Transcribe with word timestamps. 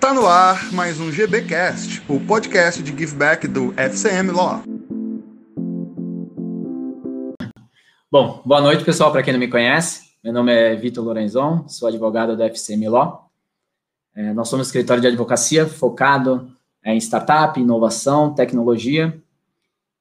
Tá 0.00 0.14
no 0.14 0.26
ar 0.26 0.72
mais 0.72 1.00
um 1.00 1.10
GBcast, 1.10 2.02
o 2.08 2.20
podcast 2.20 2.80
de 2.80 2.96
giveback 2.96 3.48
do 3.48 3.74
FCM 3.76 4.30
Law. 4.30 4.62
Bom, 8.10 8.40
boa 8.46 8.60
noite, 8.60 8.84
pessoal, 8.84 9.10
para 9.10 9.24
quem 9.24 9.32
não 9.32 9.40
me 9.40 9.48
conhece. 9.48 10.12
Meu 10.22 10.32
nome 10.32 10.52
é 10.52 10.76
Vitor 10.76 11.04
Lorenzon, 11.04 11.66
sou 11.66 11.88
advogado 11.88 12.36
do 12.36 12.42
FCM 12.44 12.88
Law. 12.88 13.28
É, 14.14 14.32
nós 14.32 14.48
somos 14.48 14.66
um 14.66 14.68
escritório 14.68 15.00
de 15.00 15.08
advocacia 15.08 15.66
focado 15.66 16.48
é, 16.84 16.94
em 16.94 16.98
startup, 16.98 17.60
inovação, 17.60 18.32
tecnologia. 18.32 19.20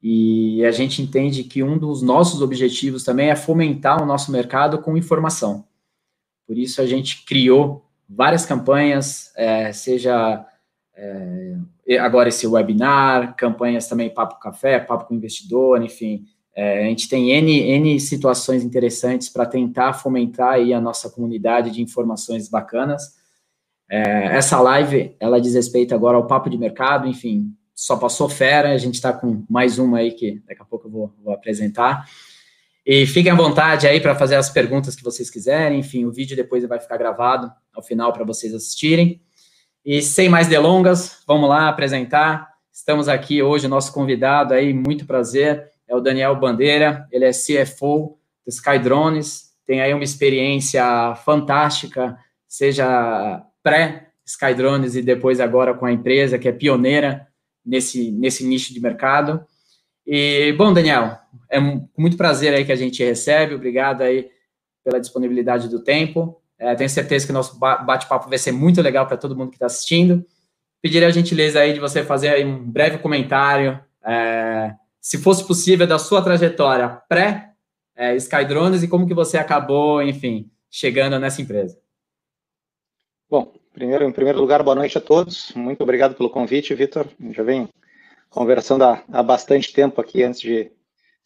E 0.02 0.64
a 0.64 0.71
gente 0.71 1.02
entende 1.02 1.43
que 1.43 1.64
um 1.64 1.75
dos 1.75 2.04
nossos 2.04 2.43
objetivos 2.43 3.04
também 3.04 3.32
é 3.32 3.36
fomentar 3.36 4.02
o 4.02 4.05
nosso 4.05 4.32
mercado 4.32 4.77
com 4.77 4.95
informação. 4.95 5.66
Por 6.45 6.55
isso 6.55 6.82
a 6.82 6.86
gente 6.86 7.25
criou 7.25 7.86
várias 8.09 8.45
campanhas, 8.45 9.31
é, 9.35 9.71
seja 9.73 10.45
é, 10.95 11.55
agora 11.99 12.29
esse 12.29 12.48
webinar, 12.48 13.35
campanhas 13.35 13.88
também 13.88 14.09
Papo 14.09 14.39
Café, 14.39 14.79
Papo 14.79 15.05
com 15.05 15.15
Investidor, 15.15 15.81
enfim. 15.84 16.25
É, 16.55 16.85
a 16.85 16.89
gente 16.89 17.07
tem 17.07 17.31
N, 17.31 17.62
N 17.62 17.99
situações 17.99 18.63
interessantes 18.63 19.29
para 19.29 19.45
tentar 19.45 19.93
fomentar 19.93 20.53
aí 20.53 20.73
a 20.73 20.81
nossa 20.81 21.09
comunidade 21.09 21.70
de 21.70 21.81
informações 21.81 22.49
bacanas. 22.49 23.15
É, 23.89 24.35
essa 24.35 24.59
live, 24.59 25.15
ela 25.20 25.39
diz 25.39 25.53
respeito 25.53 25.93
agora 25.93 26.17
ao 26.17 26.26
papo 26.26 26.49
de 26.49 26.57
mercado, 26.57 27.07
enfim, 27.07 27.53
só 27.76 27.95
passou 27.95 28.27
fera, 28.27 28.73
a 28.73 28.77
gente 28.77 28.95
está 28.95 29.13
com 29.13 29.45
mais 29.48 29.77
uma 29.77 29.99
aí 29.99 30.12
que 30.12 30.41
daqui 30.48 30.62
a 30.62 30.65
pouco 30.65 30.87
eu 30.87 30.91
vou, 30.91 31.13
vou 31.23 31.34
apresentar. 31.34 32.09
E 32.90 33.05
fiquem 33.05 33.30
à 33.30 33.36
vontade 33.36 33.86
aí 33.86 34.00
para 34.00 34.16
fazer 34.16 34.36
as 34.36 34.50
perguntas 34.50 34.96
que 34.96 35.04
vocês 35.04 35.30
quiserem. 35.30 35.80
Enfim, 35.80 36.05
o 36.05 36.12
vídeo 36.12 36.38
depois 36.38 36.66
vai 36.66 36.80
ficar 36.80 36.96
gravado 36.96 37.52
ao 37.76 37.84
final 37.84 38.13
para 38.13 38.23
vocês 38.23 38.54
assistirem. 38.54 39.22
E 39.84 40.02
sem 40.02 40.30
mais 40.30 40.48
delongas, 40.48 41.22
vamos 41.27 41.50
lá 41.50 41.68
apresentar. 41.68 42.48
Estamos 42.72 43.10
aqui 43.10 43.44
hoje, 43.44 43.68
nosso 43.68 43.91
convidado 43.91 44.54
aí, 44.54 44.74
muito 44.74 45.05
prazer, 45.05 45.70
é 45.85 45.94
o 45.94 45.99
Daniel 45.99 46.34
Bandeira, 46.38 47.05
ele 47.12 47.26
é 47.26 47.32
CFO 47.32 48.18
do 48.46 48.49
Sky 48.49 48.79
Drones, 48.79 49.51
tem 49.66 49.82
aí 49.82 49.94
uma 49.94 50.04
experiência 50.04 51.13
fantástica, 51.26 52.18
seja 52.48 53.44
pré-Sky 53.62 54.54
Drones 54.54 54.96
e 54.96 55.01
depois 55.01 55.41
agora 55.41 55.74
com 55.74 55.85
a 55.85 55.91
empresa 55.91 56.40
que 56.40 56.48
é 56.48 56.54
pioneira 56.54 57.27
nesse, 57.66 58.12
nesse 58.12 58.46
nicho 58.46 58.74
de 58.74 58.79
mercado. 58.79 59.46
E, 60.05 60.54
bom, 60.54 60.72
Daniel, 60.72 61.20
é 61.49 61.60
com 61.60 61.88
muito 61.98 62.18
prazer 62.18 62.54
aí 62.54 62.66
que 62.66 62.71
a 62.71 62.76
gente 62.76 63.04
recebe, 63.04 63.55
obrigado 63.55 64.02
aí 64.02 64.30
pela 64.84 65.00
disponibilidade 65.00 65.68
do 65.68 65.84
tempo. 65.84 66.41
É, 66.57 66.74
tenho 66.75 66.90
certeza 66.90 67.25
que 67.25 67.31
o 67.31 67.35
nosso 67.35 67.59
bate-papo 67.59 68.29
vai 68.29 68.38
ser 68.38 68.52
muito 68.52 68.81
legal 68.81 69.06
para 69.06 69.18
todo 69.18 69.35
mundo 69.35 69.50
que 69.50 69.56
está 69.56 69.68
assistindo. 69.68 70.25
Pediria 70.81 71.07
a 71.07 71.12
gentileza 71.12 71.59
aí 71.59 71.74
de 71.74 71.79
você 71.79 72.03
fazer 72.03 72.29
aí 72.29 72.46
um 72.46 72.63
breve 72.63 72.97
comentário, 73.00 73.79
é, 74.03 74.74
se 75.02 75.18
fosse 75.18 75.46
possível, 75.46 75.85
da 75.85 76.00
sua 76.00 76.22
trajetória 76.22 76.90
pré 77.07 77.47
é, 77.97 78.16
Skydrones 78.16 78.84
e 78.84 78.88
como 78.88 79.07
que 79.07 79.13
você 79.13 79.38
acabou, 79.38 80.01
enfim, 80.03 80.50
chegando 80.69 81.19
nessa 81.19 81.41
empresa. 81.41 81.78
Bom, 83.29 83.53
primeiro, 83.74 84.06
em 84.06 84.12
primeiro 84.12 84.40
lugar, 84.40 84.62
boa 84.63 84.75
noite 84.75 84.97
a 84.97 85.01
todos. 85.01 85.51
Muito 85.56 85.81
obrigado 85.81 86.16
pelo 86.16 86.29
convite, 86.29 86.75
Vitor. 86.75 87.07
Já 87.31 87.44
vem 87.44 87.68
conversando 88.29 88.84
há, 88.84 89.03
há 89.12 89.24
bastante 89.24 89.74
tempo 89.74 90.00
aqui 90.00 90.24
antes 90.24 90.40
de 90.40 90.72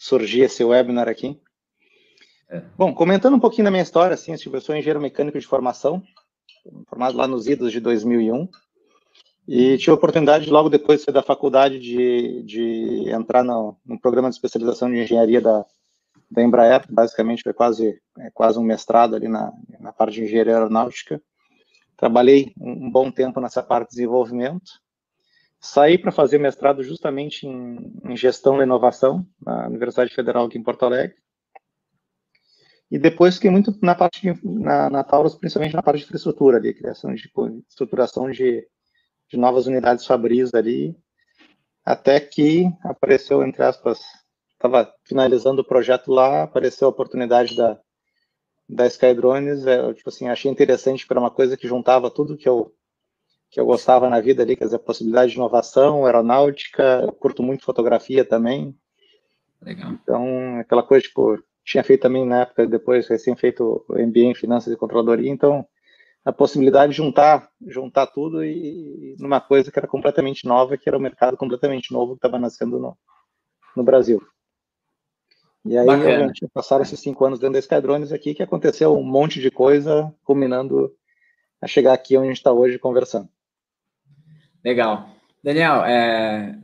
surgir 0.01 0.41
esse 0.41 0.63
webinar 0.63 1.07
aqui. 1.07 1.39
É. 2.49 2.63
Bom, 2.75 2.91
comentando 2.91 3.35
um 3.35 3.39
pouquinho 3.39 3.65
da 3.65 3.71
minha 3.71 3.83
história, 3.83 4.15
assim, 4.15 4.31
eu 4.31 4.61
sou 4.61 4.75
engenheiro 4.75 4.99
mecânico 4.99 5.39
de 5.39 5.45
formação, 5.45 6.01
formado 6.87 7.15
lá 7.15 7.27
nos 7.27 7.45
idos 7.45 7.71
de 7.71 7.79
2001, 7.79 8.49
e 9.47 9.77
tive 9.77 9.91
a 9.91 9.93
oportunidade, 9.93 10.49
logo 10.49 10.69
depois 10.69 11.05
da 11.05 11.21
faculdade, 11.21 11.79
de, 11.79 12.41
de 12.41 13.11
entrar 13.11 13.43
no, 13.43 13.77
no 13.85 13.99
programa 13.99 14.27
de 14.27 14.35
especialização 14.35 14.89
de 14.89 14.97
engenharia 14.97 15.39
da, 15.39 15.63
da 16.31 16.41
Embraer, 16.41 16.83
basicamente 16.89 17.43
foi 17.43 17.53
quase, 17.53 18.01
é, 18.17 18.31
quase 18.31 18.57
um 18.57 18.63
mestrado 18.63 19.15
ali 19.15 19.27
na, 19.27 19.53
na 19.79 19.93
parte 19.93 20.15
de 20.15 20.23
engenharia 20.23 20.55
aeronáutica. 20.55 21.21
Trabalhei 21.95 22.53
um, 22.59 22.87
um 22.87 22.91
bom 22.91 23.11
tempo 23.11 23.39
nessa 23.39 23.61
parte 23.61 23.89
de 23.89 23.97
desenvolvimento, 23.97 24.80
Saí 25.61 25.95
para 25.95 26.11
fazer 26.11 26.39
mestrado 26.39 26.81
justamente 26.83 27.45
em, 27.45 27.93
em, 28.03 28.17
gestão 28.17 28.57
da 28.57 28.63
inovação 28.63 29.25
na 29.39 29.67
Universidade 29.67 30.13
Federal 30.13 30.45
aqui 30.45 30.57
em 30.57 30.63
Porto 30.63 30.83
Alegre. 30.83 31.15
E 32.89 32.97
depois 32.97 33.35
fiquei 33.35 33.51
muito 33.51 33.77
na 33.79 33.93
parte 33.93 34.21
de, 34.21 34.39
na, 34.43 34.89
na 34.89 35.03
Taurus, 35.03 35.35
principalmente 35.35 35.75
na 35.75 35.83
parte 35.83 35.99
de 35.99 36.05
infraestrutura 36.05 36.57
ali, 36.57 36.73
criação 36.73 37.13
de 37.13 37.31
estruturação 37.69 38.31
de, 38.31 38.67
de 39.29 39.37
novas 39.37 39.67
unidades 39.67 40.05
fabris 40.05 40.51
ali, 40.55 40.97
até 41.85 42.19
que 42.19 42.65
apareceu, 42.83 43.43
entre 43.43 43.63
aspas, 43.63 43.99
estava 44.53 44.91
finalizando 45.05 45.61
o 45.61 45.65
projeto 45.65 46.11
lá, 46.11 46.43
apareceu 46.43 46.87
a 46.87 46.91
oportunidade 46.91 47.55
da, 47.55 47.79
da 48.67 48.87
Skydrones, 48.87 49.65
eu, 49.65 49.93
tipo 49.93 50.09
assim, 50.09 50.27
achei 50.27 50.51
interessante 50.51 51.05
para 51.05 51.19
uma 51.19 51.31
coisa 51.31 51.55
que 51.55 51.67
juntava 51.67 52.09
tudo 52.09 52.35
que 52.35 52.49
eu 52.49 52.73
que 53.51 53.59
eu 53.59 53.65
gostava 53.65 54.09
na 54.09 54.21
vida 54.21 54.41
ali, 54.41 54.55
quer 54.55 54.63
dizer, 54.63 54.77
a 54.77 54.79
possibilidade 54.79 55.31
de 55.31 55.37
inovação, 55.37 56.05
aeronáutica, 56.05 57.01
eu 57.03 57.11
curto 57.11 57.43
muito 57.43 57.65
fotografia 57.65 58.23
também. 58.23 58.73
Legal. 59.61 59.91
Então, 59.91 60.59
aquela 60.59 60.81
coisa, 60.81 61.05
tipo, 61.05 61.37
tinha 61.65 61.83
feito 61.83 62.01
também 62.01 62.25
na 62.25 62.43
época, 62.43 62.65
depois, 62.65 63.09
recém 63.09 63.35
feito 63.35 63.85
o 63.89 63.93
MBA 63.93 64.19
em 64.21 64.35
Finanças 64.35 64.73
e 64.73 64.77
Controladoria, 64.77 65.29
então, 65.29 65.67
a 66.23 66.31
possibilidade 66.31 66.91
de 66.91 66.97
juntar, 66.97 67.49
juntar 67.67 68.07
tudo 68.07 68.41
e, 68.41 69.15
e 69.15 69.15
numa 69.19 69.41
coisa 69.41 69.69
que 69.69 69.77
era 69.77 69.87
completamente 69.87 70.47
nova, 70.47 70.77
que 70.77 70.87
era 70.87 70.97
um 70.97 71.01
mercado 71.01 71.35
completamente 71.35 71.91
novo 71.91 72.13
que 72.13 72.19
estava 72.19 72.39
nascendo 72.39 72.79
no, 72.79 72.97
no 73.75 73.83
Brasil. 73.83 74.21
E 75.65 75.77
aí, 75.77 75.85
Bacana. 75.85 76.31
passaram 76.53 76.83
esses 76.83 76.99
cinco 77.01 77.25
anos 77.25 77.37
dentro 77.37 77.53
da 77.53 77.59
Skydrones 77.59 78.13
aqui, 78.13 78.33
que 78.33 78.41
aconteceu 78.41 78.97
um 78.97 79.03
monte 79.03 79.41
de 79.41 79.51
coisa, 79.51 80.11
culminando 80.23 80.95
a 81.61 81.67
chegar 81.67 81.93
aqui 81.93 82.15
onde 82.15 82.27
a 82.27 82.29
gente 82.29 82.37
está 82.37 82.53
hoje 82.53 82.79
conversando. 82.79 83.27
Legal. 84.63 85.09
Daniel, 85.43 85.83
é, 85.85 86.55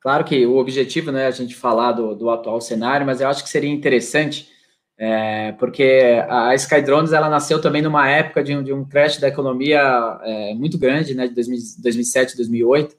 claro 0.00 0.24
que 0.24 0.44
o 0.44 0.56
objetivo 0.56 1.12
não 1.12 1.20
é 1.20 1.26
a 1.26 1.30
gente 1.30 1.54
falar 1.54 1.92
do, 1.92 2.14
do 2.14 2.30
atual 2.30 2.60
cenário, 2.60 3.06
mas 3.06 3.20
eu 3.20 3.28
acho 3.28 3.44
que 3.44 3.48
seria 3.48 3.70
interessante, 3.70 4.48
é, 4.96 5.52
porque 5.52 6.24
a 6.28 6.54
Skydrones 6.56 7.12
ela 7.12 7.28
nasceu 7.28 7.60
também 7.60 7.80
numa 7.80 8.08
época 8.08 8.42
de 8.42 8.56
um, 8.56 8.62
de 8.62 8.72
um 8.72 8.84
crash 8.84 9.18
da 9.18 9.28
economia 9.28 10.18
é, 10.22 10.54
muito 10.54 10.76
grande, 10.76 11.14
né, 11.14 11.28
de 11.28 11.34
2000, 11.34 11.58
2007, 11.80 12.36
2008. 12.36 12.96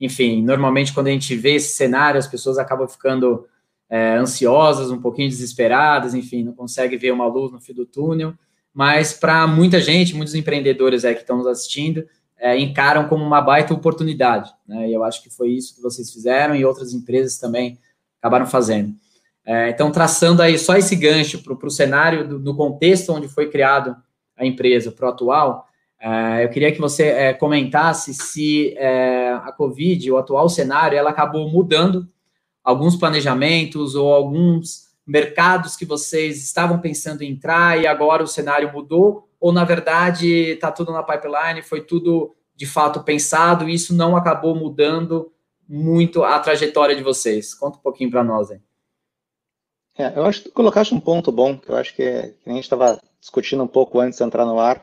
Enfim, 0.00 0.42
normalmente 0.42 0.92
quando 0.92 1.08
a 1.08 1.10
gente 1.10 1.34
vê 1.34 1.54
esse 1.54 1.74
cenário, 1.74 2.18
as 2.18 2.28
pessoas 2.28 2.58
acabam 2.58 2.86
ficando 2.86 3.48
é, 3.90 4.14
ansiosas, 4.14 4.90
um 4.90 5.00
pouquinho 5.00 5.28
desesperadas, 5.28 6.14
enfim, 6.14 6.44
não 6.44 6.52
consegue 6.52 6.96
ver 6.96 7.12
uma 7.12 7.26
luz 7.26 7.50
no 7.50 7.60
fim 7.60 7.74
do 7.74 7.84
túnel. 7.84 8.34
Mas 8.72 9.12
para 9.12 9.46
muita 9.46 9.80
gente, 9.80 10.14
muitos 10.14 10.34
empreendedores 10.34 11.04
aí 11.04 11.14
que 11.14 11.20
estão 11.20 11.38
nos 11.38 11.46
assistindo, 11.46 12.04
é, 12.38 12.58
encaram 12.58 13.08
como 13.08 13.24
uma 13.24 13.40
baita 13.40 13.74
oportunidade. 13.74 14.52
Né? 14.66 14.88
E 14.88 14.92
eu 14.92 15.04
acho 15.04 15.22
que 15.22 15.30
foi 15.30 15.50
isso 15.50 15.74
que 15.74 15.82
vocês 15.82 16.12
fizeram 16.12 16.54
e 16.54 16.64
outras 16.64 16.92
empresas 16.92 17.38
também 17.38 17.78
acabaram 18.20 18.46
fazendo. 18.46 18.94
É, 19.46 19.68
então, 19.68 19.90
traçando 19.90 20.40
aí 20.40 20.58
só 20.58 20.76
esse 20.76 20.96
gancho 20.96 21.42
para 21.42 21.66
o 21.66 21.70
cenário 21.70 22.38
do, 22.38 22.56
contexto 22.56 23.12
onde 23.12 23.28
foi 23.28 23.50
criado 23.50 23.94
a 24.36 24.44
empresa, 24.44 24.90
para 24.90 25.06
o 25.06 25.10
atual, 25.10 25.68
é, 26.00 26.44
eu 26.44 26.48
queria 26.48 26.72
que 26.72 26.80
você 26.80 27.04
é, 27.04 27.34
comentasse 27.34 28.14
se 28.14 28.74
é, 28.76 29.32
a 29.32 29.52
Covid, 29.52 30.10
o 30.10 30.16
atual 30.16 30.48
cenário, 30.48 30.96
ela 30.96 31.10
acabou 31.10 31.48
mudando 31.48 32.08
alguns 32.62 32.96
planejamentos 32.96 33.94
ou 33.94 34.12
alguns 34.12 34.84
mercados 35.06 35.76
que 35.76 35.84
vocês 35.84 36.42
estavam 36.42 36.78
pensando 36.78 37.22
em 37.22 37.32
entrar 37.32 37.80
e 37.80 37.86
agora 37.86 38.22
o 38.22 38.26
cenário 38.26 38.72
mudou 38.72 39.28
ou 39.44 39.52
na 39.52 39.62
verdade 39.62 40.26
está 40.52 40.72
tudo 40.72 40.90
na 40.90 41.02
pipeline, 41.02 41.60
foi 41.60 41.82
tudo 41.82 42.34
de 42.56 42.64
fato 42.64 43.04
pensado 43.04 43.68
e 43.68 43.74
isso 43.74 43.94
não 43.94 44.16
acabou 44.16 44.54
mudando 44.56 45.30
muito 45.68 46.24
a 46.24 46.38
trajetória 46.38 46.96
de 46.96 47.02
vocês? 47.02 47.52
Conta 47.52 47.76
um 47.76 47.82
pouquinho 47.82 48.10
para 48.10 48.24
nós 48.24 48.50
aí. 48.50 48.58
É, 49.98 50.18
eu 50.18 50.24
acho 50.24 50.42
que 50.42 50.48
tu 50.48 50.54
colocaste 50.54 50.94
um 50.94 50.98
ponto 50.98 51.30
bom, 51.30 51.58
que 51.58 51.68
eu 51.68 51.76
acho 51.76 51.94
que, 51.94 52.02
é, 52.02 52.28
que 52.28 52.48
a 52.48 52.54
gente 52.54 52.62
estava 52.62 52.98
discutindo 53.20 53.62
um 53.62 53.66
pouco 53.66 54.00
antes 54.00 54.18
de 54.18 54.24
entrar 54.24 54.46
no 54.46 54.58
ar, 54.58 54.82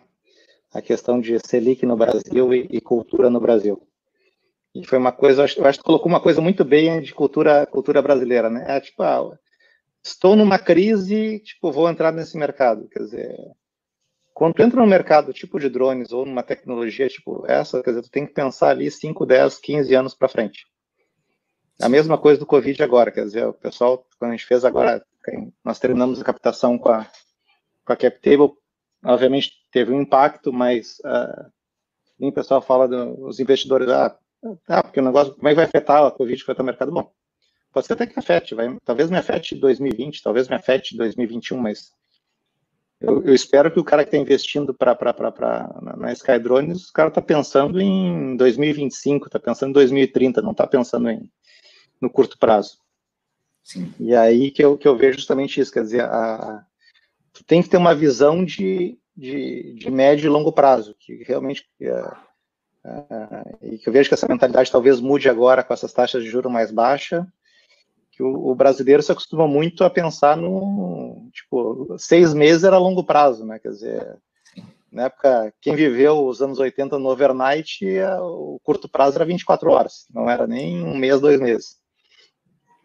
a 0.71 0.80
questão 0.80 1.19
de 1.19 1.39
Selic 1.39 1.83
no 1.83 1.97
Brasil 1.97 2.53
e, 2.53 2.68
e 2.69 2.80
cultura 2.80 3.31
no 3.31 3.39
Brasil. 3.39 3.81
E 4.75 4.85
foi 4.85 5.00
uma 5.00 5.12
coisa, 5.12 5.41
eu 5.41 5.45
acho, 5.45 5.59
eu 5.59 5.65
acho 5.65 5.80
que 5.80 5.85
colocou 5.85 6.07
uma 6.07 6.21
coisa 6.21 6.39
muito 6.39 6.63
bem 6.63 7.01
de 7.01 7.15
cultura, 7.15 7.65
cultura 7.65 8.00
brasileira, 8.00 8.47
né? 8.47 8.63
É, 8.68 8.80
tipo, 8.80 9.01
ah, 9.01 9.35
estou 10.03 10.35
numa 10.35 10.59
crise, 10.59 11.39
tipo, 11.39 11.71
vou 11.71 11.89
entrar 11.89 12.12
nesse 12.12 12.38
mercado. 12.38 12.88
Quer 12.89 13.00
dizer, 13.00 13.35
quando 14.41 14.55
tu 14.55 14.63
entra 14.63 14.81
no 14.81 14.88
mercado 14.88 15.31
tipo 15.31 15.59
de 15.59 15.69
drones 15.69 16.11
ou 16.11 16.25
numa 16.25 16.41
tecnologia 16.41 17.07
tipo 17.07 17.45
essa, 17.47 17.83
quer 17.83 17.91
dizer, 17.91 18.01
tu 18.01 18.09
tem 18.09 18.25
que 18.25 18.33
pensar 18.33 18.69
ali 18.69 18.89
5, 18.89 19.23
10, 19.23 19.59
15 19.59 19.93
anos 19.93 20.15
para 20.15 20.27
frente. 20.27 20.65
A 21.79 21.88
mesma 21.88 22.17
coisa 22.17 22.39
do 22.39 22.45
Covid 22.47 22.81
agora, 22.81 23.11
quer 23.11 23.23
dizer, 23.23 23.45
o 23.45 23.53
pessoal, 23.53 24.03
quando 24.17 24.31
a 24.31 24.35
gente 24.35 24.47
fez 24.47 24.65
agora, 24.65 25.05
nós 25.63 25.77
terminamos 25.77 26.19
a 26.19 26.23
captação 26.23 26.75
com 26.75 26.89
a, 26.89 27.05
com 27.85 27.93
a 27.93 27.95
CapTable, 27.95 28.53
obviamente 29.05 29.51
teve 29.71 29.93
um 29.93 30.01
impacto, 30.01 30.51
mas 30.51 30.97
uh, 31.05 31.51
o 32.27 32.31
pessoal 32.31 32.63
fala 32.63 32.87
dos 32.87 33.39
investidores, 33.39 33.89
ah, 33.89 34.17
tá, 34.65 34.81
porque 34.81 35.01
o 35.01 35.03
negócio, 35.03 35.35
como 35.35 35.49
é 35.49 35.51
que 35.51 35.57
vai 35.57 35.65
afetar 35.65 36.03
a 36.03 36.09
Covid, 36.09 36.44
vai 36.44 36.53
afetar 36.53 36.63
o 36.63 36.65
mercado? 36.65 36.91
Bom, 36.91 37.11
pode 37.71 37.85
ser 37.85 37.94
até 37.94 38.07
que 38.07 38.17
afete, 38.17 38.55
vai, 38.55 38.75
talvez 38.83 39.11
me 39.11 39.19
afete 39.19 39.53
2020, 39.53 40.23
talvez 40.23 40.47
me 40.47 40.55
afete 40.55 40.97
2021, 40.97 41.59
mas 41.59 41.91
eu, 43.01 43.24
eu 43.24 43.33
espero 43.33 43.71
que 43.71 43.80
o 43.80 43.83
cara 43.83 44.03
que 44.03 44.09
está 44.09 44.18
investindo 44.18 44.74
pra, 44.74 44.94
pra, 44.94 45.13
pra, 45.13 45.31
pra, 45.31 45.81
na 45.98 46.13
Skydrones, 46.13 46.89
o 46.89 46.94
cara 46.94 47.09
está 47.09 47.21
pensando 47.21 47.81
em 47.81 48.36
2025, 48.38 49.25
está 49.25 49.39
pensando 49.39 49.69
em 49.69 49.74
2030, 49.74 50.42
não 50.42 50.51
está 50.51 50.68
pensando 50.68 51.09
em, 51.09 51.30
no 52.00 52.09
curto 52.09 52.38
prazo. 52.38 52.77
Sim. 53.63 53.92
E 54.00 54.15
aí 54.15 54.51
que 54.51 54.63
eu, 54.63 54.77
que 54.77 54.88
eu 54.88 54.95
vejo 54.95 55.18
justamente 55.18 55.59
isso, 55.59 55.71
quer 55.71 55.83
dizer, 55.83 56.03
a, 56.03 56.63
tu 57.33 57.44
tem 57.44 57.63
que 57.63 57.69
ter 57.69 57.77
uma 57.77 57.95
visão 57.95 58.45
de, 58.45 59.00
de, 59.15 59.74
de 59.74 59.89
médio 59.89 60.27
e 60.27 60.30
longo 60.30 60.51
prazo, 60.51 60.95
que 61.00 61.24
realmente 61.24 61.68
é, 61.81 62.12
é, 62.83 63.74
e 63.74 63.77
que 63.77 63.89
eu 63.89 63.94
vejo 63.94 64.09
que 64.09 64.13
essa 64.13 64.27
mentalidade 64.27 64.71
talvez 64.71 65.00
mude 65.00 65.30
agora 65.30 65.63
com 65.63 65.74
essas 65.74 65.94
taxas 65.94 66.24
de 66.24 66.30
juros 66.30 66.51
mais 66.51 66.71
baixas, 66.71 67.25
que 68.21 68.23
o, 68.23 68.51
o, 68.51 68.56
brasileiro 68.56 69.01
se 69.01 69.12
acostuma 69.12 69.47
muito 69.47 69.83
a 69.83 69.89
pensar 69.89 70.38
no, 70.38 71.27
tipo, 71.33 71.95
seis 71.97 72.35
meses 72.35 72.63
era 72.63 72.77
longo 72.77 73.03
prazo, 73.03 73.44
né, 73.44 73.57
quer 73.57 73.69
dizer, 73.69 74.18
na 74.91 75.06
época, 75.06 75.51
quem 75.59 75.75
viveu 75.75 76.27
os 76.27 76.41
anos 76.41 76.59
80 76.59 77.00
no 77.00 77.09
overnight, 77.09 77.83
o 78.19 78.59
curto 78.63 78.88
prazo 78.88 79.18
era 79.18 79.25
24 79.25 79.71
horas, 79.71 80.06
não 80.13 80.29
era 80.29 80.45
nem 80.45 80.83
um 80.83 80.95
mês, 80.95 81.19
dois 81.19 81.39
meses. 81.39 81.77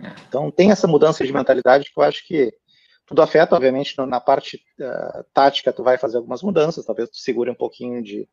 É. 0.00 0.14
Então, 0.28 0.50
tem 0.50 0.70
essa 0.70 0.86
mudança 0.86 1.24
de 1.24 1.32
mentalidade 1.32 1.90
que 1.92 1.98
eu 1.98 2.04
acho 2.04 2.26
que 2.26 2.52
tudo 3.06 3.22
afeta, 3.22 3.56
obviamente, 3.56 3.94
na 3.98 4.20
parte 4.20 4.60
uh, 4.80 5.24
tática, 5.34 5.72
tu 5.72 5.82
vai 5.82 5.98
fazer 5.98 6.16
algumas 6.16 6.42
mudanças, 6.42 6.86
talvez 6.86 7.10
tu 7.10 7.16
segure 7.18 7.50
um 7.50 7.54
pouquinho 7.54 8.02
de 8.02 8.28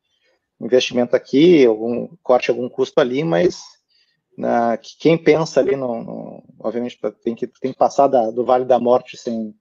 investimento 0.62 1.16
aqui, 1.16 1.66
algum 1.66 2.08
corte 2.22 2.50
algum 2.50 2.70
custo 2.70 3.00
ali, 3.00 3.24
mas 3.24 3.62
uh, 4.40 4.78
quem 5.00 5.18
pensa 5.18 5.60
ali, 5.60 5.76
no, 5.76 6.04
no, 6.04 6.44
obviamente, 6.60 7.00
tem 7.24 7.36
que, 7.36 7.48
tem 7.48 7.72
que 7.72 7.78
passar 7.78 8.08
da, 8.08 8.32
do 8.32 8.46
Vale 8.46 8.66
da 8.66 8.80
Morte 8.80 9.18
sem, 9.18 9.56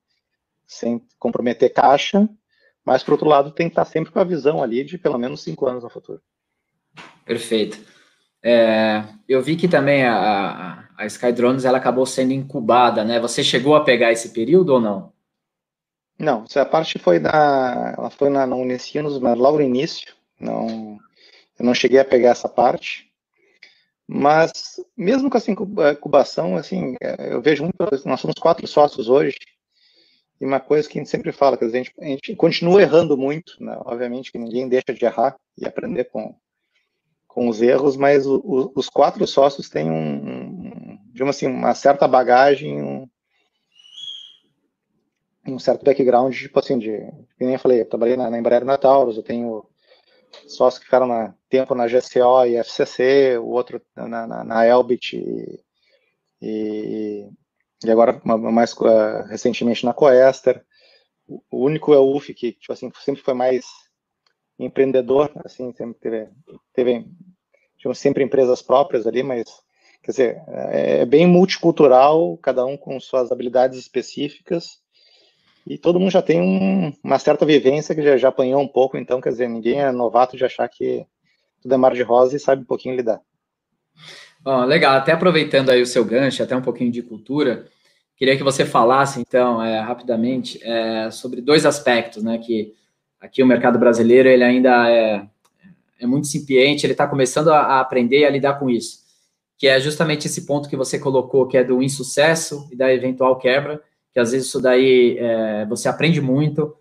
sem 0.67 1.01
comprometer 1.19 1.73
caixa, 1.73 2.29
mas, 2.85 3.03
por 3.03 3.13
outro 3.13 3.29
lado, 3.29 3.53
tem 3.53 3.69
que 3.69 3.73
estar 3.73 3.85
sempre 3.85 4.13
com 4.13 4.19
a 4.19 4.25
visão 4.25 4.63
ali 4.63 4.85
de 4.85 4.99
pelo 4.99 5.19
menos 5.19 5.43
cinco 5.43 5.67
anos 5.67 5.85
no 5.85 5.91
futuro. 5.91 6.21
Perfeito. 7.25 7.79
É, 8.43 9.05
eu 9.29 9.41
vi 9.41 9.55
que 9.55 9.69
também 9.69 10.05
a, 10.05 10.17
a 10.17 10.83
a 11.03 11.07
Skydrones 11.07 11.65
ela 11.65 11.79
acabou 11.79 12.07
sendo 12.07 12.33
incubada, 12.33 13.05
né? 13.05 13.19
Você 13.21 13.43
chegou 13.43 13.75
a 13.75 13.85
pegar 13.85 14.13
esse 14.13 14.31
período 14.31 14.71
ou 14.71 14.81
não? 14.81 15.13
Não, 16.19 16.45
essa 16.45 16.65
parte 16.65 16.99
foi 16.99 17.19
na, 17.19 17.95
ela 17.97 18.11
foi 18.11 18.29
na, 18.29 18.47
na 18.47 18.55
Unicinos, 18.55 19.19
mas 19.19 19.37
logo 19.37 19.59
no 19.59 19.65
início. 19.65 20.15
Não, 20.39 20.99
eu 21.59 21.65
não 21.65 21.75
cheguei 21.75 21.99
a 21.99 22.05
pegar 22.05 22.31
essa 22.31 22.49
parte. 22.49 23.11
Mas 24.15 24.79
mesmo 24.95 25.31
com 25.31 25.39
essa 25.39 25.51
incubação, 25.51 26.55
assim, 26.57 26.97
eu 27.19 27.41
vejo 27.41 27.63
muito. 27.63 27.77
Nós 28.05 28.21
somos 28.21 28.37
quatro 28.39 28.67
sócios 28.67 29.09
hoje. 29.09 29.39
E 30.39 30.45
uma 30.45 30.61
coisa 30.61 30.87
que 30.87 30.99
a 30.99 31.01
gente 31.01 31.11
sempre 31.11 31.33
fala, 31.33 31.57
que 31.57 31.65
a 31.65 31.69
gente, 31.69 31.95
a 31.99 32.05
gente 32.05 32.37
continua 32.37 32.83
errando 32.83 33.17
muito, 33.17 33.57
né? 33.59 33.75
obviamente 33.87 34.31
que 34.31 34.39
ninguém 34.39 34.69
deixa 34.69 34.93
de 34.93 35.05
errar 35.05 35.37
e 35.57 35.65
aprender 35.65 36.05
com, 36.11 36.35
com 37.27 37.49
os 37.49 37.63
erros, 37.63 37.97
mas 37.97 38.27
o, 38.27 38.37
o, 38.45 38.73
os 38.75 38.89
quatro 38.89 39.25
sócios 39.27 39.71
têm 39.71 39.91
um, 39.91 40.99
digamos 41.13 41.37
assim, 41.37 41.47
uma 41.47 41.75
certa 41.75 42.09
bagagem, 42.09 42.83
um, 42.83 43.09
um 45.47 45.59
certo 45.61 45.85
background, 45.85 46.35
tipo 46.35 46.59
assim, 46.59 46.77
de, 46.77 46.91
nem 47.41 47.53
eu 47.53 47.59
falei, 47.59 47.81
eu 47.83 47.89
trabalhei 47.89 48.17
na, 48.17 48.29
na 48.29 48.39
Embraer 48.39 48.65
na 48.65 48.77
Taurus, 48.77 49.17
eu 49.17 49.23
tenho 49.23 49.65
sócios 50.47 50.79
que 50.79 50.85
ficaram 50.85 51.07
na, 51.07 51.35
tempo 51.49 51.75
na 51.75 51.87
GCO 51.87 52.47
e 52.47 52.57
FCC, 52.57 53.39
o 53.39 53.49
outro 53.49 53.81
na, 53.95 54.27
na, 54.27 54.45
na 54.45 54.67
Elbit 54.67 55.17
e, 55.17 55.61
e, 56.41 57.29
e 57.85 57.91
agora 57.91 58.21
mais 58.25 58.73
uh, 58.75 59.25
recentemente 59.29 59.85
na 59.85 59.95
Coester. 59.95 60.65
O 61.51 61.65
único 61.65 61.95
é 61.95 61.99
o 61.99 62.15
UF 62.15 62.35
que, 62.35 62.53
tipo 62.53 62.73
assim, 62.73 62.91
sempre 63.05 63.23
foi 63.23 63.35
mais 63.35 63.65
empreendedor, 64.59 65.31
assim, 65.45 65.73
sempre 65.73 65.99
teve, 66.01 66.29
teve 66.73 67.07
tivemos 67.79 67.99
sempre 67.99 68.23
empresas 68.23 68.63
próprias 68.63 69.07
ali, 69.07 69.23
mas 69.23 69.45
quer 70.03 70.11
dizer, 70.11 70.43
é, 70.49 71.01
é 71.01 71.07
bem 71.07 71.27
multicultural, 71.27 72.37
cada 72.39 72.65
um 72.65 72.77
com 72.77 72.99
suas 73.01 73.33
habilidades 73.33 73.79
específicas, 73.79 74.82
e 75.67 75.79
todo 75.79 76.01
mundo 76.01 76.11
já 76.11 76.23
tem 76.23 76.41
um, 76.41 76.93
uma 77.03 77.19
certa 77.19 77.47
vivência 77.47 77.95
que 77.95 78.03
já, 78.03 78.17
já 78.17 78.29
apanhou 78.29 78.61
um 78.61 78.69
pouco, 78.69 78.97
então, 78.97 79.21
quer 79.21 79.31
dizer, 79.31 79.49
ninguém 79.49 79.81
é 79.81 79.93
novato 79.93 80.37
de 80.37 80.45
achar 80.45 80.69
que 80.69 81.07
tudo 81.61 81.75
é 81.75 81.77
mar 81.77 81.95
de 81.95 82.03
rosa 82.03 82.37
e 82.37 82.41
sabe 82.41 82.63
um 82.63 82.67
pouquinho 82.67 82.97
lidar. 82.97 83.21
Bom, 84.41 84.65
legal, 84.65 84.97
até 84.97 85.13
aproveitando 85.13 85.71
aí 85.71 85.81
o 85.81 85.87
seu 85.87 86.05
gancho, 86.05 86.43
até 86.43 86.57
um 86.57 86.63
pouquinho 86.63 86.91
de 86.91 87.03
cultura, 87.03 87.67
queria 88.17 88.37
que 88.37 88.43
você 88.43 88.67
falasse, 88.67 89.21
então, 89.21 89.63
é, 89.63 89.81
rapidamente, 89.81 90.61
é, 90.65 91.11
sobre 91.13 91.41
dois 91.41 91.65
aspectos, 91.65 92.25
né, 92.25 92.39
que 92.39 92.75
aqui 93.21 93.41
o 93.41 93.47
mercado 93.47 93.79
brasileiro 93.79 94.29
ele 94.29 94.43
ainda 94.43 94.91
é, 94.91 95.25
é 96.01 96.07
muito 96.07 96.25
incipiente, 96.25 96.85
ele 96.85 96.93
está 96.93 97.07
começando 97.07 97.49
a, 97.49 97.61
a, 97.61 97.81
aprender 97.81 98.25
a 98.25 98.31
lidar 98.31 98.55
com 98.59 98.69
isso, 98.69 98.99
que 99.57 99.69
é 99.69 99.79
justamente 99.79 100.27
esse 100.27 100.45
ponto 100.45 100.69
que 100.69 100.77
você 100.77 100.99
colocou, 100.99 101.47
que 101.47 101.57
é 101.57 101.63
do 101.63 101.81
insucesso 101.81 102.69
e 102.73 102.77
da 102.77 102.93
eventual 102.93 103.39
quebra, 103.39 103.81
que 104.13 104.21
às 104.21 104.33
vezes 104.33 104.49
isso 104.49 104.61
daí 104.61 105.17
é, 105.19 105.67
você 105.67 105.89
aprende 105.89 106.21
muito, 106.21 106.75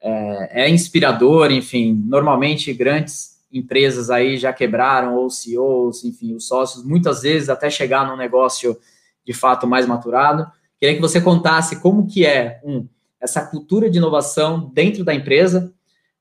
é, 0.00 0.64
é, 0.64 0.70
inspirador, 0.70 1.50
enfim, 1.50 2.02
normalmente 2.06 2.72
grandes 2.72 3.38
empresas 3.52 4.10
aí 4.10 4.36
já 4.36 4.52
quebraram, 4.52 5.16
ou 5.16 5.30
CEOs, 5.30 6.04
enfim, 6.04 6.34
os 6.34 6.46
sócios, 6.46 6.84
muitas 6.84 7.22
vezes 7.22 7.48
até 7.48 7.70
chegar 7.70 8.06
num 8.06 8.16
negócio 8.16 8.78
de 9.24 9.32
fato 9.32 9.66
mais 9.66 9.86
maturado. 9.86 10.46
Queria 10.78 10.94
que 10.94 11.00
você 11.00 11.20
contasse 11.20 11.80
como 11.80 12.06
que 12.06 12.24
é, 12.24 12.60
um, 12.64 12.86
essa 13.20 13.44
cultura 13.44 13.90
de 13.90 13.98
inovação 13.98 14.70
dentro 14.72 15.04
da 15.04 15.14
empresa, 15.14 15.72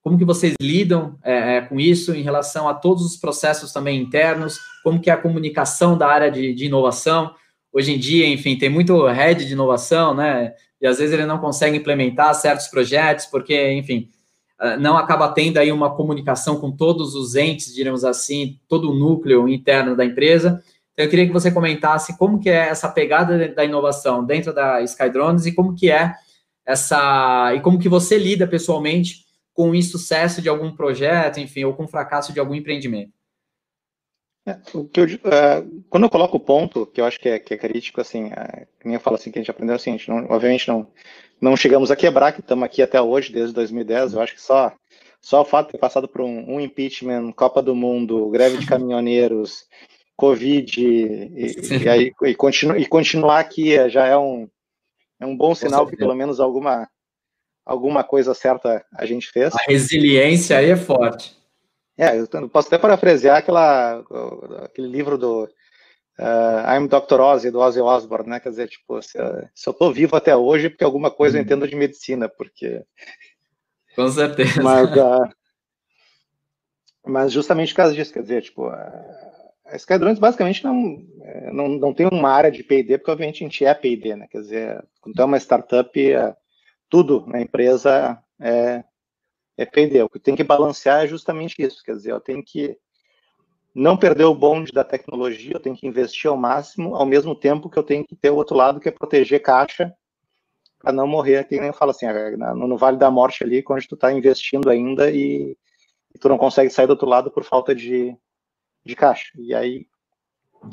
como 0.07 0.17
que 0.17 0.23
vocês 0.23 0.53
lidam 0.61 1.17
é, 1.21 1.57
é, 1.57 1.61
com 1.61 1.77
isso 1.79 2.13
em 2.13 2.21
relação 2.21 2.69
a 2.69 2.73
todos 2.73 3.05
os 3.05 3.17
processos 3.17 3.73
também 3.73 4.01
internos? 4.01 4.57
Como 4.81 5.01
que 5.01 5.09
é 5.09 5.13
a 5.13 5.17
comunicação 5.17 5.97
da 5.97 6.07
área 6.07 6.31
de, 6.31 6.53
de 6.53 6.65
inovação? 6.65 7.35
Hoje 7.77 7.93
em 7.93 7.99
dia, 7.99 8.25
enfim, 8.25 8.57
tem 8.57 8.69
muito 8.69 9.05
head 9.05 9.45
de 9.45 9.53
inovação, 9.53 10.11
né? 10.11 10.55
E 10.81 10.87
às 10.87 10.97
vezes 10.97 11.13
ele 11.13 11.27
não 11.27 11.37
consegue 11.37 11.77
implementar 11.77 12.33
certos 12.33 12.67
projetos 12.67 13.27
porque, 13.27 13.71
enfim, 13.73 14.09
ah, 14.57 14.77
não 14.77 14.97
acaba 14.97 15.31
tendo 15.31 15.57
aí 15.57 15.71
uma 15.71 15.95
comunicação 15.95 16.59
com 16.59 16.71
todos 16.71 17.13
os 17.13 17.35
entes, 17.35 17.75
diremos 17.75 18.03
assim, 18.03 18.59
todo 18.67 18.89
o 18.89 18.95
núcleo 18.95 19.47
interno 19.47 19.95
da 19.95 20.03
empresa. 20.03 20.59
Então, 20.93 21.05
eu 21.05 21.09
queria 21.11 21.27
que 21.27 21.31
você 21.31 21.51
comentasse 21.51 22.17
como 22.17 22.39
que 22.39 22.49
é 22.49 22.67
essa 22.67 22.89
pegada 22.89 23.47
da 23.49 23.63
inovação 23.63 24.25
dentro 24.25 24.51
da 24.51 24.81
Skydrones 24.81 25.45
e 25.45 25.51
como 25.51 25.75
que 25.75 25.91
é 25.91 26.15
essa 26.65 27.53
e 27.55 27.59
como 27.59 27.77
que 27.77 27.87
você 27.87 28.17
lida 28.17 28.47
pessoalmente 28.47 29.23
com 29.53 29.69
o 29.69 29.75
insucesso 29.75 30.41
de 30.41 30.49
algum 30.49 30.75
projeto, 30.75 31.39
enfim, 31.39 31.63
ou 31.63 31.75
com 31.75 31.83
o 31.83 31.87
fracasso 31.87 32.33
de 32.33 32.39
algum 32.39 32.55
empreendimento? 32.55 33.16
É, 34.47 34.57
eu, 34.73 34.83
uh, 35.05 35.83
quando 35.89 36.03
eu 36.03 36.09
coloco 36.09 36.37
o 36.37 36.39
ponto, 36.39 36.85
que 36.85 37.01
eu 37.01 37.05
acho 37.05 37.19
que 37.19 37.27
é, 37.27 37.37
que 37.37 37.53
é 37.53 37.57
crítico, 37.57 37.99
assim, 37.99 38.27
uh, 38.27 38.67
nem 38.85 38.93
eu 38.93 38.99
falo 38.99 39.17
assim, 39.17 39.29
que 39.29 39.37
a 39.37 39.41
gente 39.41 39.51
aprendeu 39.51 39.75
assim, 39.75 39.89
a 39.89 39.97
gente 39.97 40.07
não, 40.07 40.25
obviamente 40.29 40.69
não, 40.69 40.87
não 41.41 41.57
chegamos 41.57 41.91
a 41.91 41.97
quebrar, 41.97 42.31
que 42.31 42.39
estamos 42.39 42.63
aqui 42.63 42.81
até 42.81 43.01
hoje, 43.01 43.33
desde 43.33 43.53
2010, 43.53 44.13
eu 44.13 44.21
acho 44.21 44.33
que 44.33 44.41
só, 44.41 44.71
só 45.21 45.41
o 45.41 45.45
fato 45.45 45.65
de 45.65 45.71
ter 45.73 45.77
passado 45.79 46.07
por 46.07 46.21
um, 46.21 46.55
um 46.55 46.61
impeachment, 46.61 47.33
Copa 47.33 47.61
do 47.61 47.75
Mundo, 47.75 48.29
greve 48.29 48.57
de 48.57 48.65
caminhoneiros, 48.65 49.65
Covid, 50.15 50.81
e, 50.81 51.83
e, 51.83 51.89
aí, 51.89 52.13
e, 52.23 52.33
continu, 52.33 52.77
e 52.77 52.85
continuar 52.85 53.39
aqui 53.39 53.89
já 53.89 54.05
é 54.05 54.17
um, 54.17 54.47
é 55.19 55.25
um 55.25 55.35
bom 55.35 55.53
sinal 55.53 55.85
que 55.85 55.97
pelo 55.97 56.15
menos 56.15 56.39
alguma, 56.39 56.89
alguma 57.65 58.01
coisa 58.01 58.33
certa 58.33 58.81
a 58.95 59.05
gente 59.05 59.27
fez. 59.29 59.53
A 59.53 59.63
resiliência 59.67 60.57
aí 60.57 60.69
é 60.69 60.77
forte. 60.77 61.35
É, 61.97 62.15
eu 62.19 62.49
posso 62.49 62.67
até 62.67 62.77
parafrasear 62.77 63.37
aquela, 63.37 64.03
aquele 64.63 64.87
livro 64.87 65.17
do 65.17 65.45
uh, 65.45 66.75
I'm 66.75 66.87
Dr. 66.87 67.19
Ozzy, 67.19 67.49
do 67.49 67.59
Ozzy 67.59 67.81
Osbourne, 67.81 68.29
né? 68.29 68.39
Quer 68.39 68.49
dizer, 68.49 68.67
tipo, 68.67 69.01
se, 69.01 69.17
se 69.55 69.67
eu 69.67 69.73
tô 69.73 69.91
vivo 69.91 70.15
até 70.15 70.35
hoje, 70.35 70.69
porque 70.69 70.83
alguma 70.83 71.09
coisa 71.09 71.37
eu 71.37 71.39
uhum. 71.39 71.45
entendo 71.45 71.67
de 71.67 71.75
medicina, 71.75 72.29
porque... 72.29 72.83
Com 73.95 74.07
certeza. 74.09 74.61
Mas, 74.61 74.91
uh, 74.91 75.29
mas 77.03 77.31
justamente 77.31 77.73
por 77.73 77.77
causa 77.77 77.95
disso, 77.95 78.13
quer 78.13 78.21
dizer, 78.21 78.43
tipo, 78.43 78.67
a 78.67 79.75
Skydrones 79.75 80.19
basicamente 80.19 80.63
não, 80.63 81.03
é, 81.21 81.51
não, 81.51 81.67
não 81.67 81.93
tem 81.93 82.07
uma 82.07 82.29
área 82.29 82.51
de 82.51 82.63
P&D, 82.63 82.99
porque 82.99 83.11
obviamente 83.11 83.43
a 83.43 83.47
gente 83.47 83.65
é 83.65 83.73
P&D, 83.73 84.15
né? 84.15 84.27
Quer 84.29 84.41
dizer, 84.41 84.85
quando 85.01 85.19
é 85.19 85.25
uma 85.25 85.37
startup, 85.37 85.91
tudo 86.89 87.25
na 87.27 87.41
empresa 87.41 88.21
é, 88.39 88.83
é 89.57 89.65
perder. 89.65 90.03
O 90.03 90.09
que 90.09 90.19
tem 90.19 90.35
que 90.35 90.43
balancear 90.43 91.03
é 91.03 91.07
justamente 91.07 91.55
isso, 91.59 91.83
quer 91.83 91.95
dizer, 91.95 92.11
eu 92.11 92.21
tenho 92.21 92.43
que 92.43 92.77
não 93.73 93.97
perder 93.97 94.25
o 94.25 94.35
bonde 94.35 94.71
da 94.71 94.83
tecnologia, 94.83 95.53
eu 95.53 95.59
tenho 95.59 95.75
que 95.75 95.87
investir 95.87 96.29
ao 96.29 96.37
máximo, 96.37 96.95
ao 96.95 97.05
mesmo 97.05 97.35
tempo 97.35 97.69
que 97.69 97.77
eu 97.77 97.83
tenho 97.83 98.05
que 98.05 98.15
ter 98.15 98.29
o 98.29 98.35
outro 98.35 98.55
lado, 98.55 98.79
que 98.79 98.89
é 98.89 98.91
proteger 98.91 99.41
caixa, 99.41 99.93
para 100.79 100.91
não 100.91 101.07
morrer, 101.07 101.47
que 101.47 101.59
nem 101.59 101.67
eu 101.67 101.73
falo 101.73 101.91
assim, 101.91 102.05
no, 102.37 102.67
no 102.67 102.77
Vale 102.77 102.97
da 102.97 103.11
Morte 103.11 103.43
ali, 103.43 103.63
quando 103.63 103.85
tu 103.87 103.95
está 103.95 104.11
investindo 104.11 104.69
ainda 104.69 105.11
e, 105.11 105.57
e 106.13 106.19
tu 106.19 106.29
não 106.29 106.37
consegue 106.37 106.69
sair 106.69 106.87
do 106.87 106.91
outro 106.91 107.07
lado 107.07 107.31
por 107.31 107.43
falta 107.43 107.73
de, 107.73 108.15
de 108.85 108.95
caixa. 108.95 109.31
E 109.35 109.53
aí 109.53 109.87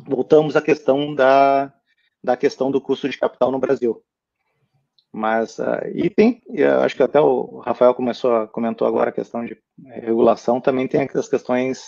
voltamos 0.07 0.57
à 0.57 0.63
questão 0.63 1.15
da, 1.15 1.73
da 2.23 2.37
questão 2.37 2.71
do 2.71 2.81
custo 2.81 3.09
de 3.09 3.19
capital 3.19 3.51
no 3.51 3.59
Brasil. 3.59 4.03
Mas, 5.17 5.61
uh, 5.61 5.81
e 5.95 6.11
tem, 6.11 6.43
acho 6.83 6.97
que 6.97 7.03
até 7.03 7.21
o 7.21 7.63
Rafael 7.65 7.95
começou, 7.95 8.49
comentou 8.49 8.85
agora 8.85 9.11
a 9.11 9.13
questão 9.13 9.45
de 9.45 9.57
regulação, 10.03 10.61
também 10.61 10.89
tem 10.89 11.09
as 11.15 11.29
questões 11.29 11.85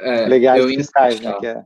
é, 0.00 0.26
legais 0.26 0.64
fiscais, 0.64 1.20
né, 1.20 1.32
que 1.38 1.46
é, 1.46 1.62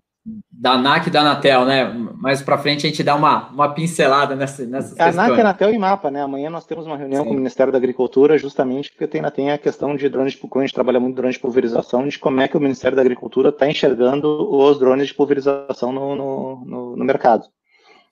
da 0.53 0.73
ANAC 0.73 1.07
e 1.07 1.11
da 1.11 1.23
Anatel, 1.23 1.65
né? 1.65 1.85
Mais 2.17 2.43
para 2.43 2.59
frente 2.59 2.87
a 2.87 2.91
gente 2.91 3.03
dá 3.03 3.15
uma, 3.15 3.49
uma 3.49 3.73
pincelada 3.73 4.37
nessa, 4.37 4.67
nessas 4.67 4.93
a 5.01 5.07
questões. 5.07 5.19
ANAC, 5.19 5.41
Anatel 5.41 5.73
e 5.73 5.79
MAPA, 5.79 6.11
né? 6.11 6.23
Amanhã 6.23 6.51
nós 6.51 6.67
temos 6.67 6.85
uma 6.85 6.99
reunião 6.99 7.23
Sim. 7.23 7.29
com 7.29 7.35
o 7.35 7.39
Ministério 7.39 7.73
da 7.73 7.79
Agricultura, 7.79 8.37
justamente 8.37 8.91
porque 8.91 9.07
tem, 9.07 9.23
tem 9.31 9.51
a 9.51 9.57
questão 9.57 9.97
de 9.97 10.07
drones 10.11 10.35
de 10.35 10.39
quando 10.41 10.65
a 10.65 10.67
gente 10.67 10.75
trabalha 10.75 11.01
muito 11.01 11.17
drones 11.17 11.37
de 11.37 11.41
pulverização, 11.41 12.07
de 12.07 12.19
como 12.19 12.43
é 12.43 12.49
que 12.49 12.57
o 12.59 12.61
Ministério 12.61 12.97
da 12.97 13.01
Agricultura 13.03 13.49
está 13.49 13.67
enxergando 13.67 14.55
os 14.55 14.79
drones 14.79 15.09
de 15.09 15.15
pulverização 15.15 15.91
no, 15.91 16.15
no, 16.15 16.65
no, 16.67 16.97
no 16.97 17.05
mercado. 17.05 17.45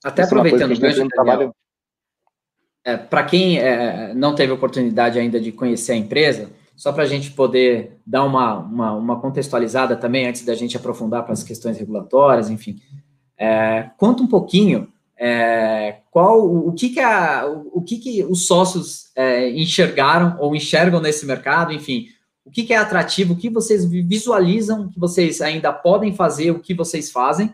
Até 0.03 0.23
Isso 0.23 0.35
é 0.35 0.39
aproveitando 0.39 0.75
o 0.75 0.81
gancho, 0.81 1.09
trabalho... 1.09 1.55
é, 2.87 2.97
para 2.97 3.25
quem 3.25 3.59
é, 3.59 4.15
não 4.15 4.33
teve 4.33 4.53
oportunidade 4.53 5.19
ainda 5.19 5.41
de 5.41 5.51
conhecer 5.51 5.91
a 5.91 5.97
empresa, 5.97 6.49
só 6.77 6.93
para 6.93 7.03
a 7.03 7.07
gente 7.07 7.33
poder 7.33 7.99
dar 8.07 8.23
uma, 8.23 8.59
uma, 8.59 8.93
uma, 8.93 9.21
contextualizada 9.21 9.97
também, 9.97 10.29
antes 10.29 10.45
da 10.45 10.55
gente 10.55 10.77
aprofundar 10.77 11.25
para 11.25 11.33
as 11.33 11.43
questões 11.43 11.77
regulatórias, 11.77 12.49
enfim. 12.49 12.81
É, 13.37 13.91
conta 13.99 14.23
um 14.23 14.29
pouquinho 14.29 14.87
é, 15.19 15.97
qual 16.13 16.41
o, 16.41 16.69
o, 16.69 16.73
que, 16.75 16.91
que, 16.91 17.01
a, 17.01 17.45
o, 17.49 17.79
o 17.79 17.83
que, 17.83 17.99
que 17.99 18.23
os 18.23 18.47
sócios 18.47 19.11
é, 19.17 19.51
enxergaram 19.51 20.37
ou 20.39 20.55
enxergam 20.55 21.01
nesse 21.01 21.27
mercado, 21.27 21.73
enfim, 21.73 22.07
o 22.45 22.53
que, 22.53 22.63
que 22.63 22.73
é 22.73 22.77
atrativo, 22.77 23.35
o 23.35 23.37
que 23.37 23.51
vocês 23.51 23.85
visualizam 23.85 24.89
que 24.89 25.01
vocês 25.01 25.41
ainda 25.41 25.73
podem 25.73 26.15
fazer, 26.15 26.53
o 26.53 26.61
que 26.61 26.73
vocês 26.73 27.11
fazem. 27.11 27.53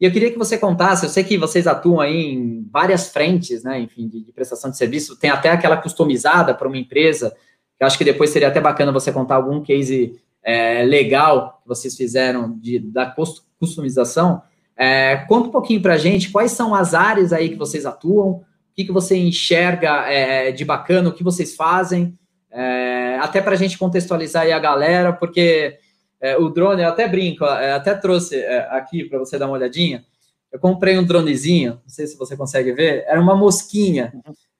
E 0.00 0.06
eu 0.06 0.10
queria 0.10 0.30
que 0.30 0.38
você 0.38 0.56
contasse, 0.56 1.04
eu 1.04 1.10
sei 1.10 1.22
que 1.22 1.36
vocês 1.36 1.66
atuam 1.66 2.00
aí 2.00 2.32
em 2.32 2.66
várias 2.70 3.10
frentes, 3.10 3.62
né, 3.62 3.78
enfim, 3.78 4.08
de, 4.08 4.24
de 4.24 4.32
prestação 4.32 4.70
de 4.70 4.76
serviço, 4.78 5.18
tem 5.18 5.28
até 5.28 5.50
aquela 5.50 5.76
customizada 5.76 6.54
para 6.54 6.66
uma 6.66 6.78
empresa, 6.78 7.36
eu 7.78 7.86
acho 7.86 7.98
que 7.98 8.04
depois 8.04 8.30
seria 8.30 8.48
até 8.48 8.60
bacana 8.60 8.92
você 8.92 9.12
contar 9.12 9.36
algum 9.36 9.62
case 9.62 10.18
é, 10.42 10.82
legal 10.84 11.60
que 11.62 11.68
vocês 11.68 11.96
fizeram 11.96 12.58
de, 12.58 12.78
da 12.78 13.14
customização. 13.58 14.42
É, 14.76 15.16
conta 15.28 15.48
um 15.48 15.52
pouquinho 15.52 15.80
para 15.80 15.94
a 15.94 15.98
gente 15.98 16.30
quais 16.30 16.52
são 16.52 16.74
as 16.74 16.94
áreas 16.94 17.32
aí 17.32 17.48
que 17.48 17.56
vocês 17.56 17.86
atuam, 17.86 18.30
o 18.30 18.44
que, 18.74 18.84
que 18.84 18.92
você 18.92 19.16
enxerga 19.16 20.10
é, 20.10 20.52
de 20.52 20.64
bacana, 20.64 21.08
o 21.08 21.12
que 21.12 21.24
vocês 21.24 21.54
fazem, 21.54 22.18
é, 22.50 23.18
até 23.20 23.40
para 23.40 23.52
a 23.52 23.56
gente 23.56 23.78
contextualizar 23.78 24.42
aí 24.42 24.52
a 24.52 24.58
galera, 24.58 25.12
porque 25.12 25.78
é, 26.20 26.36
o 26.36 26.48
drone, 26.48 26.82
eu 26.82 26.88
até 26.88 27.08
brinco, 27.08 27.44
é, 27.44 27.72
até 27.72 27.94
trouxe 27.94 28.44
aqui 28.70 29.04
para 29.04 29.18
você 29.18 29.38
dar 29.38 29.46
uma 29.46 29.56
olhadinha. 29.56 30.04
Eu 30.52 30.58
comprei 30.58 30.98
um 30.98 31.04
dronezinho, 31.04 31.74
não 31.82 31.88
sei 31.88 32.06
se 32.06 32.16
você 32.16 32.36
consegue 32.36 32.72
ver, 32.72 33.04
era 33.06 33.20
uma 33.20 33.36
mosquinha. 33.36 34.12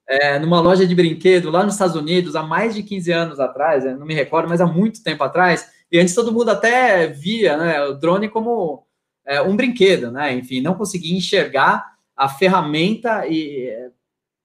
É, 0.08 0.38
numa 0.38 0.60
loja 0.60 0.86
de 0.86 0.94
brinquedo 0.94 1.50
lá 1.50 1.62
nos 1.62 1.74
Estados 1.74 1.94
Unidos 1.94 2.34
há 2.34 2.42
mais 2.42 2.74
de 2.74 2.82
15 2.82 3.12
anos 3.12 3.40
atrás, 3.40 3.84
não 3.84 4.06
me 4.06 4.14
recordo, 4.14 4.48
mas 4.48 4.60
há 4.60 4.66
muito 4.66 5.04
tempo 5.04 5.22
atrás, 5.22 5.70
e 5.90 5.98
antes 5.98 6.14
todo 6.14 6.32
mundo 6.32 6.50
até 6.50 7.06
via 7.06 7.56
né, 7.56 7.80
o 7.84 7.94
drone 7.94 8.28
como 8.28 8.84
é, 9.26 9.40
um 9.40 9.56
brinquedo, 9.56 10.10
né? 10.10 10.34
Enfim, 10.34 10.60
não 10.60 10.74
conseguia 10.74 11.16
enxergar 11.16 11.84
a 12.16 12.28
ferramenta 12.28 13.26
e 13.26 13.68
é, 13.68 13.90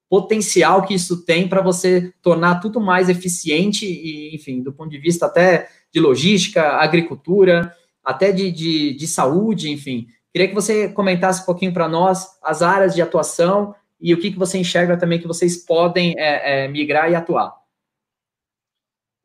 potencial 0.10 0.86
que 0.86 0.94
isso 0.94 1.26
tem 1.26 1.48
para 1.48 1.62
você 1.62 2.14
tornar 2.22 2.60
tudo 2.60 2.80
mais 2.80 3.10
eficiente 3.10 3.86
e, 3.86 4.36
enfim, 4.36 4.62
do 4.62 4.72
ponto 4.72 4.90
de 4.90 5.00
vista 5.00 5.26
até 5.26 5.68
de 5.96 6.02
logística, 6.02 6.62
agricultura, 6.62 7.74
até 8.04 8.30
de, 8.30 8.52
de, 8.52 8.94
de 8.94 9.08
saúde, 9.08 9.72
enfim. 9.72 10.08
Queria 10.34 10.50
que 10.50 10.54
você 10.54 10.90
comentasse 10.90 11.42
um 11.42 11.46
pouquinho 11.46 11.72
para 11.72 11.88
nós 11.88 12.28
as 12.44 12.62
áreas 12.62 12.94
de 12.94 13.02
atuação 13.02 13.74
e 13.98 14.14
o 14.14 14.20
que, 14.20 14.30
que 14.30 14.38
você 14.38 14.58
enxerga 14.58 14.98
também 14.98 15.20
que 15.20 15.28
vocês 15.28 15.56
podem 15.56 16.14
é, 16.18 16.66
é, 16.66 16.68
migrar 16.68 17.10
e 17.10 17.16
atuar? 17.16 17.56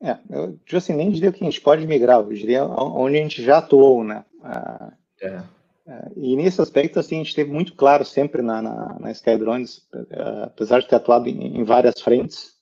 É, 0.00 0.17
eu 0.31 0.57
tipo 0.65 0.77
assim, 0.77 0.95
nem 0.95 1.11
diria 1.11 1.33
que 1.33 1.43
a 1.43 1.50
gente 1.50 1.61
pode 1.61 1.85
migrar, 1.89 2.21
eu 2.21 2.29
diria 2.29 2.65
onde 2.65 3.19
a 3.19 3.23
gente 3.23 3.43
já 3.43 3.59
atuou, 3.59 4.05
né? 4.05 4.25
Ah, 4.41 4.93
é. 5.21 5.43
É, 5.91 6.12
e 6.17 6.37
nesse 6.37 6.61
aspecto, 6.61 7.00
assim, 7.00 7.17
a 7.17 7.25
gente 7.25 7.35
teve 7.35 7.50
muito 7.50 7.75
claro 7.75 8.05
sempre 8.05 8.43
na, 8.43 8.62
na, 8.62 8.97
na 9.00 9.11
Skydrones, 9.11 9.83
é, 9.93 10.45
apesar 10.45 10.79
de 10.79 10.87
ter 10.87 10.95
atuado 10.95 11.29
em, 11.29 11.59
em, 11.59 11.65
várias 11.65 12.00
frentes, 12.00 12.55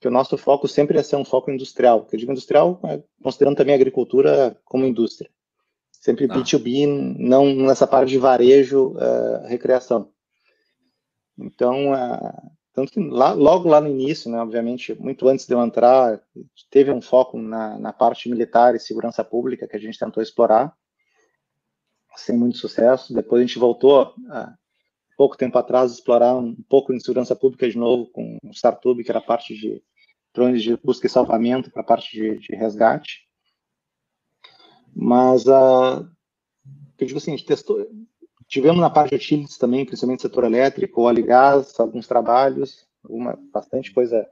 que 0.00 0.08
o 0.08 0.10
nosso 0.10 0.36
foco 0.36 0.68
sempre 0.68 0.96
ia 0.96 1.02
ser 1.02 1.16
um 1.16 1.24
foco 1.24 1.50
industrial. 1.50 2.04
Que 2.04 2.16
eu 2.16 2.20
digo 2.20 2.32
industrial, 2.32 2.80
é, 2.84 3.02
considerando 3.22 3.56
também 3.56 3.74
a 3.74 3.76
agricultura 3.76 4.58
como 4.64 4.84
indústria. 4.84 5.30
Sempre 5.90 6.26
ah. 6.26 6.34
B2B, 6.34 6.86
não 7.18 7.54
nessa 7.54 7.86
parte 7.86 8.10
de 8.10 8.18
varejo, 8.18 8.94
uh, 8.94 9.46
recreação. 9.46 10.12
Então, 11.38 11.92
uh, 11.92 12.50
tanto 12.72 12.92
que 12.92 13.00
lá, 13.00 13.32
logo 13.32 13.68
lá 13.68 13.80
no 13.80 13.88
início, 13.88 14.30
né, 14.30 14.38
obviamente, 14.38 14.94
muito 15.00 15.26
antes 15.28 15.46
de 15.46 15.54
eu 15.54 15.62
entrar, 15.62 16.20
teve 16.70 16.92
um 16.92 17.00
foco 17.00 17.38
na, 17.38 17.78
na 17.78 17.92
parte 17.92 18.28
militar 18.28 18.74
e 18.74 18.80
segurança 18.80 19.24
pública 19.24 19.66
que 19.66 19.76
a 19.76 19.80
gente 19.80 19.98
tentou 19.98 20.22
explorar, 20.22 20.76
sem 22.16 22.36
muito 22.36 22.58
sucesso. 22.58 23.14
Depois 23.14 23.42
a 23.42 23.46
gente 23.46 23.58
voltou, 23.58 24.14
uh, 24.28 24.52
pouco 25.16 25.36
tempo 25.36 25.58
atrás, 25.58 25.92
explorar 25.92 26.36
um 26.36 26.54
pouco 26.68 26.92
em 26.92 27.00
segurança 27.00 27.34
pública 27.34 27.68
de 27.68 27.76
novo 27.76 28.06
com 28.12 28.38
o 28.42 28.50
Startup, 28.50 29.02
que 29.02 29.10
era 29.10 29.20
parte 29.20 29.54
de 29.54 29.82
drones 30.34 30.62
de 30.62 30.76
busca 30.76 31.06
e 31.06 31.10
salvamento 31.10 31.70
para 31.70 31.82
a 31.82 31.86
parte 31.86 32.12
de, 32.12 32.38
de, 32.38 32.54
resgate. 32.54 33.26
Mas, 34.94 35.46
uh, 35.46 36.06
eu 36.98 37.06
digo 37.06 37.18
assim, 37.18 37.32
a 37.32 37.36
gente 37.36 37.46
testou, 37.46 37.86
Tivemos 38.48 38.80
na 38.80 38.90
parte 38.90 39.10
de 39.10 39.16
utilities 39.16 39.58
também, 39.58 39.84
principalmente 39.84 40.22
setor 40.22 40.44
elétrico, 40.44 41.02
óleo 41.02 41.20
e 41.20 41.26
gás, 41.26 41.78
alguns 41.80 42.06
trabalhos, 42.06 42.86
alguma, 43.02 43.36
bastante 43.52 43.92
coisa 43.92 44.24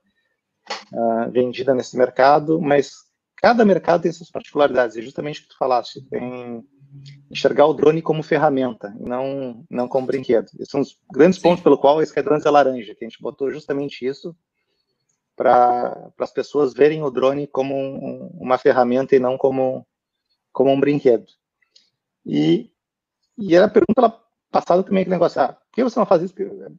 uh, 0.93 1.31
vendida 1.33 1.75
nesse 1.75 1.97
mercado, 1.97 2.61
mas 2.61 2.93
cada 3.37 3.65
mercado 3.65 4.03
tem 4.03 4.13
suas 4.13 4.31
particularidades, 4.31 4.95
e 4.95 5.03
justamente 5.03 5.41
o 5.41 5.43
que 5.43 5.49
tu 5.49 5.59
falaste, 5.59 6.01
tem 6.09 6.65
enxergar 7.31 7.67
o 7.67 7.75
drone 7.75 8.01
como 8.03 8.23
ferramenta, 8.23 8.95
não, 8.99 9.65
não 9.71 9.89
como 9.89 10.07
brinquedo. 10.07 10.47
Esses 10.55 10.69
são 10.69 10.81
os 10.81 10.99
grandes 11.13 11.39
pontos 11.39 11.63
pelo 11.63 11.79
qual 11.79 12.01
esse 12.01 12.11
Skydrones 12.11 12.47
é 12.47 12.51
laranja, 12.51 12.95
que 12.95 13.05
a 13.05 13.09
gente 13.09 13.21
botou 13.21 13.51
justamente 13.51 14.07
isso 14.07 14.37
para 15.37 16.13
as 16.19 16.33
pessoas 16.33 16.73
verem 16.73 17.03
o 17.03 17.11
drone 17.11 17.47
como 17.47 17.75
um, 17.75 18.31
uma 18.39 18.57
ferramenta 18.57 19.17
e 19.17 19.19
não 19.19 19.37
como, 19.37 19.87
como 20.53 20.71
um 20.71 20.79
brinquedo. 20.79 21.27
E 22.25 22.71
e 23.37 23.57
a 23.57 23.69
pergunta 23.69 24.17
passada 24.51 24.83
também 24.85 25.01
aquele 25.03 25.17
negócio, 25.17 25.41
ah, 25.41 25.49
por 25.49 25.75
que 25.75 25.83
você 25.83 25.99
não 25.99 26.07
faz 26.07 26.23
isso? 26.23 26.35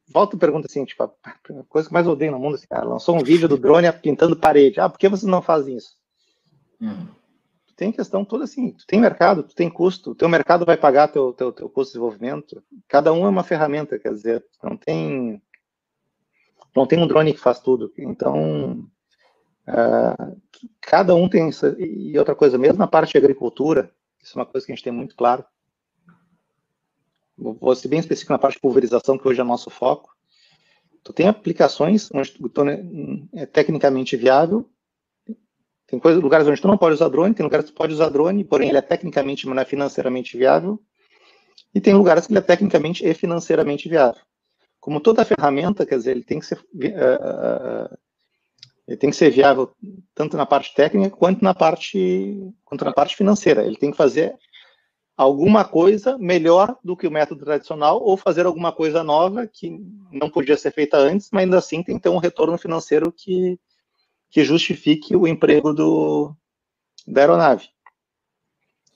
Volta 0.07 0.35
e 0.35 0.39
pergunta 0.39 0.67
assim, 0.67 0.85
tipo, 0.85 1.03
a 1.03 1.11
coisa 1.67 1.89
que 1.89 1.93
mais 1.93 2.07
odeio 2.07 2.31
no 2.31 2.39
mundo, 2.39 2.55
assim, 2.55 2.67
cara, 2.67 2.85
lançou 2.85 3.15
um 3.15 3.23
vídeo 3.23 3.49
do 3.49 3.57
drone 3.57 3.91
pintando 3.91 4.37
parede. 4.37 4.79
Ah, 4.79 4.89
por 4.89 4.97
que 4.97 5.09
você 5.09 5.27
não 5.27 5.41
faz 5.41 5.67
isso? 5.67 5.97
Hum. 6.81 7.07
Tu 7.75 7.79
tem 7.79 7.91
questão 7.91 8.23
toda 8.23 8.45
assim, 8.45 8.71
tu 8.71 8.87
tem 8.87 9.01
mercado, 9.01 9.43
tu 9.43 9.53
tem 9.53 9.69
custo, 9.69 10.11
o 10.11 10.15
teu 10.15 10.29
mercado 10.29 10.65
vai 10.65 10.77
pagar 10.77 11.09
teu, 11.09 11.33
teu, 11.33 11.51
teu 11.51 11.69
custo 11.69 11.91
de 11.91 11.99
desenvolvimento. 11.99 12.63
Cada 12.87 13.11
um 13.11 13.25
é 13.25 13.29
uma 13.29 13.43
ferramenta, 13.43 13.99
quer 13.99 14.13
dizer, 14.13 14.45
não 14.63 14.77
tem 14.77 15.41
não 16.73 16.85
tem 16.85 16.99
um 16.99 17.07
drone 17.07 17.33
que 17.33 17.39
faz 17.39 17.59
tudo. 17.59 17.91
Então, 17.97 18.87
uh, 19.67 20.41
cada 20.81 21.15
um 21.15 21.27
tem 21.27 21.49
isso. 21.49 21.67
E 21.79 22.17
outra 22.17 22.35
coisa, 22.35 22.57
mesmo 22.57 22.79
na 22.79 22.87
parte 22.87 23.11
de 23.11 23.17
agricultura, 23.17 23.91
isso 24.21 24.37
é 24.37 24.41
uma 24.41 24.45
coisa 24.45 24.65
que 24.65 24.71
a 24.71 24.75
gente 24.75 24.83
tem 24.83 24.93
muito 24.93 25.15
claro, 25.15 25.45
vou 27.37 27.75
ser 27.75 27.89
bem 27.89 27.99
específico 27.99 28.31
na 28.31 28.39
parte 28.39 28.55
de 28.55 28.61
pulverização, 28.61 29.17
que 29.17 29.27
hoje 29.27 29.41
é 29.41 29.43
nosso 29.43 29.69
foco. 29.69 30.15
Tu 31.03 31.13
tem 31.13 31.27
aplicações 31.27 32.09
onde 32.13 32.31
tu 32.31 32.51
é 33.33 33.45
tecnicamente 33.45 34.15
viável, 34.15 34.69
tem 35.87 35.99
coisas, 35.99 36.21
lugares 36.21 36.47
onde 36.47 36.61
tu 36.61 36.67
não 36.67 36.77
pode 36.77 36.95
usar 36.95 37.09
drone, 37.09 37.33
tem 37.33 37.43
lugares 37.43 37.67
que 37.67 37.71
tu 37.71 37.77
pode 37.77 37.93
usar 37.93 38.09
drone, 38.09 38.43
porém 38.43 38.69
ele 38.69 38.77
é 38.77 38.81
tecnicamente, 38.81 39.45
mas 39.47 39.55
não 39.55 39.61
é 39.61 39.65
financeiramente 39.65 40.37
viável, 40.37 40.79
e 41.73 41.81
tem 41.81 41.93
lugares 41.93 42.25
que 42.25 42.33
ele 42.33 42.39
é 42.39 42.41
tecnicamente 42.41 43.05
e 43.05 43.13
financeiramente 43.13 43.87
viável. 43.87 44.21
Como 44.79 44.99
toda 44.99 45.25
ferramenta, 45.25 45.85
quer 45.85 45.97
dizer, 45.97 46.11
ele 46.11 46.23
tem 46.23 46.39
que 46.39 46.45
ser, 46.45 46.59
uh, 46.59 47.97
ele 48.87 48.97
tem 48.97 49.09
que 49.09 49.15
ser 49.15 49.29
viável 49.29 49.71
tanto 50.13 50.37
na 50.37 50.45
parte 50.45 50.73
técnica 50.73 51.15
quanto 51.15 51.43
na 51.43 51.53
parte, 51.53 52.53
quanto 52.63 52.85
na 52.85 52.93
parte 52.93 53.15
financeira. 53.15 53.65
Ele 53.65 53.75
tem 53.75 53.91
que 53.91 53.97
fazer 53.97 54.35
alguma 55.17 55.65
coisa 55.65 56.17
melhor 56.17 56.77
do 56.83 56.95
que 56.95 57.07
o 57.07 57.11
método 57.11 57.43
tradicional 57.43 58.01
ou 58.01 58.15
fazer 58.15 58.45
alguma 58.45 58.71
coisa 58.71 59.03
nova 59.03 59.47
que 59.47 59.79
não 60.11 60.29
podia 60.29 60.57
ser 60.57 60.71
feita 60.71 60.97
antes, 60.97 61.29
mas 61.31 61.43
ainda 61.43 61.57
assim 61.57 61.81
tem 61.81 61.95
que 61.95 62.03
ter 62.03 62.09
um 62.09 62.17
retorno 62.17 62.57
financeiro 62.57 63.11
que, 63.11 63.59
que 64.35 64.43
justifique 64.43 65.15
o 65.15 65.25
emprego 65.25 65.73
do, 65.73 66.35
da 67.07 67.21
aeronave. 67.21 67.69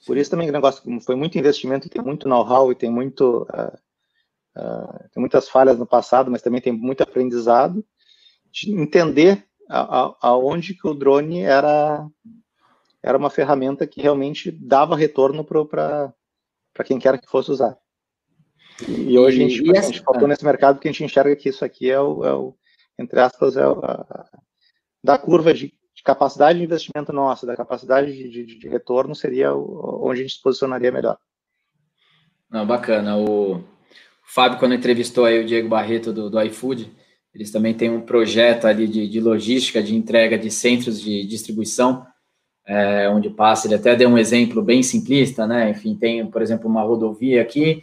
Por 0.06 0.18
isso 0.18 0.30
também 0.30 0.50
o 0.50 0.52
negócio 0.52 0.82
foi 1.00 1.16
muito 1.16 1.38
investimento, 1.38 1.88
tem 1.88 2.02
muito 2.02 2.28
know-how 2.28 2.70
e 2.70 2.74
tem 2.74 2.90
muito 2.90 3.44
uh, 3.44 3.74
uh, 4.60 5.08
tem 5.10 5.18
muitas 5.18 5.48
falhas 5.48 5.78
no 5.78 5.86
passado, 5.86 6.30
mas 6.30 6.42
também 6.42 6.60
tem 6.60 6.74
muito 6.74 7.02
aprendizado 7.02 7.82
de 8.52 8.70
entender 8.70 9.42
aonde 10.20 10.74
que 10.74 10.86
o 10.86 10.92
drone 10.92 11.40
era 11.40 12.06
era 13.02 13.16
uma 13.16 13.30
ferramenta 13.30 13.86
que 13.86 14.02
realmente 14.02 14.50
dava 14.50 14.94
retorno 14.94 15.42
para 15.42 16.12
quem 16.84 16.98
quer 16.98 17.18
que 17.18 17.30
fosse 17.30 17.50
usar. 17.50 17.78
E, 18.86 19.12
e 19.12 19.18
hoje 19.18 19.42
a 19.42 19.48
gente, 19.48 19.66
e, 19.66 19.78
a 19.78 19.80
gente 19.80 20.02
focou 20.02 20.28
nesse 20.28 20.44
mercado 20.44 20.74
porque 20.74 20.88
a 20.88 20.92
gente 20.92 21.04
enxerga 21.04 21.34
que 21.34 21.48
isso 21.48 21.64
aqui 21.64 21.90
é 21.90 21.98
o, 21.98 22.26
é 22.26 22.34
o 22.34 22.54
entre 22.98 23.18
aspas, 23.18 23.56
é 23.56 23.66
o, 23.66 23.82
a, 23.82 24.28
da 25.02 25.18
curva 25.18 25.52
de, 25.54 25.72
de, 25.94 26.02
capacidade 26.04 26.58
de 26.58 26.64
investimento 26.64 27.12
nossa, 27.12 27.46
da 27.46 27.56
capacidade 27.56 28.12
de, 28.12 28.28
de, 28.28 28.58
de 28.58 28.68
retorno, 28.68 29.14
seria 29.14 29.54
onde 29.54 30.20
a 30.20 30.22
gente 30.22 30.34
se 30.34 30.42
posicionaria 30.42 30.92
melhor. 30.92 31.16
Não, 32.50 32.66
bacana. 32.66 33.16
O, 33.16 33.56
o 33.56 33.64
Fábio, 34.24 34.58
quando 34.58 34.74
entrevistou 34.74 35.24
aí 35.24 35.40
o 35.40 35.46
Diego 35.46 35.68
Barreto 35.68 36.12
do, 36.12 36.28
do 36.28 36.42
iFood, 36.42 36.90
eles 37.34 37.50
também 37.50 37.74
têm 37.74 37.90
um 37.90 38.00
projeto 38.00 38.66
ali 38.66 38.88
de, 38.88 39.08
de 39.08 39.20
logística, 39.20 39.82
de 39.82 39.94
entrega 39.94 40.36
de 40.36 40.50
centros 40.50 41.00
de 41.00 41.24
distribuição, 41.26 42.04
é, 42.66 43.08
onde 43.08 43.30
passa, 43.30 43.66
ele 43.66 43.74
até 43.74 43.96
deu 43.96 44.08
um 44.08 44.18
exemplo 44.18 44.62
bem 44.62 44.82
simplista, 44.82 45.46
né? 45.46 45.70
Enfim, 45.70 45.96
tem, 45.96 46.26
por 46.26 46.42
exemplo, 46.42 46.68
uma 46.68 46.82
rodovia 46.82 47.40
aqui, 47.40 47.82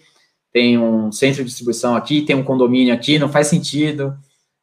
tem 0.52 0.78
um 0.78 1.12
centro 1.12 1.44
de 1.44 1.50
distribuição 1.50 1.96
aqui, 1.96 2.22
tem 2.22 2.36
um 2.36 2.44
condomínio 2.44 2.94
aqui, 2.94 3.18
não 3.18 3.30
faz 3.30 3.48
sentido 3.48 4.18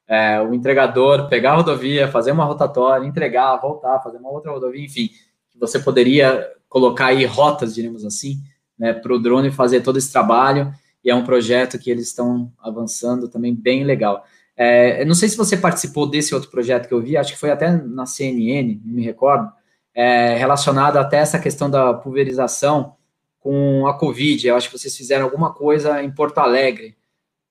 é, 0.07 0.41
o 0.41 0.53
entregador 0.55 1.29
pegar 1.29 1.53
a 1.53 1.57
rodovia, 1.57 2.09
fazer 2.09 2.33
uma 2.33 2.45
rotatória, 2.45 3.07
entregar, 3.07 3.57
voltar, 3.57 4.01
fazer 4.01 4.19
uma 4.19 4.31
outra 4.31 4.53
rodovia, 4.53 4.85
enfim, 4.85 5.11
você 5.59 5.79
poderia 5.79 6.47
colocar 6.69 7.07
aí 7.07 7.25
rotas, 7.25 7.75
diríamos 7.75 8.05
assim, 8.05 8.39
né, 8.79 8.93
para 8.93 9.13
o 9.13 9.19
drone 9.19 9.51
fazer 9.51 9.81
todo 9.81 9.99
esse 9.99 10.11
trabalho, 10.13 10.73
e 11.05 11.11
é 11.11 11.15
um 11.15 11.25
projeto 11.25 11.79
que 11.79 11.91
eles 11.91 12.09
estão 12.09 12.51
avançando 12.59 13.29
também 13.29 13.55
bem 13.55 13.85
legal. 13.85 14.25
É, 14.57 15.05
não 15.05 15.15
sei 15.15 15.29
se 15.29 15.37
você 15.37 15.57
participou 15.57 16.09
desse 16.09 16.35
outro 16.35 16.51
projeto 16.51 16.89
que 16.89 16.95
eu 16.95 17.01
vi, 17.01 17.17
acho 17.17 17.33
que 17.33 17.39
foi 17.39 17.51
até 17.51 17.71
na 17.71 18.07
CNN, 18.07 18.81
não 18.85 18.95
me 18.95 19.05
recordo, 19.05 19.51
é, 19.95 20.37
relacionado 20.37 20.97
até 20.97 21.19
essa 21.19 21.39
questão 21.39 21.71
da 21.71 21.95
pulverização 21.95 22.97
com 23.39 23.87
a 23.87 23.97
Covid. 23.99 24.47
Eu 24.47 24.57
acho 24.57 24.71
que 24.71 24.79
vocês 24.79 24.97
fizeram 24.97 25.25
alguma 25.25 25.53
coisa 25.53 26.03
em 26.03 26.11
Porto 26.11 26.39
Alegre. 26.39 26.97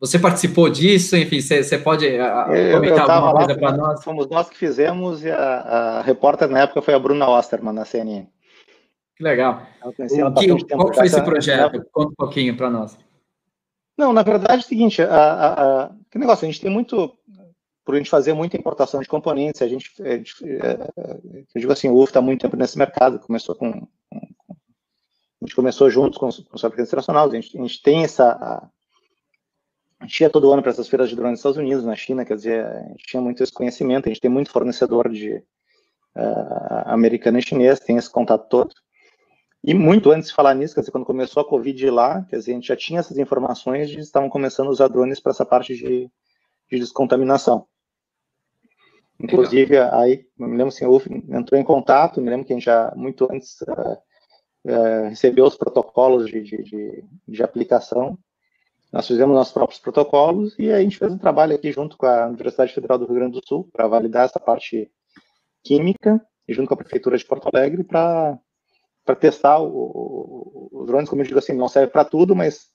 Você 0.04 0.20
participou 0.20 0.70
disso? 0.70 1.16
Enfim, 1.16 1.40
você, 1.40 1.78
pode 1.78 2.06
eu, 2.06 2.18
comentar 2.74 3.08
eu 3.08 3.12
alguma 3.14 3.36
coisa 3.36 3.58
para 3.58 3.72
nós? 3.72 4.04
Fomos 4.04 4.28
nós 4.28 4.50
que 4.50 4.58
fizemos 4.58 5.24
e 5.24 5.32
a, 5.32 5.38
a, 5.38 6.02
repórter 6.02 6.50
na 6.50 6.60
época 6.60 6.82
foi 6.82 6.94
a 6.94 7.00
Bruna 7.00 7.30
Osterman, 7.30 7.74
na 7.74 7.86
CNN. 7.86 8.28
Que 9.16 9.24
legal. 9.24 9.66
O 9.82 9.94
que, 9.94 10.66
qual 10.76 10.94
foi 10.94 11.06
esse 11.06 11.22
projeto? 11.22 11.82
Conta 11.94 12.10
um 12.10 12.16
pouquinho 12.16 12.58
para 12.58 12.70
nós. 12.70 12.98
Não, 13.98 14.12
na 14.12 14.24
verdade 14.24 14.56
é 14.56 14.58
o 14.58 14.68
seguinte, 14.68 15.02
a, 15.02 15.86
a, 15.86 15.92
que 16.12 16.20
negócio, 16.20 16.46
a 16.46 16.52
gente 16.52 16.60
tem 16.60 16.70
muito, 16.70 17.18
por 17.86 17.96
a 17.96 17.98
gente 17.98 18.10
fazer 18.10 18.34
muita 18.34 18.58
importação 18.58 19.00
de 19.00 19.08
componentes, 19.08 19.62
a 19.62 19.70
gente, 19.70 19.90
a 20.02 20.18
gente 20.18 20.36
é, 20.44 21.46
eu 21.56 21.62
digo 21.62 21.72
assim, 21.72 21.88
o 21.88 21.96
UF 21.96 22.10
está 22.10 22.20
muito 22.20 22.42
tempo 22.42 22.58
nesse 22.58 22.78
mercado, 22.78 23.20
começou 23.20 23.56
com, 23.56 23.72
com, 23.72 24.18
a 24.50 25.46
gente 25.46 25.56
começou 25.56 25.90
juntos 25.90 26.18
com, 26.18 26.28
com 26.28 26.56
os 26.56 26.62
fabricantes 26.62 26.90
internacionais, 26.90 27.32
a 27.32 27.36
gente, 27.36 27.58
a 27.58 27.62
gente 27.62 27.82
tem 27.82 28.04
essa, 28.04 28.70
a, 30.04 30.06
gente 30.06 30.22
ia 30.22 30.30
todo 30.30 30.52
ano 30.52 30.62
para 30.62 30.72
essas 30.72 30.88
feiras 30.88 31.10
de 31.10 31.16
drones 31.16 31.32
nos 31.32 31.40
Estados 31.40 31.58
Unidos, 31.58 31.86
na 31.86 31.96
China, 31.96 32.26
quer 32.26 32.36
dizer, 32.36 32.66
a 32.66 32.84
gente 32.90 33.06
tinha 33.06 33.22
muito 33.22 33.42
esse 33.42 33.52
conhecimento, 33.52 34.06
a 34.06 34.10
gente 34.10 34.22
tem 34.22 34.30
muito 34.30 34.52
fornecedor 34.52 35.10
de 35.10 35.36
uh, 36.16 36.84
americano 36.86 37.40
e 37.40 37.42
chinês, 37.42 37.80
tem 37.80 37.98
esse 37.98 38.10
contato 38.10 38.48
todo, 38.50 38.74
e 39.64 39.74
muito 39.74 40.12
antes 40.12 40.30
de 40.30 40.36
falar 40.36 40.54
nisso, 40.54 40.76
quer 40.76 40.82
dizer, 40.82 40.92
quando 40.92 41.06
começou 41.06 41.42
a 41.42 41.48
Covid 41.48 41.90
lá, 41.90 42.22
quer 42.24 42.36
dizer, 42.36 42.52
a 42.52 42.56
gente 42.56 42.68
já 42.68 42.76
tinha 42.76 43.00
essas 43.00 43.18
informações 43.18 43.90
de 43.90 44.00
estavam 44.00 44.30
começando 44.30 44.68
a 44.68 44.72
usar 44.72 44.90
drones 44.90 45.22
para 45.22 45.32
essa 45.32 45.46
parte 45.46 45.74
de, 45.74 46.12
de 46.70 46.80
descontaminação. 46.80 47.66
Inclusive, 49.18 49.76
Legal. 49.76 50.00
aí, 50.02 50.26
me 50.38 50.50
lembro 50.50 50.68
assim, 50.68 50.86
o 50.86 51.02
entrou 51.30 51.60
em 51.60 51.64
contato, 51.64 52.20
me 52.20 52.30
lembro 52.30 52.46
que 52.46 52.52
a 52.52 52.56
gente 52.58 52.66
já, 52.66 52.92
muito 52.94 53.26
antes, 53.32 53.62
uh, 53.62 53.98
uh, 54.66 55.08
recebeu 55.08 55.46
os 55.46 55.56
protocolos 55.56 56.30
de, 56.30 56.42
de, 56.42 56.62
de, 56.62 57.04
de, 57.26 57.44
aplicação. 57.44 58.18
Nós 58.94 59.08
fizemos 59.08 59.36
nossos 59.36 59.52
próprios 59.52 59.82
protocolos 59.82 60.56
e 60.60 60.72
a 60.72 60.80
gente 60.80 61.00
fez 61.00 61.12
um 61.12 61.18
trabalho 61.18 61.56
aqui 61.56 61.72
junto 61.72 61.98
com 61.98 62.06
a 62.06 62.28
Universidade 62.28 62.72
Federal 62.72 63.00
do 63.00 63.08
Rio 63.08 63.16
Grande 63.16 63.42
do 63.42 63.48
Sul 63.48 63.68
para 63.74 63.88
validar 63.88 64.26
essa 64.26 64.40
parte 64.40 64.92
química 65.64 66.24
e 66.48 66.54
junto 66.54 66.68
com 66.68 66.76
a 66.76 66.78
Prefeitura 66.78 67.18
de 67.18 67.26
Porto 67.26 67.50
Alegre 67.52 67.84
para 67.84 68.38
para 69.04 69.16
testar 69.16 69.60
o, 69.60 69.68
o, 69.68 70.70
os 70.72 70.88
drones, 70.88 71.10
como 71.10 71.22
eu 71.22 71.26
digo 71.26 71.40
assim, 71.40 71.52
não 71.52 71.68
serve 71.68 71.92
para 71.92 72.06
tudo, 72.06 72.34
mas 72.34 72.70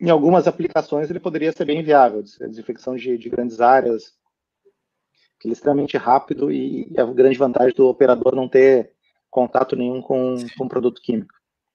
em 0.00 0.08
algumas 0.08 0.46
aplicações 0.46 1.10
ele 1.10 1.20
poderia 1.20 1.52
ser 1.52 1.66
bem 1.66 1.82
viável, 1.82 2.22
desinfecção 2.22 2.96
de, 2.96 3.18
de 3.18 3.28
grandes 3.28 3.60
áreas, 3.60 4.14
ele 5.44 5.52
é 5.52 5.56
extremamente 5.56 5.98
rápido 5.98 6.50
e, 6.50 6.90
e 6.90 6.98
a 6.98 7.04
grande 7.04 7.36
vantagem 7.36 7.74
do 7.74 7.88
operador 7.88 8.34
não 8.34 8.48
ter 8.48 8.92
contato 9.28 9.76
nenhum 9.76 10.00
com, 10.00 10.36
com 10.56 10.68
produto 10.68 11.02
químico, 11.02 11.34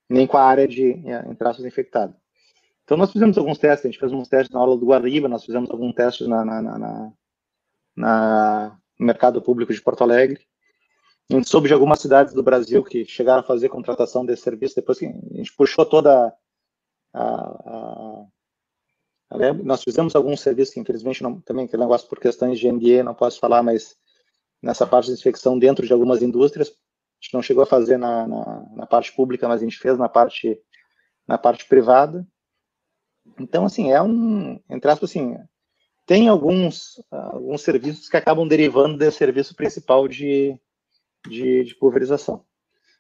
nem 0.10 0.26
com 0.26 0.38
a 0.38 0.44
área 0.44 0.68
de, 0.68 0.90
entre 1.30 1.48
aspas, 1.48 1.66
infectada. 1.66 2.16
Então 2.90 2.98
nós 2.98 3.12
fizemos 3.12 3.38
alguns 3.38 3.60
testes, 3.60 3.86
a 3.86 3.92
gente 3.92 4.00
fez 4.00 4.12
uns 4.12 4.28
testes 4.28 4.52
na 4.52 4.60
aula 4.60 4.76
do 4.76 4.84
Guariba, 4.84 5.28
nós 5.28 5.46
fizemos 5.46 5.70
alguns 5.70 5.94
testes 5.94 6.28
na, 6.28 6.44
na, 6.44 6.60
na, 6.60 7.14
na, 7.96 8.80
no 9.00 9.06
mercado 9.06 9.40
público 9.44 9.72
de 9.72 9.80
Porto 9.80 10.04
Alegre, 10.04 10.42
a 11.30 11.36
gente 11.36 11.48
soube 11.48 11.68
de 11.68 11.74
algumas 11.76 12.00
cidades 12.00 12.34
do 12.34 12.42
Brasil 12.42 12.84
que 12.84 13.06
chegaram 13.06 13.42
a 13.42 13.44
fazer 13.44 13.70
contratação 13.70 14.26
desse 14.26 14.42
serviço, 14.42 14.76
depois 14.76 14.98
que 14.98 15.06
a 15.06 15.38
gente 15.38 15.54
puxou 15.56 15.86
toda 15.86 16.34
a, 17.14 17.24
a, 17.24 18.26
a 19.30 19.54
nós 19.64 19.84
fizemos 19.84 20.16
alguns 20.16 20.42
serviços 20.42 20.74
que 20.74 20.80
infelizmente 20.80 21.22
não, 21.22 21.40
também 21.42 21.66
aquele 21.66 21.84
negócio 21.84 22.10
por 22.10 22.20
questões 22.20 22.58
de 22.58 22.72
NDA 22.72 23.04
não 23.04 23.14
posso 23.14 23.40
falar, 23.40 23.62
mas 23.62 23.96
nessa 24.64 24.88
parte 24.88 25.06
de 25.06 25.14
infecção 25.14 25.60
dentro 25.60 25.86
de 25.86 25.94
algumas 25.94 26.24
indústrias, 26.24 26.70
a 26.70 26.74
gente 27.22 27.36
não 27.36 27.44
chegou 27.44 27.62
a 27.62 27.68
fazer 27.68 27.98
na, 27.98 28.28
na, 28.28 28.66
na, 28.78 28.88
parte 28.88 29.14
pública, 29.14 29.48
mas 29.48 29.62
a 29.62 29.64
gente 29.64 29.78
fez 29.78 29.96
na 29.96 30.10
parte 30.10 30.60
na 31.28 31.38
parte 31.38 31.68
privada. 31.68 32.26
Então, 33.40 33.66
assim, 33.66 33.92
é 33.92 34.02
um, 34.02 34.60
entre 34.70 34.90
aspas, 34.90 35.10
assim, 35.10 35.38
tem 36.06 36.28
alguns, 36.28 37.02
alguns 37.12 37.62
serviços 37.62 38.10
que 38.10 38.18
acabam 38.18 38.48
derivando 38.48 38.98
desse 38.98 39.18
serviço 39.18 39.56
principal 39.56 40.08
de, 40.08 40.60
de, 41.28 41.64
de 41.64 41.76
pulverização. 41.76 42.44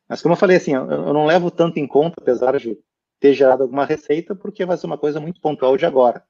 Mas 0.08 0.22
como 0.22 0.34
eu 0.34 0.38
falei 0.38 0.58
assim, 0.58 0.76
eu, 0.76 0.89
eu 0.89 1.13
não 1.13 1.26
levo 1.26 1.50
tanto 1.50 1.80
em 1.80 1.88
conta, 1.88 2.15
apesar 2.22 2.58
de 2.60 2.78
ter 3.20 3.34
gerado 3.34 3.63
alguma 3.63 3.86
receita, 3.86 4.36
porque 4.36 4.65
vai 4.65 4.78
ser 4.78 4.86
uma 4.86 4.98
coisa 4.98 5.20
muito 5.20 5.42
pontual 5.42 5.76
de 5.78 5.86
agora. 5.86 6.24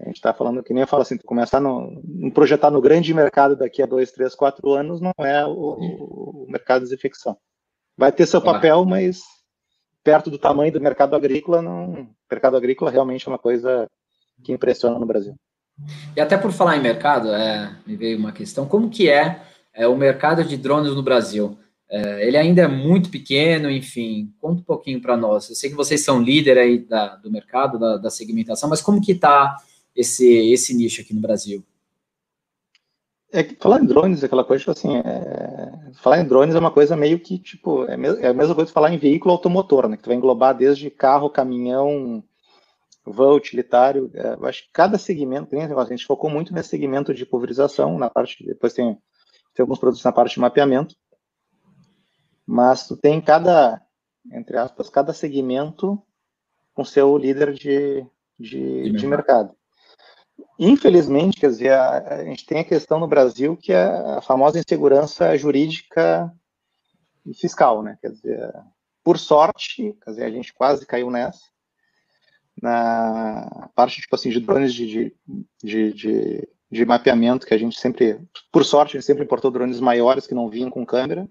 A 0.00 0.04
gente 0.06 0.16
está 0.16 0.34
falando 0.34 0.62
que 0.62 0.74
nem 0.74 0.82
eu 0.82 0.86
falo 0.86 1.02
assim, 1.02 1.16
começar 1.18 1.60
no, 1.60 2.02
projetar 2.34 2.70
no 2.70 2.80
grande 2.80 3.14
mercado 3.14 3.54
daqui 3.54 3.82
a 3.82 3.86
dois, 3.86 4.10
três, 4.10 4.34
quatro 4.34 4.72
anos 4.72 5.00
não 5.00 5.12
é 5.18 5.46
o, 5.46 6.44
o 6.44 6.46
mercado 6.48 6.86
de 6.86 6.94
infecção. 6.94 7.36
Vai 7.96 8.10
ter 8.10 8.26
seu 8.26 8.42
papel, 8.42 8.84
mas 8.84 9.22
perto 10.06 10.30
do 10.30 10.38
tamanho 10.38 10.72
do 10.72 10.80
mercado 10.80 11.16
agrícola, 11.16 11.60
não, 11.60 12.08
mercado 12.30 12.56
agrícola 12.56 12.92
realmente 12.92 13.26
é 13.26 13.28
uma 13.28 13.38
coisa 13.38 13.88
que 14.44 14.52
impressiona 14.52 15.00
no 15.00 15.04
Brasil. 15.04 15.34
E 16.14 16.20
até 16.20 16.36
por 16.36 16.52
falar 16.52 16.76
em 16.76 16.80
mercado, 16.80 17.34
é, 17.34 17.76
me 17.84 17.96
veio 17.96 18.16
uma 18.16 18.30
questão, 18.30 18.68
como 18.68 18.88
que 18.88 19.10
é 19.10 19.42
é, 19.74 19.88
o 19.88 19.96
mercado 19.96 20.44
de 20.44 20.56
drones 20.56 20.94
no 20.94 21.02
Brasil. 21.02 21.58
É, 21.90 22.24
ele 22.24 22.36
ainda 22.36 22.62
é 22.62 22.68
muito 22.68 23.10
pequeno, 23.10 23.68
enfim, 23.68 24.32
conta 24.40 24.60
um 24.60 24.64
pouquinho 24.64 25.02
para 25.02 25.16
nós. 25.16 25.48
Eu 25.48 25.56
sei 25.56 25.70
que 25.70 25.76
vocês 25.76 26.04
são 26.04 26.22
líder 26.22 26.56
aí 26.56 26.78
da, 26.78 27.16
do 27.16 27.28
mercado, 27.28 27.76
da, 27.76 27.96
da 27.96 28.08
segmentação, 28.08 28.70
mas 28.70 28.80
como 28.80 29.00
que 29.00 29.10
está 29.10 29.56
esse, 29.94 30.52
esse 30.52 30.72
nicho 30.72 31.00
aqui 31.00 31.12
no 31.12 31.20
Brasil? 31.20 31.64
É 33.32 33.42
que 33.42 33.56
falar 33.56 33.80
em 33.80 33.86
drones, 33.86 34.22
aquela 34.22 34.44
coisa, 34.44 34.60
tipo 34.60 34.70
assim, 34.70 34.96
é... 34.98 35.92
falar 35.94 36.20
em 36.20 36.26
drones 36.26 36.54
é 36.54 36.58
uma 36.58 36.70
coisa 36.70 36.96
meio 36.96 37.18
que, 37.18 37.38
tipo, 37.38 37.84
é, 37.84 37.94
é 38.20 38.28
a 38.28 38.34
mesma 38.34 38.54
coisa 38.54 38.68
que 38.68 38.74
falar 38.74 38.92
em 38.92 38.98
veículo 38.98 39.32
automotor, 39.32 39.88
né, 39.88 39.96
que 39.96 40.02
tu 40.02 40.08
vai 40.08 40.16
englobar 40.16 40.56
desde 40.56 40.90
carro, 40.90 41.28
caminhão, 41.28 42.22
van 43.04 43.32
utilitário, 43.32 44.10
é, 44.14 44.36
acho 44.46 44.62
que 44.62 44.70
cada 44.72 44.96
segmento, 44.96 45.56
a 45.56 45.84
gente 45.84 46.06
focou 46.06 46.30
muito 46.30 46.54
nesse 46.54 46.68
segmento 46.68 47.12
de 47.12 47.26
pulverização, 47.26 47.98
na 47.98 48.08
parte, 48.08 48.44
depois 48.46 48.72
tem 48.72 48.96
tem 49.56 49.64
alguns 49.64 49.78
produtos 49.78 50.04
na 50.04 50.12
parte 50.12 50.34
de 50.34 50.40
mapeamento, 50.40 50.94
mas 52.46 52.86
tu 52.86 52.94
tem 52.94 53.20
cada, 53.22 53.82
entre 54.30 54.58
aspas, 54.58 54.90
cada 54.90 55.14
segmento 55.14 56.00
com 56.74 56.84
seu 56.84 57.16
líder 57.16 57.54
de, 57.54 58.06
de, 58.38 58.92
de 58.92 59.06
mercado. 59.06 59.56
Infelizmente, 60.58 61.38
quer 61.38 61.48
dizer, 61.48 61.72
a, 61.72 61.98
a, 62.14 62.24
gente 62.24 62.46
tem 62.46 62.60
a 62.60 62.64
questão 62.64 62.98
no 62.98 63.06
Brasil 63.06 63.56
que 63.56 63.72
é 63.72 63.84
a 63.84 64.22
famosa 64.22 64.58
insegurança 64.58 65.36
jurídica 65.36 66.32
e 67.26 67.34
fiscal, 67.34 67.82
né? 67.82 67.98
Quer 68.00 68.10
dizer, 68.10 68.54
por 69.04 69.18
sorte, 69.18 69.94
quer 70.02 70.10
dizer, 70.10 70.24
a 70.24 70.30
gente 70.30 70.54
quase 70.54 70.86
caiu 70.86 71.10
nessa, 71.10 71.40
na 72.60 73.68
parte, 73.74 74.00
tipo 74.00 74.14
assim, 74.14 74.30
de 74.30 74.40
drones 74.40 74.72
de, 74.72 75.14
de, 75.62 75.92
de, 75.92 76.48
de 76.70 76.84
mapeamento 76.86 77.46
que 77.46 77.54
a 77.54 77.58
gente 77.58 77.78
sempre, 77.78 78.18
por 78.50 78.64
sorte, 78.64 78.96
a 78.96 79.00
gente 79.00 79.06
sempre 79.06 79.24
importou 79.24 79.50
drones 79.50 79.80
maiores 79.80 80.26
que 80.26 80.34
não 80.34 80.48
vinham 80.48 80.70
com 80.70 80.86
câmera. 80.86 81.28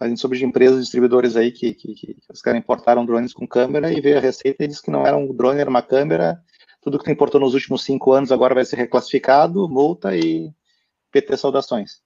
A 0.00 0.08
gente 0.08 0.20
soube 0.20 0.36
de 0.36 0.44
empresas, 0.44 0.82
distribuidores 0.82 1.36
aí 1.36 1.52
que, 1.52 1.72
que, 1.72 1.94
que 1.94 2.16
os 2.28 2.42
caras 2.42 2.58
importaram 2.58 3.06
drones 3.06 3.32
com 3.32 3.46
câmera 3.46 3.92
e 3.92 4.00
veio 4.00 4.18
a 4.18 4.20
receita 4.20 4.64
e 4.64 4.68
disse 4.68 4.82
que 4.82 4.90
não 4.90 5.06
era 5.06 5.16
um 5.16 5.32
drone, 5.32 5.60
era 5.60 5.70
uma 5.70 5.82
câmera. 5.82 6.42
Tudo 6.84 6.98
que 6.98 7.04
tu 7.04 7.10
importou 7.10 7.40
nos 7.40 7.54
últimos 7.54 7.82
cinco 7.82 8.12
anos 8.12 8.30
agora 8.30 8.54
vai 8.54 8.64
ser 8.64 8.76
reclassificado, 8.76 9.66
multa 9.66 10.14
e 10.14 10.52
PT 11.10 11.38
saudações. 11.38 12.02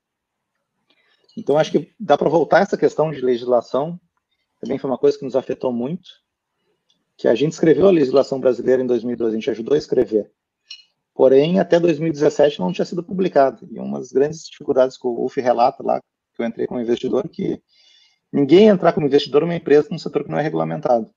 Então, 1.37 1.59
acho 1.59 1.73
que 1.73 1.93
dá 1.99 2.17
para 2.17 2.29
voltar 2.29 2.61
essa 2.61 2.79
questão 2.79 3.11
de 3.11 3.21
legislação, 3.21 4.01
também 4.61 4.79
foi 4.79 4.89
uma 4.89 4.97
coisa 4.97 5.19
que 5.19 5.25
nos 5.25 5.35
afetou 5.35 5.73
muito, 5.73 6.09
que 7.17 7.27
a 7.27 7.35
gente 7.35 7.53
escreveu 7.53 7.89
a 7.89 7.91
legislação 7.91 8.39
brasileira 8.39 8.81
em 8.81 8.87
2012, 8.87 9.33
a 9.33 9.39
gente 9.39 9.51
ajudou 9.51 9.75
a 9.75 9.79
escrever. 9.79 10.31
Porém, 11.13 11.59
até 11.59 11.81
2017 11.81 12.61
não 12.61 12.73
tinha 12.73 12.85
sido 12.85 13.03
publicado. 13.03 13.67
E 13.73 13.81
uma 13.81 13.99
das 13.99 14.13
grandes 14.13 14.47
dificuldades 14.47 14.97
que 14.97 15.09
o 15.09 15.25
UF 15.25 15.41
relata 15.41 15.83
lá, 15.83 16.01
que 16.35 16.41
eu 16.41 16.47
entrei 16.47 16.69
como 16.69 16.81
investidor, 16.81 17.29
que 17.29 17.61
ninguém 18.33 18.69
entrar 18.69 18.93
como 18.93 19.07
investidor 19.07 19.41
numa 19.41 19.57
empresa 19.57 19.89
num 19.91 19.99
setor 19.99 20.23
que 20.23 20.31
não 20.31 20.39
é 20.39 20.43
regulamentado. 20.43 21.13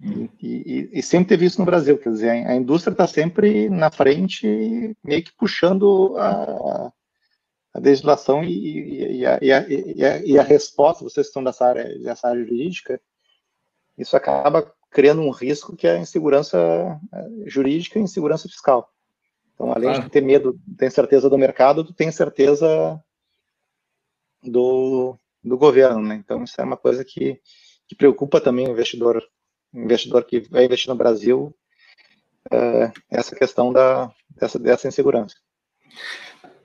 E, 0.00 0.30
e, 0.42 0.90
e, 0.92 1.02
sempre 1.02 1.30
teve 1.30 1.46
isso 1.46 1.58
no 1.58 1.64
Brasil, 1.64 1.96
quer 1.96 2.10
dizer, 2.10 2.30
a, 2.30 2.54
indústria 2.54 2.92
está 2.92 3.06
sempre 3.06 3.70
na 3.70 3.90
frente, 3.90 4.94
meio 5.02 5.24
que 5.24 5.32
puxando 5.34 6.14
a, 6.18 6.92
a 7.72 7.78
legislação 7.78 8.44
e, 8.44 9.20
e, 9.20 9.26
a, 9.26 9.38
e, 9.40 10.38
a, 10.38 10.42
resposta, 10.42 11.02
vocês 11.02 11.28
estão 11.28 11.42
dessa 11.42 11.66
área, 11.66 11.98
dessa 11.98 12.28
área 12.28 12.44
jurídica, 12.44 13.00
isso 13.96 14.14
acaba 14.14 14.70
criando 14.90 15.22
um 15.22 15.30
risco 15.30 15.74
que 15.74 15.86
é 15.86 15.96
a 15.96 15.98
insegurança 15.98 16.58
eh, 17.12 17.28
jurídica 17.46 17.98
e 17.98 18.02
insegurança 18.02 18.48
fiscal. 18.48 18.90
Então, 19.54 19.72
além 19.72 20.00
de 20.00 20.10
ter 20.10 20.20
medo, 20.20 20.58
ter 20.76 20.90
certeza 20.90 21.30
do 21.30 21.38
mercado, 21.38 21.82
tu 21.84 21.94
tem 21.94 22.12
certeza 22.12 23.02
do, 24.42 25.18
do 25.42 25.56
governo, 25.56 26.02
né? 26.02 26.16
Então, 26.16 26.44
isso 26.44 26.60
é 26.60 26.64
uma 26.64 26.76
coisa 26.76 27.04
que, 27.04 27.40
que 27.88 27.96
preocupa 27.96 28.40
também 28.40 28.68
o 28.68 28.70
investidor 28.70 29.22
investidor 29.76 30.24
que 30.24 30.40
vai 30.40 30.64
investir 30.64 30.88
no 30.88 30.96
Brasil, 30.96 31.54
é, 32.50 32.92
essa 33.10 33.34
questão 33.34 33.72
da, 33.72 34.10
dessa, 34.30 34.58
dessa 34.58 34.88
insegurança. 34.88 35.36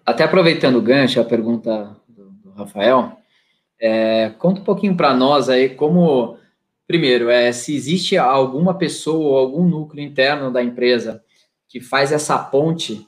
Até 0.06 0.24
aproveitando 0.24 0.78
o 0.78 0.82
gancho, 0.82 1.20
a 1.20 1.26
pergunta 1.26 1.96
do, 2.08 2.30
do 2.32 2.52
Rafael, 2.52 3.18
é, 3.80 4.30
conta 4.38 4.62
um 4.62 4.64
pouquinho 4.64 4.96
para 4.96 5.14
nós 5.14 5.50
aí 5.50 5.70
como, 5.70 6.38
primeiro, 6.88 7.30
é, 7.30 7.52
se 7.52 7.76
existe 7.76 8.18
alguma 8.18 8.78
pessoa 8.78 9.32
ou 9.32 9.38
algum 9.38 9.68
núcleo 9.68 10.04
interno 10.04 10.52
da 10.52 10.64
empresa 10.64 11.24
que 11.68 11.80
faz 11.80 12.12
essa 12.12 12.38
ponte 12.38 13.08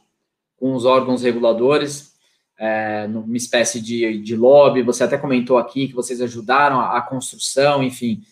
com 0.58 0.74
os 0.74 0.86
órgãos 0.86 1.24
reguladores, 1.24 2.14
é, 2.58 3.08
numa 3.08 3.36
espécie 3.36 3.82
de, 3.82 4.20
de 4.20 4.36
lobby, 4.36 4.82
você 4.82 5.04
até 5.04 5.18
comentou 5.18 5.58
aqui 5.58 5.88
que 5.88 5.94
vocês 5.94 6.22
ajudaram 6.22 6.80
a, 6.80 6.98
a 6.98 7.02
construção, 7.02 7.84
enfim, 7.84 8.24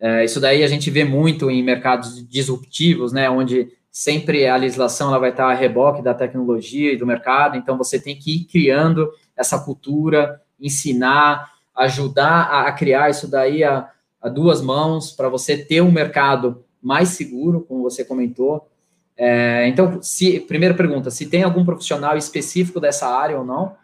é, 0.00 0.24
isso 0.24 0.40
daí 0.40 0.64
a 0.64 0.66
gente 0.66 0.90
vê 0.90 1.04
muito 1.04 1.50
em 1.50 1.62
mercados 1.62 2.26
disruptivos, 2.26 3.12
né, 3.12 3.28
onde 3.28 3.68
sempre 3.90 4.46
a 4.46 4.56
legislação 4.56 5.08
ela 5.08 5.18
vai 5.18 5.30
estar 5.30 5.50
a 5.50 5.54
reboque 5.54 6.02
da 6.02 6.14
tecnologia 6.14 6.92
e 6.92 6.96
do 6.96 7.06
mercado, 7.06 7.56
então 7.56 7.76
você 7.76 8.00
tem 8.00 8.16
que 8.16 8.36
ir 8.36 8.44
criando 8.44 9.10
essa 9.36 9.58
cultura, 9.58 10.40
ensinar, 10.58 11.50
ajudar 11.76 12.42
a, 12.44 12.68
a 12.68 12.72
criar 12.72 13.10
isso 13.10 13.28
daí 13.28 13.62
a, 13.62 13.90
a 14.20 14.28
duas 14.28 14.62
mãos 14.62 15.12
para 15.12 15.28
você 15.28 15.56
ter 15.56 15.82
um 15.82 15.90
mercado 15.90 16.64
mais 16.82 17.10
seguro, 17.10 17.60
como 17.62 17.82
você 17.82 18.04
comentou. 18.04 18.68
É, 19.16 19.66
então, 19.68 20.00
se, 20.00 20.40
primeira 20.40 20.74
pergunta, 20.74 21.10
se 21.10 21.26
tem 21.26 21.42
algum 21.42 21.64
profissional 21.64 22.16
específico 22.16 22.80
dessa 22.80 23.06
área 23.06 23.38
ou 23.38 23.44
não? 23.44 23.74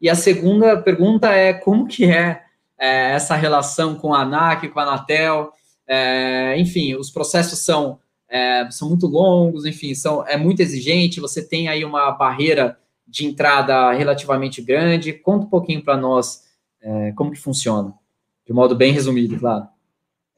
E 0.00 0.08
a 0.08 0.14
segunda 0.14 0.76
pergunta 0.80 1.32
é 1.32 1.52
como 1.52 1.86
que 1.86 2.04
é, 2.04 2.42
é 2.78 3.12
essa 3.12 3.34
relação 3.34 3.94
com 3.94 4.14
a 4.14 4.22
ANAC, 4.22 4.68
com 4.68 4.80
a 4.80 4.82
Anatel, 4.82 5.52
é, 5.88 6.58
enfim, 6.58 6.94
os 6.94 7.10
processos 7.10 7.60
são, 7.60 7.98
é, 8.28 8.68
são 8.70 8.88
muito 8.88 9.06
longos, 9.06 9.64
enfim, 9.64 9.94
são, 9.94 10.26
é 10.26 10.36
muito 10.36 10.60
exigente, 10.60 11.20
você 11.20 11.46
tem 11.46 11.68
aí 11.68 11.84
uma 11.84 12.10
barreira 12.12 12.78
de 13.06 13.26
entrada 13.26 13.92
relativamente 13.92 14.60
grande. 14.60 15.12
Conta 15.12 15.46
um 15.46 15.50
pouquinho 15.50 15.82
para 15.82 15.96
nós 15.96 16.44
é, 16.80 17.12
como 17.12 17.30
que 17.30 17.38
funciona, 17.38 17.94
de 18.46 18.52
modo 18.52 18.74
bem 18.74 18.92
resumido, 18.92 19.38
claro. 19.38 19.68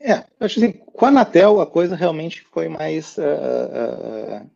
É, 0.00 0.24
acho 0.38 0.60
assim, 0.60 0.72
com 0.72 1.04
a 1.06 1.08
Anatel 1.08 1.60
a 1.60 1.66
coisa 1.66 1.96
realmente 1.96 2.46
foi 2.52 2.68
mais. 2.68 3.16
Uh, 3.18 3.22
uh, 3.22 4.50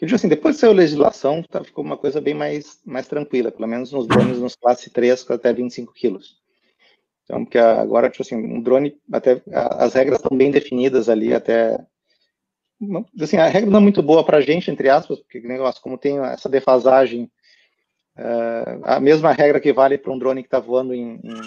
eu 0.00 0.06
digo 0.06 0.16
assim, 0.16 0.28
depois 0.28 0.54
de 0.54 0.60
saiu 0.60 0.72
a 0.72 0.76
legislação, 0.76 1.42
tá, 1.42 1.62
ficou 1.62 1.84
uma 1.84 1.96
coisa 1.96 2.20
bem 2.20 2.34
mais, 2.34 2.80
mais 2.84 3.06
tranquila, 3.06 3.50
pelo 3.50 3.68
menos 3.68 3.92
nos 3.92 4.06
drones 4.06 4.38
nos 4.38 4.56
classe 4.56 4.90
3 4.90 5.28
até 5.30 5.52
25 5.52 5.92
quilos. 5.92 6.36
Então, 7.28 7.44
porque 7.44 7.58
agora, 7.58 8.08
tipo 8.08 8.22
assim, 8.22 8.36
um 8.36 8.62
drone, 8.62 8.98
até 9.12 9.42
as 9.52 9.92
regras 9.92 10.18
estão 10.18 10.34
bem 10.34 10.50
definidas 10.50 11.10
ali, 11.10 11.34
até. 11.34 11.78
Assim, 13.20 13.36
a 13.36 13.46
regra 13.46 13.70
não 13.70 13.80
é 13.80 13.82
muito 13.82 14.02
boa 14.02 14.24
para 14.24 14.38
a 14.38 14.40
gente, 14.40 14.70
entre 14.70 14.88
aspas, 14.88 15.18
porque 15.20 15.40
negócio, 15.40 15.82
como 15.82 15.98
tem 15.98 16.18
essa 16.20 16.48
defasagem, 16.48 17.30
uh, 18.16 18.80
a 18.82 18.98
mesma 18.98 19.32
regra 19.32 19.60
que 19.60 19.74
vale 19.74 19.98
para 19.98 20.10
um 20.10 20.18
drone 20.18 20.42
que 20.42 20.46
está 20.46 20.58
voando 20.58 20.94
em, 20.94 21.20
em 21.22 21.40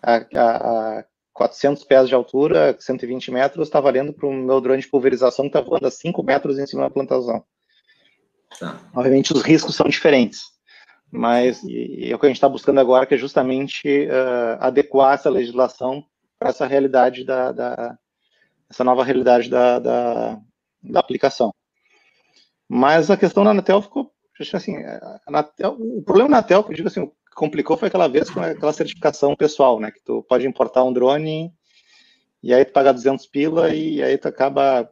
a, 0.00 0.16
a, 0.34 0.98
a 1.00 1.04
400 1.32 1.82
pés 1.82 2.08
de 2.08 2.14
altura, 2.14 2.76
120 2.78 3.32
metros, 3.32 3.66
está 3.66 3.80
valendo 3.80 4.12
para 4.12 4.28
o 4.28 4.32
meu 4.32 4.60
drone 4.60 4.80
de 4.80 4.88
pulverização 4.88 5.46
que 5.46 5.58
está 5.58 5.60
voando 5.60 5.88
a 5.88 5.90
5 5.90 6.22
metros 6.22 6.56
em 6.56 6.66
cima 6.66 6.82
da 6.82 6.90
plantação. 6.90 7.42
Tá. 8.60 8.80
Obviamente, 8.94 9.32
os 9.32 9.42
riscos 9.42 9.74
são 9.74 9.88
diferentes 9.88 10.53
mas 11.14 11.62
e, 11.62 12.06
e 12.06 12.12
é 12.12 12.14
o 12.16 12.18
que 12.18 12.26
a 12.26 12.28
gente 12.28 12.38
está 12.38 12.48
buscando 12.48 12.80
agora, 12.80 13.06
que 13.06 13.14
é 13.14 13.18
justamente 13.18 14.06
uh, 14.08 14.58
adequar 14.58 15.14
essa 15.14 15.30
legislação 15.30 16.04
para 16.36 16.48
essa 16.48 16.66
realidade 16.66 17.24
da, 17.24 17.52
da, 17.52 17.98
essa 18.68 18.82
nova 18.82 19.04
realidade 19.04 19.48
da, 19.48 19.78
da, 19.78 20.40
da, 20.82 20.98
aplicação. 20.98 21.54
Mas 22.68 23.12
a 23.12 23.16
questão 23.16 23.44
da 23.44 23.50
Anatel 23.50 23.80
ficou, 23.80 24.10
assim, 24.52 24.74
Anatel, 25.24 25.76
o 25.78 26.02
problema 26.02 26.30
da 26.30 26.38
Anatel, 26.38 26.64
que 26.64 26.72
eu 26.72 26.76
digo 26.76 26.88
assim, 26.88 27.08
complicou 27.36 27.76
foi 27.76 27.86
aquela 27.86 28.08
vez 28.08 28.28
com 28.28 28.40
aquela 28.40 28.72
certificação 28.72 29.36
pessoal, 29.36 29.78
né, 29.78 29.92
que 29.92 30.02
tu 30.02 30.20
pode 30.28 30.46
importar 30.48 30.82
um 30.82 30.92
drone 30.92 31.52
e 32.42 32.52
aí 32.52 32.64
tu 32.64 32.72
paga 32.72 32.92
200 32.92 33.24
pila 33.26 33.72
e 33.72 34.02
aí 34.02 34.18
tu 34.18 34.26
acaba 34.26 34.90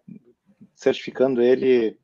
certificando 0.76 1.42
ele 1.42 1.98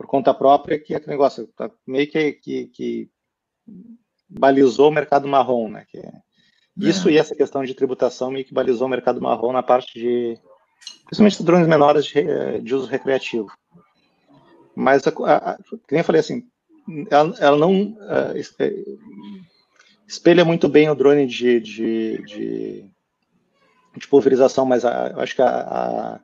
por 0.00 0.06
conta 0.06 0.32
própria, 0.32 0.78
que 0.78 0.94
é 0.94 0.96
aquele 0.96 1.10
negócio, 1.12 1.46
tá 1.48 1.70
meio 1.86 2.10
que, 2.10 2.32
que, 2.32 2.66
que, 2.68 3.10
balizou 4.26 4.88
o 4.88 4.92
mercado 4.92 5.28
marrom, 5.28 5.68
né? 5.68 5.84
Que 5.90 5.98
é, 5.98 6.12
isso 6.78 7.10
é. 7.10 7.12
e 7.12 7.18
essa 7.18 7.36
questão 7.36 7.62
de 7.62 7.74
tributação 7.74 8.30
meio 8.30 8.46
que 8.46 8.54
balizou 8.54 8.86
o 8.86 8.90
mercado 8.90 9.20
marrom 9.20 9.52
na 9.52 9.62
parte 9.62 10.00
de, 10.00 10.38
principalmente 11.04 11.42
drones 11.42 11.68
menores 11.68 12.06
de, 12.06 12.62
de 12.62 12.74
uso 12.74 12.86
recreativo. 12.86 13.52
Mas, 14.74 15.06
a, 15.06 15.10
a, 15.10 15.56
como 15.56 15.82
eu 15.90 16.04
falei 16.04 16.20
assim, 16.20 16.48
ela, 17.10 17.34
ela 17.38 17.58
não 17.58 17.82
uh, 17.82 18.34
espelha 20.08 20.46
muito 20.46 20.66
bem 20.66 20.88
o 20.88 20.94
drone 20.94 21.26
de, 21.26 21.60
de, 21.60 22.22
de, 22.22 22.90
de 23.98 24.08
pulverização, 24.08 24.64
mas 24.64 24.82
a, 24.82 25.20
acho 25.20 25.36
que 25.36 25.42
a, 25.42 26.20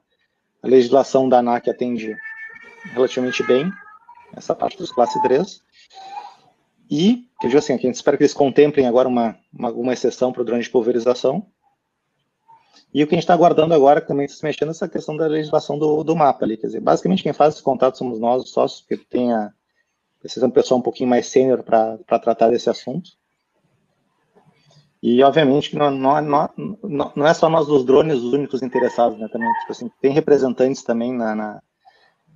a 0.63 0.67
legislação 0.67 1.29
da 1.29 1.41
ANAC 1.41 1.69
atende 1.69 2.17
relativamente 2.93 3.43
bem, 3.45 3.71
essa 4.35 4.55
parte 4.55 4.79
dos 4.79 4.93
classe 4.93 5.21
3. 5.23 5.61
E, 6.91 7.29
que 7.41 7.47
eu 7.47 7.51
digo 7.51 7.59
assim, 7.59 7.75
a 7.75 7.77
gente 7.77 7.95
espera 7.95 8.17
que 8.17 8.23
eles 8.23 8.35
contemplem 8.35 8.87
agora 8.87 9.09
uma, 9.09 9.37
uma, 9.53 9.71
uma 9.71 9.93
exceção 9.93 10.33
para 10.33 10.43
o 10.43 10.45
drone 10.45 10.63
de 10.63 10.71
pulverização. 10.71 11.47
E 12.95 13.03
o 13.03 13.07
que 13.07 13.15
a 13.15 13.17
gente 13.17 13.25
está 13.25 13.35
aguardando 13.35 13.75
agora, 13.75 14.01
que 14.01 14.09
também 14.09 14.27
está 14.27 14.39
se 14.39 14.45
mexendo, 14.45 14.69
é 14.69 14.71
essa 14.71 14.89
questão 14.89 15.17
da 15.17 15.27
legislação 15.27 15.79
do, 15.79 16.03
do 16.05 16.17
mapa 16.17 16.45
ali. 16.45 16.57
Quer 16.57 16.69
dizer, 16.69 16.81
basicamente 16.81 17.23
quem 17.23 17.33
faz 17.33 17.55
esse 17.55 17.63
contato 17.63 17.99
somos 17.99 18.19
nós, 18.19 18.45
os 18.45 18.51
sócios, 18.51 18.81
porque 18.81 18.97
tem 18.97 19.31
precisa 20.21 20.47
de 20.47 20.51
um 20.51 20.55
pessoal 20.55 20.81
um 20.81 20.83
pouquinho 20.83 21.09
mais 21.09 21.27
sênior 21.27 21.63
para 21.63 21.99
tratar 22.21 22.49
desse 22.49 22.69
assunto. 22.69 23.11
E, 25.03 25.23
obviamente, 25.23 25.77
não, 25.77 25.91
não, 25.91 26.21
não, 26.83 27.13
não 27.15 27.27
é 27.27 27.35
só 27.35 27.49
nós 27.49 27.67
dos 27.67 27.85
drones 27.85 28.17
os 28.17 28.33
únicos 28.33 28.63
interessados, 28.63 29.19
né? 29.19 29.29
Também, 29.29 29.49
tipo 29.61 29.73
assim, 29.73 29.91
tem 30.01 30.11
representantes 30.11 30.83
também 30.83 31.13
na, 31.13 31.35
na, 31.35 31.63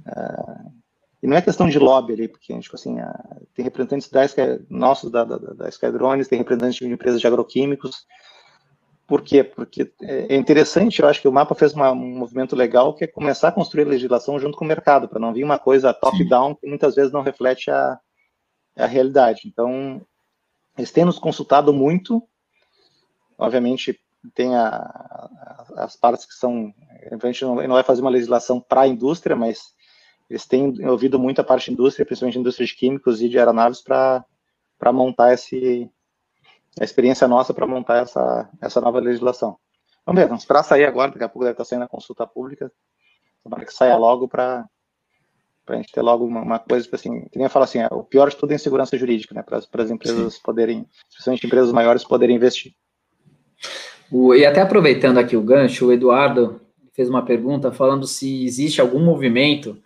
Uh, 0.06 0.80
e 1.22 1.26
não 1.26 1.36
é 1.36 1.42
questão 1.42 1.68
de 1.68 1.78
lobby 1.78 2.14
ali, 2.14 2.28
porque, 2.28 2.58
tipo 2.58 2.76
assim, 2.76 2.98
uh, 2.98 3.46
tem 3.54 3.64
representantes 3.64 4.08
da 4.08 4.24
Sky, 4.24 4.64
nossos 4.68 5.10
da, 5.10 5.24
da, 5.24 5.36
da 5.36 5.68
Skydrones, 5.68 6.28
tem 6.28 6.38
representantes 6.38 6.78
de 6.78 6.86
empresas 6.86 7.20
de 7.20 7.26
agroquímicos. 7.26 8.06
Por 9.06 9.22
quê? 9.22 9.42
Porque 9.42 9.92
é 10.02 10.36
interessante, 10.36 11.02
eu 11.02 11.08
acho 11.08 11.20
que 11.20 11.26
o 11.26 11.32
mapa 11.32 11.54
fez 11.54 11.74
uma, 11.74 11.90
um 11.90 12.18
movimento 12.18 12.54
legal, 12.54 12.94
que 12.94 13.04
é 13.04 13.08
começar 13.08 13.48
a 13.48 13.52
construir 13.52 13.84
legislação 13.84 14.38
junto 14.38 14.56
com 14.56 14.64
o 14.64 14.68
mercado, 14.68 15.08
para 15.08 15.18
não 15.18 15.32
vir 15.32 15.42
uma 15.42 15.58
coisa 15.58 15.92
top-down 15.92 16.54
que 16.54 16.66
muitas 16.68 16.94
vezes 16.94 17.12
não 17.12 17.20
reflete 17.20 17.72
a, 17.72 17.98
a 18.76 18.86
realidade. 18.86 19.42
Então, 19.46 20.00
eles 20.78 20.92
têm 20.92 21.04
nos 21.04 21.18
consultado 21.18 21.72
muito, 21.72 22.22
obviamente 23.36 23.98
tem 24.34 24.54
a, 24.54 24.68
a, 24.68 25.84
as 25.84 25.96
partes 25.96 26.24
que 26.24 26.34
são, 26.34 26.72
a 27.10 27.26
gente 27.26 27.44
não, 27.44 27.56
não 27.56 27.74
vai 27.74 27.82
fazer 27.82 28.02
uma 28.02 28.10
legislação 28.10 28.60
para 28.60 28.82
a 28.82 28.88
indústria, 28.88 29.34
mas 29.34 29.74
eles 30.30 30.46
têm 30.46 30.88
ouvido 30.88 31.18
muito 31.18 31.40
a 31.40 31.44
parte 31.44 31.66
de 31.66 31.72
indústria, 31.72 32.06
principalmente 32.06 32.38
indústria 32.38 32.66
de 32.66 32.74
químicos 32.74 33.20
e 33.20 33.28
de 33.28 33.36
aeronaves, 33.36 33.82
para 33.82 34.24
montar 34.92 35.34
esse, 35.34 35.90
a 36.78 36.84
experiência 36.84 37.26
nossa 37.26 37.52
para 37.52 37.66
montar 37.66 38.02
essa, 38.02 38.48
essa 38.60 38.80
nova 38.80 39.00
legislação. 39.00 39.58
Vamos 40.06 40.20
ver, 40.20 40.28
vamos 40.28 40.42
esperar 40.42 40.62
sair 40.62 40.84
agora, 40.84 41.10
daqui 41.10 41.24
a 41.24 41.28
pouco 41.28 41.44
deve 41.44 41.52
estar 41.52 41.64
saindo 41.64 41.84
a 41.84 41.88
consulta 41.88 42.26
pública, 42.26 42.70
tomara 43.42 43.64
que 43.64 43.74
saia 43.74 43.96
logo 43.96 44.28
para 44.28 44.64
para 45.66 45.76
a 45.76 45.82
gente 45.82 45.92
ter 45.92 46.00
logo 46.00 46.24
uma, 46.24 46.40
uma 46.40 46.58
coisa, 46.58 46.82
tipo 46.82 46.96
assim, 46.96 47.20
que 47.28 47.36
nem 47.36 47.44
eu 47.44 47.50
falo 47.50 47.64
assim, 47.64 47.78
é, 47.78 47.86
o 47.92 48.02
pior 48.02 48.28
de 48.28 48.34
tudo 48.34 48.50
é 48.50 48.56
insegurança 48.56 48.96
jurídica, 48.96 49.32
né, 49.34 49.42
para 49.42 49.58
as 49.58 49.90
empresas 49.90 50.34
Sim. 50.34 50.40
poderem, 50.42 50.86
especialmente 51.08 51.46
empresas 51.46 51.70
maiores, 51.70 52.02
poderem 52.02 52.34
investir. 52.34 52.74
O, 54.10 54.34
e 54.34 54.44
até 54.44 54.62
aproveitando 54.62 55.18
aqui 55.18 55.36
o 55.36 55.42
gancho, 55.42 55.86
o 55.86 55.92
Eduardo 55.92 56.60
fez 56.92 57.08
uma 57.08 57.24
pergunta 57.24 57.70
falando 57.70 58.04
se 58.04 58.44
existe 58.44 58.80
algum 58.80 58.98
movimento 58.98 59.80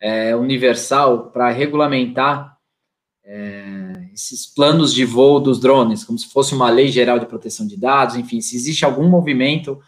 é, 0.00 0.34
universal 0.34 1.30
para 1.30 1.50
regulamentar 1.50 2.56
é, 3.24 4.08
esses 4.12 4.46
planos 4.46 4.92
de 4.92 5.04
voo 5.04 5.38
dos 5.38 5.60
drones, 5.60 6.02
como 6.02 6.18
se 6.18 6.28
fosse 6.28 6.54
uma 6.54 6.70
lei 6.70 6.88
geral 6.88 7.18
de 7.18 7.26
proteção 7.26 7.66
de 7.66 7.76
dados, 7.76 8.16
enfim, 8.16 8.40
se 8.40 8.56
existe 8.56 8.84
algum 8.84 9.08
movimento 9.08 9.80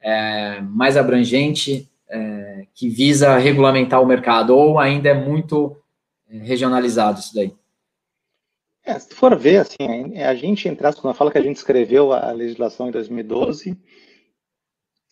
é, 0.00 0.60
mais 0.60 0.96
abrangente 0.96 1.88
é, 2.08 2.66
que 2.74 2.88
visa 2.88 3.38
regulamentar 3.38 4.02
o 4.02 4.06
mercado, 4.06 4.56
ou 4.56 4.78
ainda 4.78 5.08
é 5.08 5.14
muito 5.14 5.76
é, 6.28 6.38
regionalizado 6.38 7.20
isso 7.20 7.34
daí? 7.34 7.54
É, 8.82 8.98
se 8.98 9.14
for 9.14 9.36
ver, 9.38 9.58
assim, 9.58 10.18
a 10.18 10.34
gente 10.34 10.68
entrar, 10.68 10.94
quando 10.94 11.14
fala 11.14 11.30
que 11.30 11.38
a 11.38 11.42
gente 11.42 11.56
escreveu 11.56 12.12
a 12.12 12.32
legislação 12.32 12.88
em 12.88 12.90
2012, 12.90 13.78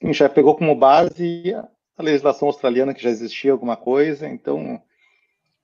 a 0.03 0.07
gente 0.07 0.19
já 0.19 0.29
pegou 0.29 0.57
como 0.57 0.75
base 0.75 1.55
a 1.99 2.03
legislação 2.03 2.47
australiana 2.47 2.95
que 2.95 3.03
já 3.03 3.11
existia 3.11 3.51
alguma 3.51 3.77
coisa, 3.77 4.29
então, 4.29 4.81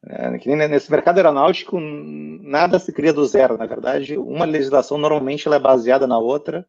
é, 0.04 0.68
nesse 0.68 0.90
mercado 0.90 1.18
aeronáutico, 1.18 1.78
nada 1.78 2.80
se 2.80 2.92
cria 2.92 3.12
do 3.12 3.24
zero, 3.24 3.56
na 3.56 3.66
verdade, 3.66 4.18
uma 4.18 4.44
legislação 4.44 4.98
normalmente 4.98 5.46
ela 5.46 5.56
é 5.56 5.60
baseada 5.60 6.08
na 6.08 6.18
outra, 6.18 6.66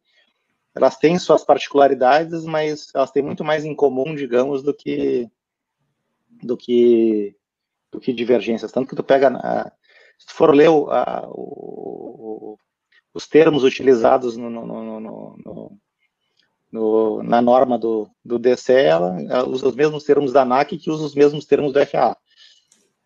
elas 0.72 0.96
têm 0.96 1.18
suas 1.18 1.42
particularidades, 1.42 2.44
mas 2.44 2.94
elas 2.94 3.10
têm 3.10 3.24
muito 3.24 3.42
mais 3.42 3.64
em 3.64 3.74
comum, 3.74 4.14
digamos, 4.14 4.62
do 4.62 4.72
que 4.72 5.28
do 6.42 6.56
que 6.56 7.34
do 7.90 7.98
que 7.98 8.12
divergências. 8.12 8.70
Tanto 8.70 8.88
que 8.88 8.96
tu 8.96 9.02
pega, 9.02 9.30
se 10.18 10.26
tu 10.26 10.34
for 10.34 10.54
ler 10.54 10.68
o, 10.68 10.90
a, 10.90 11.26
o, 11.30 12.58
os 13.14 13.26
termos 13.26 13.64
utilizados 13.64 14.36
no, 14.36 14.50
no, 14.50 15.00
no, 15.00 15.78
no, 16.70 17.22
na 17.22 17.40
norma 17.40 17.78
do, 17.78 18.08
do 18.24 18.38
DCE, 18.38 18.72
ela, 18.72 19.20
ela, 19.22 19.48
usa 19.48 19.68
os 19.68 19.74
mesmos 19.74 20.04
termos 20.04 20.32
da 20.32 20.42
ANAC 20.42 20.76
que 20.76 20.90
usa 20.90 21.04
os 21.04 21.14
mesmos 21.14 21.44
termos 21.44 21.72
do 21.72 21.86
FAA. 21.86 22.16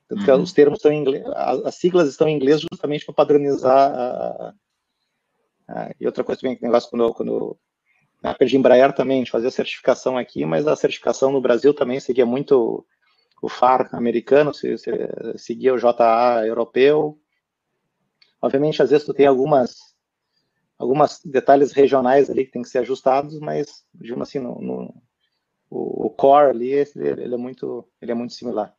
Tanto 0.08 0.24
que 0.24 0.30
uhum. 0.30 0.42
os 0.42 0.52
termos 0.52 0.78
estão 0.78 0.90
em 0.90 1.00
inglês, 1.00 1.24
as 1.64 1.76
siglas 1.76 2.08
estão 2.08 2.28
em 2.28 2.34
inglês 2.34 2.60
justamente 2.60 3.04
para 3.04 3.14
padronizar 3.14 3.92
a, 3.92 4.54
ah, 5.72 5.94
e 6.00 6.06
outra 6.06 6.24
coisa 6.24 6.40
também, 6.40 6.58
negócio 6.60 6.90
quando, 6.90 7.14
quando 7.14 7.56
na 8.20 8.32
de 8.32 8.56
Embraer 8.56 8.92
também, 8.92 9.18
a 9.18 9.20
gente 9.20 9.30
fazia 9.30 9.50
certificação 9.50 10.18
aqui, 10.18 10.44
mas 10.44 10.66
a 10.66 10.74
certificação 10.74 11.30
no 11.30 11.40
Brasil 11.40 11.72
também 11.72 12.00
seguia 12.00 12.26
muito 12.26 12.84
o 13.40 13.48
FAR 13.48 13.88
americano, 13.92 14.52
se, 14.52 14.76
se, 14.76 14.90
seguia 15.36 15.72
o 15.72 15.78
JA 15.78 16.42
europeu. 16.44 17.18
Obviamente, 18.42 18.82
às 18.82 18.90
vezes 18.90 19.06
tu 19.06 19.14
tem 19.14 19.26
algumas 19.26 19.89
algumas 20.80 21.20
detalhes 21.22 21.72
regionais 21.72 22.30
ali 22.30 22.46
que 22.46 22.52
tem 22.52 22.62
que 22.62 22.68
ser 22.70 22.78
ajustados, 22.78 23.38
mas 23.38 23.84
digamos 23.94 24.26
assim, 24.26 24.38
no, 24.38 24.58
no 24.62 24.94
o, 25.68 26.06
o, 26.06 26.10
core 26.10 26.50
ali 26.50 26.70
ele, 26.72 26.90
ele, 26.96 27.34
é 27.34 27.36
muito 27.36 27.86
ele 28.00 28.10
é 28.10 28.14
muito 28.14 28.32
similar. 28.32 28.74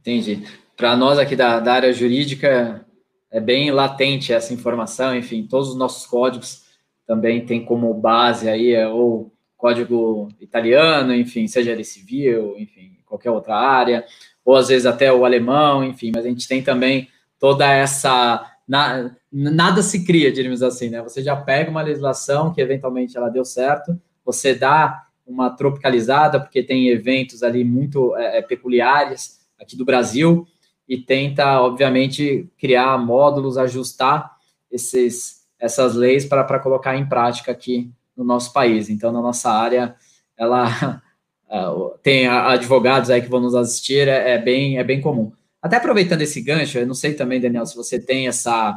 Entendi. 0.00 0.42
Para 0.76 0.96
nós 0.96 1.16
aqui 1.18 1.36
da, 1.36 1.60
da 1.60 1.74
área 1.74 1.92
jurídica, 1.92 2.84
é 3.30 3.38
bem 3.38 3.70
latente 3.70 4.32
essa 4.32 4.52
informação, 4.52 5.14
enfim, 5.14 5.46
todos 5.46 5.68
os 5.68 5.76
nossos 5.76 6.04
códigos 6.06 6.64
também 7.06 7.46
tem 7.46 7.64
como 7.64 7.94
base 7.94 8.48
aí 8.48 8.72
é, 8.72 8.88
ou 8.88 9.32
código 9.56 10.28
italiano, 10.40 11.14
enfim, 11.14 11.46
seja 11.46 11.70
ele 11.70 11.84
civil, 11.84 12.58
enfim, 12.58 12.96
qualquer 13.06 13.30
outra 13.30 13.54
área, 13.54 14.04
ou 14.44 14.56
às 14.56 14.68
vezes 14.68 14.86
até 14.86 15.12
o 15.12 15.24
alemão, 15.24 15.84
enfim, 15.84 16.10
mas 16.12 16.24
a 16.24 16.28
gente 16.28 16.48
tem 16.48 16.62
também 16.62 17.08
toda 17.38 17.70
essa 17.70 18.44
na, 18.66 19.14
nada 19.32 19.82
se 19.82 20.04
cria, 20.04 20.32
diríamos 20.32 20.62
assim, 20.62 20.90
né? 20.90 21.02
Você 21.02 21.22
já 21.22 21.36
pega 21.36 21.70
uma 21.70 21.82
legislação 21.82 22.52
que 22.52 22.60
eventualmente 22.60 23.16
ela 23.16 23.28
deu 23.28 23.44
certo, 23.44 24.00
você 24.24 24.54
dá 24.54 25.06
uma 25.26 25.50
tropicalizada, 25.50 26.40
porque 26.40 26.62
tem 26.62 26.88
eventos 26.88 27.42
ali 27.42 27.64
muito 27.64 28.16
é, 28.16 28.38
é 28.38 28.42
peculiares 28.42 29.40
aqui 29.60 29.76
do 29.76 29.84
Brasil, 29.84 30.46
e 30.90 30.98
tenta, 30.98 31.60
obviamente, 31.60 32.50
criar 32.58 32.98
módulos, 32.98 33.56
ajustar 33.56 34.32
esses, 34.68 35.46
essas 35.56 35.94
leis 35.94 36.24
para 36.24 36.58
colocar 36.58 36.96
em 36.96 37.08
prática 37.08 37.52
aqui 37.52 37.92
no 38.16 38.24
nosso 38.24 38.52
país. 38.52 38.90
Então, 38.90 39.12
na 39.12 39.20
nossa 39.20 39.52
área, 39.52 39.94
ela 40.36 41.00
é, 41.48 41.60
tem 42.02 42.26
advogados 42.26 43.08
aí 43.08 43.22
que 43.22 43.28
vão 43.28 43.40
nos 43.40 43.54
assistir, 43.54 44.08
é, 44.08 44.32
é, 44.32 44.38
bem, 44.38 44.78
é 44.78 44.84
bem 44.84 45.00
comum. 45.00 45.30
Até 45.62 45.76
aproveitando 45.76 46.22
esse 46.22 46.40
gancho, 46.40 46.78
eu 46.78 46.86
não 46.88 46.94
sei 46.94 47.14
também, 47.14 47.40
Daniel, 47.40 47.66
se 47.66 47.76
você 47.76 48.00
tem 48.00 48.26
essa, 48.26 48.76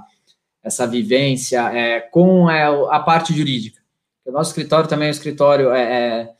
essa 0.63 0.87
vivência 0.87 1.61
é, 1.77 1.99
com 1.99 2.49
é, 2.49 2.63
a 2.89 2.99
parte 2.99 3.35
jurídica. 3.35 3.81
O 4.25 4.31
nosso 4.31 4.51
escritório 4.51 4.87
também 4.87 5.07
é 5.07 5.09
um 5.09 5.11
escritório 5.11 5.71
é, 5.71 5.81
é 5.83 6.33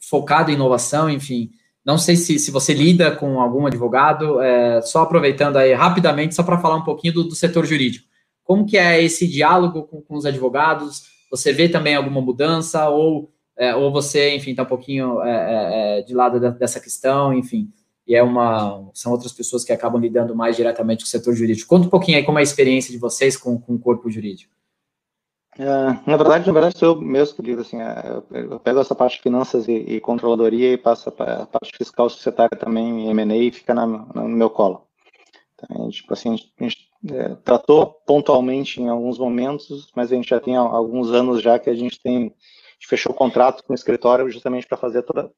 focado 0.00 0.50
em 0.50 0.54
inovação, 0.54 1.10
enfim, 1.10 1.50
não 1.84 1.98
sei 1.98 2.16
se, 2.16 2.38
se 2.38 2.50
você 2.50 2.72
lida 2.72 3.10
com 3.14 3.40
algum 3.40 3.66
advogado, 3.66 4.40
é, 4.40 4.80
só 4.82 5.02
aproveitando 5.02 5.56
aí 5.56 5.72
rapidamente, 5.74 6.34
só 6.34 6.42
para 6.42 6.58
falar 6.58 6.76
um 6.76 6.84
pouquinho 6.84 7.14
do, 7.14 7.24
do, 7.24 7.34
setor 7.34 7.66
jurídico. 7.66 8.06
Como 8.44 8.66
que 8.66 8.78
é 8.78 9.02
esse 9.02 9.26
diálogo 9.26 9.82
com, 9.84 10.00
com 10.00 10.14
os 10.14 10.24
advogados? 10.24 11.02
Você 11.30 11.52
vê 11.52 11.68
também 11.68 11.94
alguma 11.94 12.20
mudança 12.20 12.88
ou, 12.88 13.30
é, 13.56 13.74
ou 13.74 13.92
você, 13.92 14.34
enfim, 14.34 14.52
está 14.52 14.62
um 14.62 14.66
pouquinho 14.66 15.18
de 16.06 16.14
lado 16.14 16.40
dessa 16.52 16.80
questão, 16.80 17.34
enfim, 17.34 17.70
e 18.08 18.14
é 18.14 18.22
uma, 18.22 18.88
são 18.94 19.12
outras 19.12 19.32
pessoas 19.32 19.62
que 19.62 19.72
acabam 19.72 20.00
lidando 20.00 20.34
mais 20.34 20.56
diretamente 20.56 21.04
com 21.04 21.06
o 21.06 21.10
setor 21.10 21.34
jurídico. 21.34 21.68
Conta 21.68 21.86
um 21.86 21.90
pouquinho 21.90 22.16
aí 22.16 22.24
como 22.24 22.38
é 22.38 22.40
a 22.40 22.42
experiência 22.42 22.90
de 22.90 22.98
vocês 22.98 23.36
com, 23.36 23.60
com 23.60 23.74
o 23.74 23.78
corpo 23.78 24.10
jurídico. 24.10 24.50
Uh, 25.58 26.08
na 26.08 26.16
verdade, 26.16 26.46
na 26.46 26.52
verdade, 26.52 26.78
sou 26.78 26.94
eu 26.94 27.00
mesmo 27.00 27.36
que 27.36 27.42
digo 27.42 27.60
assim, 27.60 27.76
uh, 27.76 28.24
eu 28.30 28.60
pego 28.60 28.80
essa 28.80 28.94
parte 28.94 29.16
de 29.16 29.22
finanças 29.22 29.68
e, 29.68 29.72
e 29.72 30.00
controladoria 30.00 30.72
e 30.72 30.78
passo 30.78 31.10
para 31.10 31.42
a 31.42 31.46
parte 31.46 31.76
fiscal 31.76 32.08
societária 32.08 32.56
também, 32.56 33.10
M&A, 33.10 33.36
e 33.36 33.50
fica 33.50 33.74
na, 33.74 33.86
no 33.86 34.28
meu 34.28 34.48
colo. 34.48 34.86
Então, 35.54 35.90
tipo 35.90 36.12
assim, 36.12 36.30
a 36.30 36.36
gente, 36.36 36.52
a 36.58 36.62
gente 36.62 36.88
é, 37.10 37.34
tratou 37.44 37.86
pontualmente 38.06 38.80
em 38.80 38.88
alguns 38.88 39.18
momentos, 39.18 39.90
mas 39.94 40.10
a 40.10 40.14
gente 40.14 40.30
já 40.30 40.40
tem 40.40 40.56
alguns 40.56 41.10
anos 41.10 41.42
já 41.42 41.58
que 41.58 41.68
a 41.68 41.74
gente 41.74 42.00
tem, 42.00 42.16
a 42.16 42.20
gente 42.20 42.86
fechou 42.88 43.12
o 43.12 43.14
contrato 43.16 43.62
com 43.64 43.72
o 43.72 43.76
escritório 43.76 44.30
justamente 44.30 44.66
para 44.66 44.78
fazer 44.78 45.02
toda, 45.02 45.30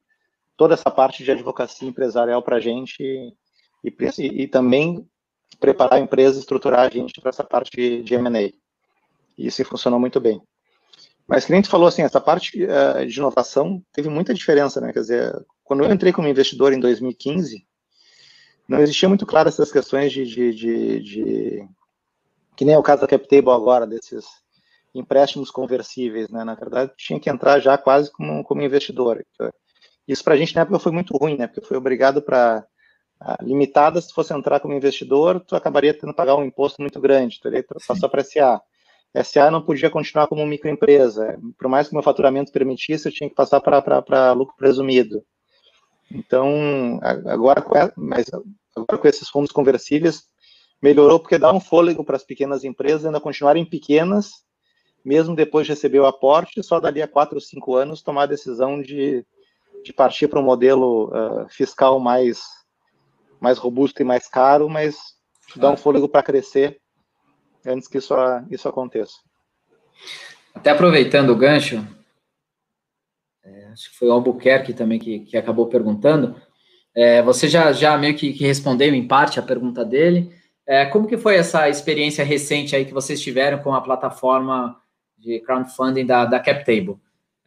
toda 0.61 0.75
essa 0.75 0.91
parte 0.91 1.25
de 1.25 1.31
advocacia 1.31 1.89
empresarial 1.89 2.43
para 2.43 2.57
a 2.57 2.61
gente 2.61 3.03
e, 3.03 3.95
e, 4.19 4.47
também 4.47 5.09
preparar 5.59 5.95
a 5.95 6.03
empresa, 6.03 6.39
estruturar 6.39 6.81
a 6.81 6.91
gente 6.91 7.19
para 7.19 7.31
essa 7.31 7.43
parte 7.43 7.71
de, 7.75 8.03
de 8.03 8.15
M&A 8.15 8.53
isso 9.39 9.65
funcionou 9.65 9.99
muito 9.99 10.21
bem. 10.21 10.39
Mas 11.27 11.47
que 11.47 11.53
nem 11.53 11.63
falou 11.63 11.89
assim, 11.89 12.03
essa 12.03 12.21
parte 12.21 12.63
uh, 12.63 13.07
de 13.07 13.19
inovação 13.19 13.83
teve 13.91 14.11
muita 14.11 14.35
diferença, 14.35 14.83
né? 14.83 14.93
Quer 14.93 15.01
dizer, 15.01 15.47
quando 15.65 15.83
eu 15.83 15.91
entrei 15.91 16.13
como 16.13 16.29
investidor 16.29 16.75
em 16.75 16.79
2015, 16.79 17.67
não 18.69 18.81
existia 18.81 19.09
muito 19.09 19.25
claro 19.25 19.49
essas 19.49 19.73
questões 19.73 20.13
de, 20.13 20.27
de, 20.27 20.53
de, 20.53 21.01
de 21.01 21.69
que 22.55 22.67
nem 22.67 22.75
é 22.75 22.79
o 22.79 22.83
caso 22.83 23.01
da 23.01 23.09
CapTable 23.09 23.49
agora, 23.49 23.87
desses 23.87 24.27
empréstimos 24.95 25.51
conversíveis, 25.51 26.29
né? 26.29 26.45
Na 26.45 26.55
verdade, 26.55 26.93
tinha 26.99 27.19
que 27.19 27.31
entrar 27.31 27.61
já 27.61 27.79
quase 27.79 28.13
como, 28.13 28.45
como 28.45 28.61
investidor. 28.61 29.25
Isso 30.11 30.25
para 30.25 30.35
a 30.35 30.37
gente 30.37 30.57
na 30.57 30.63
época 30.63 30.81
foi 30.81 30.91
muito 30.91 31.17
ruim, 31.17 31.37
né? 31.37 31.47
Porque 31.47 31.61
foi 31.61 31.77
obrigado 31.77 32.21
para 32.21 32.67
limitada, 33.43 34.01
se 34.01 34.13
fosse 34.13 34.33
entrar 34.33 34.59
como 34.59 34.75
investidor, 34.75 35.41
tu 35.41 35.55
acabaria 35.55 35.93
tendo 35.93 36.11
que 36.11 36.17
pagar 36.17 36.37
um 36.37 36.45
imposto 36.45 36.81
muito 36.81 36.99
grande, 37.01 37.39
tu 37.39 37.51
passou 37.87 38.09
para 38.09 38.25
SA. 38.25 38.61
SA 39.23 39.51
não 39.51 39.63
podia 39.63 39.91
continuar 39.91 40.27
como 40.27 40.45
microempresa. 40.47 41.39
Por 41.59 41.69
mais 41.69 41.87
que 41.87 41.93
o 41.93 41.97
meu 41.97 42.03
faturamento 42.03 42.51
permitisse, 42.51 43.07
eu 43.07 43.13
tinha 43.13 43.29
que 43.29 43.37
passar 43.37 43.61
para 43.61 44.33
lucro 44.33 44.57
presumido. 44.57 45.23
Então, 46.11 46.99
agora, 47.03 47.63
mas 47.97 48.27
agora 48.75 48.99
com 48.99 49.07
esses 49.07 49.29
fundos 49.29 49.53
conversíveis, 49.53 50.25
melhorou 50.83 51.21
porque 51.21 51.39
dá 51.39 51.53
um 51.53 51.61
fôlego 51.61 52.03
para 52.03 52.17
as 52.17 52.25
pequenas 52.25 52.65
empresas 52.65 53.05
ainda 53.05 53.21
continuarem 53.21 53.65
pequenas, 53.65 54.31
mesmo 55.05 55.37
depois 55.37 55.67
de 55.67 55.73
receber 55.73 56.01
o 56.01 56.07
aporte, 56.07 56.63
só 56.65 56.81
dali 56.81 57.01
a 57.01 57.07
quatro 57.07 57.37
ou 57.37 57.41
cinco 57.41 57.77
anos 57.77 58.03
tomar 58.03 58.23
a 58.23 58.27
decisão 58.27 58.81
de, 58.81 59.25
de 59.85 59.93
partir 59.93 60.29
para 60.29 60.41
um 60.41 60.45
modelo 60.45 61.09
uh, 61.09 61.49
fiscal 61.49 61.99
mais, 61.99 62.43
mais 63.41 63.59
robusto 63.59 64.03
e 64.03 64.05
mais 64.05 64.29
caro, 64.29 64.69
mas 64.69 64.97
dá 65.57 65.71
um 65.71 65.77
fôlego 65.77 66.09
para 66.09 66.23
crescer 66.23 66.81
antes 67.67 67.89
que 67.89 67.99
isso, 67.99 68.15
isso 68.51 68.69
aconteça. 68.69 69.15
Até 70.55 70.71
aproveitando 70.71 71.31
o 71.31 71.37
gancho, 71.37 71.87
é, 73.45 73.67
acho 73.67 73.91
que 73.91 73.97
foi 73.97 74.09
o 74.09 74.13
Albuquerque 74.13 74.73
também 74.73 74.99
que, 74.99 75.21
que 75.21 75.37
acabou 75.37 75.67
perguntando, 75.67 76.41
é, 76.95 77.23
você 77.23 77.49
já, 77.49 77.73
já 77.73 77.97
meio 77.97 78.17
que, 78.17 78.33
que, 78.33 78.45
respondeu 78.45 78.93
em 78.93 79.07
parte 79.07 79.39
a 79.39 79.43
pergunta 79.43 79.85
dele, 79.85 80.35
é, 80.67 80.85
como 80.87 81.07
que 81.07 81.17
foi 81.17 81.37
essa 81.37 81.69
experiência 81.69 82.25
recente 82.25 82.75
aí 82.75 82.85
que 82.85 82.95
vocês 82.95 83.21
tiveram 83.21 83.59
com 83.63 83.75
a 83.75 83.81
plataforma 83.81 84.77
de 85.17 85.41
crowdfunding 85.41 86.07
da, 86.07 86.25
da 86.25 86.41
CapTable? 86.41 86.97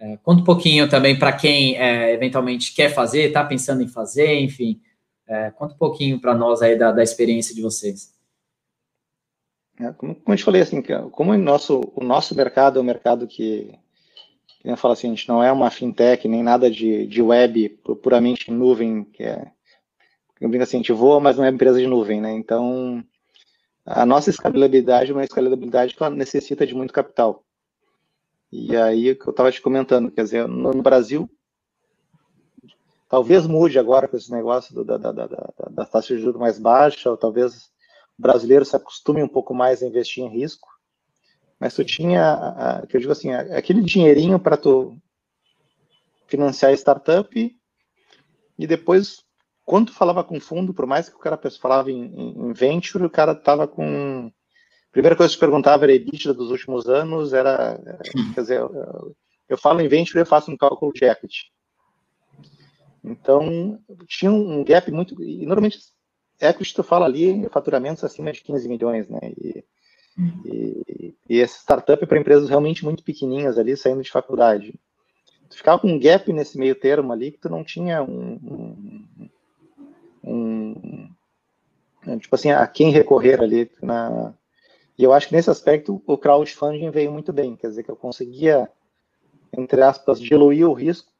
É, 0.05 0.17
conta 0.17 0.41
um 0.41 0.43
pouquinho 0.43 0.89
também 0.89 1.17
para 1.17 1.31
quem 1.31 1.77
é, 1.77 2.13
eventualmente 2.13 2.75
quer 2.75 2.89
fazer, 2.89 3.27
está 3.27 3.41
pensando 3.41 3.81
em 3.81 3.87
fazer, 3.87 4.41
enfim, 4.41 4.81
É, 5.25 5.51
conta 5.51 5.73
um 5.73 5.77
pouquinho 5.77 6.19
para 6.19 6.35
nós 6.35 6.61
aí 6.61 6.77
da, 6.77 6.91
da 6.91 7.01
experiência 7.01 7.55
de 7.55 7.61
vocês. 7.61 8.13
É, 9.79 9.93
como, 9.93 10.13
como 10.13 10.33
eu 10.33 10.37
te 10.37 10.43
falei, 10.43 10.61
assim, 10.61 10.83
como 11.11 11.31
o 11.31 11.37
nosso, 11.37 11.79
o 11.95 12.03
nosso 12.03 12.35
mercado 12.35 12.77
é 12.77 12.81
um 12.81 12.85
mercado 12.85 13.25
que, 13.25 13.73
que 14.59 14.67
eu 14.67 14.75
falo 14.75 14.91
assim, 14.91 15.07
a 15.07 15.09
gente 15.11 15.29
não 15.29 15.41
é 15.41 15.49
uma 15.49 15.71
fintech, 15.71 16.27
nem 16.27 16.43
nada 16.43 16.69
de, 16.69 17.07
de 17.07 17.21
web 17.21 17.69
puramente 18.01 18.51
em 18.51 18.53
nuvem, 18.53 19.05
que 19.05 19.23
é, 19.23 19.49
eu 20.41 20.49
brinco 20.49 20.63
assim, 20.63 20.77
a 20.77 20.81
gente 20.81 20.91
voa, 20.91 21.21
mas 21.21 21.37
não 21.37 21.45
é 21.45 21.49
empresa 21.49 21.79
de 21.79 21.87
nuvem, 21.87 22.19
né? 22.19 22.33
Então, 22.33 23.01
a 23.85 24.05
nossa 24.05 24.29
escalabilidade 24.29 25.11
é 25.11 25.13
uma 25.13 25.23
escalabilidade 25.23 25.95
que 25.95 26.03
ela 26.03 26.13
necessita 26.13 26.67
de 26.67 26.75
muito 26.75 26.93
capital. 26.93 27.45
E 28.55 28.77
aí, 28.77 29.15
que 29.15 29.27
eu 29.27 29.31
estava 29.31 29.51
te 29.51 29.59
comentando, 29.59 30.11
quer 30.11 30.23
dizer, 30.23 30.47
no, 30.47 30.71
no, 30.71 30.83
Brasil, 30.83 31.27
talvez 33.09 33.47
mude 33.47 33.79
agora 33.79 34.07
com 34.07 34.15
esse 34.15 34.31
negócio 34.31 34.75
do, 34.75 34.85
da, 34.85 34.95
da, 34.95 35.11
da, 35.11 35.25
da 35.71 35.85
taxa 35.85 36.15
de 36.15 36.21
juros 36.21 36.39
mais 36.39 36.59
baixa, 36.59 37.09
ou 37.09 37.17
talvez 37.17 37.71
o 38.15 38.21
brasileiro 38.21 38.63
se 38.63 38.75
acostume 38.75 39.23
um 39.23 39.27
pouco 39.27 39.55
mais 39.55 39.81
a 39.81 39.87
investir 39.87 40.23
em 40.23 40.29
risco, 40.29 40.69
mas 41.59 41.73
tu 41.73 41.83
tinha, 41.83 42.85
que 42.87 42.95
eu 42.95 43.01
digo 43.01 43.11
assim, 43.11 43.33
aquele 43.33 43.81
dinheirinho 43.81 44.39
para 44.39 44.55
tu 44.55 44.95
financiar 46.27 46.69
a 46.69 46.75
startup 46.75 47.59
e 48.59 48.67
depois, 48.67 49.23
quando 49.65 49.87
tu 49.87 49.93
falava 49.93 50.23
com 50.23 50.39
fundo, 50.39 50.75
por 50.75 50.85
mais 50.85 51.09
que 51.09 51.15
o 51.15 51.19
cara 51.19 51.39
falava 51.59 51.91
em, 51.91 52.05
em 52.05 52.53
venture, 52.53 53.03
o 53.03 53.09
cara 53.09 53.31
estava 53.31 53.67
com... 53.67 54.31
Primeira 54.93 55.15
coisa 55.15 55.33
que 55.33 55.43
eu 55.43 55.49
perguntava 55.49 55.85
era 55.85 55.91
a 55.91 55.95
EBITDA 55.95 56.35
dos 56.35 56.51
últimos 56.51 56.87
anos, 56.87 57.33
era, 57.33 57.81
quer 58.35 58.41
dizer, 58.41 58.59
eu, 58.59 59.15
eu 59.49 59.57
falo 59.57 59.81
em 59.81 59.87
venture, 59.87 60.19
eu 60.19 60.25
faço 60.25 60.51
um 60.51 60.55
cálculo 60.55 60.93
de 60.93 61.03
equity. 61.03 61.51
Então, 63.03 63.79
tinha 64.07 64.31
um 64.31 64.63
gap 64.63 64.89
muito. 64.91 65.19
E 65.23 65.47
normalmente 65.47 65.79
equity 66.39 66.75
tu 66.75 66.83
fala 66.83 67.07
ali 67.07 67.49
faturamentos 67.49 68.03
acima 68.03 68.31
de 68.31 68.43
15 68.43 68.69
milhões, 68.69 69.09
né? 69.09 69.19
E, 69.35 69.65
uhum. 70.15 70.41
e, 70.45 71.15
e 71.27 71.41
essa 71.41 71.57
startup 71.57 72.03
é 72.03 72.05
para 72.05 72.19
empresas 72.19 72.47
realmente 72.47 72.85
muito 72.85 73.03
pequenininhas 73.03 73.57
ali, 73.57 73.75
saindo 73.75 74.03
de 74.03 74.11
faculdade. 74.11 74.75
Tu 75.49 75.57
ficava 75.57 75.79
com 75.79 75.87
um 75.87 75.99
gap 75.99 76.31
nesse 76.31 76.55
meio 76.55 76.75
termo 76.75 77.11
ali 77.11 77.31
que 77.31 77.39
tu 77.39 77.49
não 77.49 77.63
tinha 77.63 78.03
um, 78.03 79.07
um, 80.23 81.09
um 82.05 82.17
tipo 82.19 82.35
assim, 82.35 82.51
a 82.51 82.67
quem 82.67 82.91
recorrer 82.91 83.41
ali 83.41 83.71
na, 83.81 84.35
e 84.97 85.03
eu 85.03 85.13
acho 85.13 85.27
que 85.27 85.35
nesse 85.35 85.49
aspecto 85.49 86.01
o 86.05 86.17
crowdfunding 86.17 86.89
veio 86.91 87.11
muito 87.11 87.33
bem, 87.33 87.55
quer 87.55 87.67
dizer 87.67 87.83
que 87.83 87.91
eu 87.91 87.95
conseguia, 87.95 88.69
entre 89.57 89.81
aspas, 89.81 90.19
diluir 90.19 90.69
o 90.69 90.73
risco. 90.73 91.11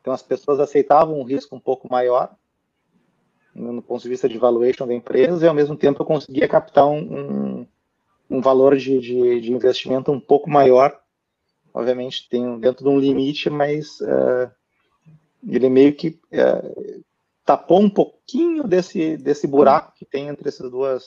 Então 0.00 0.12
as 0.12 0.22
pessoas 0.22 0.60
aceitavam 0.60 1.18
um 1.18 1.24
risco 1.24 1.54
um 1.54 1.60
pouco 1.60 1.90
maior 1.90 2.36
no 3.54 3.82
ponto 3.82 4.02
de 4.02 4.08
vista 4.08 4.28
de 4.28 4.38
valuation 4.38 4.86
da 4.86 4.94
empresa, 4.94 5.44
e 5.44 5.48
ao 5.48 5.54
mesmo 5.54 5.76
tempo 5.76 6.02
eu 6.02 6.06
conseguia 6.06 6.48
captar 6.48 6.86
um, 6.86 6.98
um, 7.60 7.66
um 8.30 8.40
valor 8.40 8.76
de, 8.76 8.98
de, 8.98 9.40
de, 9.40 9.52
investimento 9.52 10.10
um 10.10 10.20
pouco 10.20 10.48
maior. 10.48 10.98
Obviamente, 11.74 12.28
tem 12.28 12.58
dentro 12.58 12.84
de 12.84 12.90
um 12.90 12.98
limite, 12.98 13.50
mas 13.50 14.00
uh, 14.00 14.50
ele 15.46 15.68
meio 15.68 15.94
que 15.94 16.20
uh, 16.32 17.04
tapou 17.44 17.80
um 17.80 17.90
pouquinho 17.90 18.64
desse, 18.64 19.16
desse 19.16 19.46
buraco 19.46 19.92
que 19.96 20.04
tem 20.04 20.28
entre 20.28 20.48
essas 20.48 20.70
duas, 20.70 21.06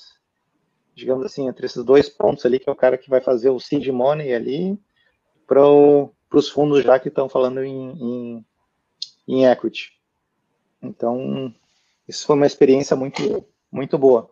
digamos 0.96 1.26
assim, 1.26 1.48
entre 1.48 1.66
esses 1.66 1.84
dois 1.84 2.10
pontos 2.10 2.46
ali, 2.46 2.58
que 2.58 2.70
é 2.70 2.72
o 2.72 2.76
cara 2.76 2.98
que 2.98 3.10
vai 3.10 3.20
fazer 3.20 3.50
o 3.50 3.60
seed 3.60 3.88
money 3.88 4.34
ali, 4.34 4.80
para 5.46 5.62
os 6.34 6.50
fundos 6.50 6.84
já 6.84 6.98
que 6.98 7.10
estão 7.10 7.28
falando 7.28 7.64
em, 7.64 7.92
em, 7.92 8.46
em 9.28 9.46
equity. 9.46 9.92
Então, 10.82 11.54
isso 12.08 12.26
foi 12.26 12.36
uma 12.36 12.46
experiência 12.46 12.96
muito, 12.96 13.46
muito 13.72 13.98
boa. 13.98 14.30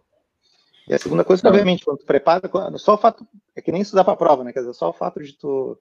E 0.88 0.94
a 0.94 1.00
segunda 1.00 1.24
coisa, 1.24 1.42
que, 1.42 1.48
obviamente, 1.48 1.86
quando 1.86 2.00
tu 2.00 2.06
prepara, 2.06 2.50
só 2.78 2.96
o 2.96 2.98
fato, 2.98 3.26
é 3.56 3.62
que 3.62 3.72
nem 3.72 3.82
estudar 3.82 4.04
para 4.04 4.14
a 4.14 4.18
prova, 4.18 4.44
né? 4.44 4.52
Quer 4.52 4.60
dizer, 4.60 4.74
só 4.74 4.90
o 4.90 4.94
fato 4.94 5.22
de 5.22 5.34
tu, 5.34 5.78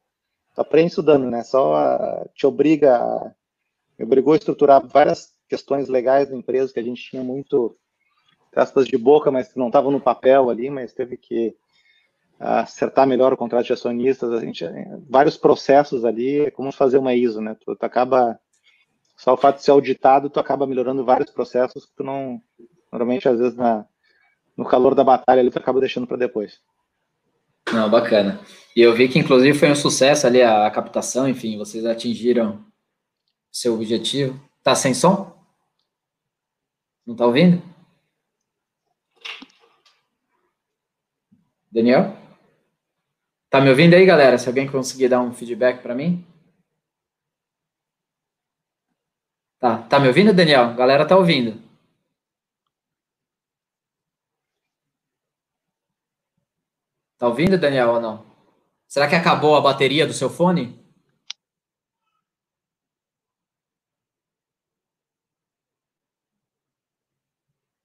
tu 0.55 0.61
aprende 0.61 0.89
estudando, 0.89 1.29
né? 1.29 1.43
Só 1.43 1.75
a, 1.75 2.27
te 2.35 2.47
obriga, 2.47 2.97
a, 2.97 3.33
me 3.99 4.05
obrigou 4.05 4.33
a 4.33 4.37
estruturar 4.37 4.87
várias 4.87 5.35
questões 5.49 5.89
legais 5.89 6.29
da 6.29 6.37
empresa 6.37 6.73
que 6.73 6.81
a 6.81 6.85
gente 6.85 7.03
tinha 7.03 7.23
muito, 7.23 7.77
aspas 8.55 8.87
de 8.87 8.97
boca, 8.99 9.31
mas 9.31 9.55
não 9.55 9.69
estavam 9.69 9.91
no 9.91 10.01
papel 10.01 10.51
ali, 10.51 10.71
mas 10.71 10.93
teve 10.93 11.17
que 11.17 11.55
acertar 12.39 13.07
melhor 13.07 13.33
o 13.33 13.37
contrato 13.37 13.67
de 13.67 13.73
acionistas, 13.73 14.33
a 14.33 14.41
gente, 14.41 14.65
vários 15.09 15.37
processos 15.37 16.05
ali, 16.05 16.41
é 16.41 16.51
como 16.51 16.73
fazer 16.73 16.99
uma 16.99 17.15
ISO, 17.15 17.41
né? 17.41 17.57
Tu, 17.65 17.77
tu 17.77 17.85
acaba 17.85 18.39
só 19.17 19.35
o 19.35 19.37
fato 19.37 19.59
de 19.59 19.65
ser 19.65 19.71
auditado, 19.71 20.29
tu 20.29 20.41
acaba 20.41 20.67
melhorando 20.67 21.05
vários 21.05 21.31
processos 21.31 21.87
que 21.87 21.93
tu 21.97 22.03
não, 22.03 22.43
normalmente, 22.91 23.29
às 23.29 23.39
vezes, 23.39 23.57
na, 23.57 23.87
no 24.57 24.65
calor 24.65 24.95
da 24.95 25.05
batalha 25.05 25.41
ali, 25.41 25.51
tu 25.51 25.59
acaba 25.59 25.81
deixando 25.81 26.07
para 26.07 26.17
depois. 26.17 26.61
Não, 27.73 27.89
bacana. 27.89 28.41
E 28.75 28.81
eu 28.81 28.93
vi 28.93 29.09
que, 29.09 29.19
inclusive, 29.19 29.57
foi 29.57 29.71
um 29.71 29.77
sucesso 29.77 30.27
ali 30.27 30.43
a, 30.43 30.67
a 30.67 30.71
captação, 30.71 31.29
enfim, 31.29 31.57
vocês 31.57 31.87
atingiram 31.87 32.65
seu 33.53 33.75
objetivo. 33.75 34.41
Tá 34.65 34.75
sem 34.75 34.95
som? 34.95 35.33
Não 37.07 37.15
tá 37.15 37.27
ouvindo? 37.27 37.63
Daniel? 41.73 42.15
Tá 43.49 43.61
me 43.61 43.71
ouvindo 43.71 43.95
aí, 43.95 44.05
galera? 44.05 44.37
Se 44.37 44.49
alguém 44.49 44.71
conseguir 44.71 45.09
dar 45.09 45.21
um 45.23 45.33
feedback 45.33 45.83
para 45.83 45.95
mim? 45.95 46.25
Tá, 49.59 49.79
tá 49.89 49.99
me 49.99 50.09
ouvindo, 50.09 50.35
Daniel? 50.35 50.65
A 50.65 50.73
galera 50.75 51.07
tá 51.07 51.17
ouvindo. 51.17 51.59
Tá 57.19 57.29
ouvindo, 57.29 57.57
Daniel, 57.57 57.89
ou 57.95 58.01
não? 58.01 58.27
Será 58.87 59.09
que 59.09 59.15
acabou 59.15 59.57
a 59.57 59.61
bateria 59.61 60.07
do 60.07 60.13
seu 60.13 60.29
fone? 60.29 60.79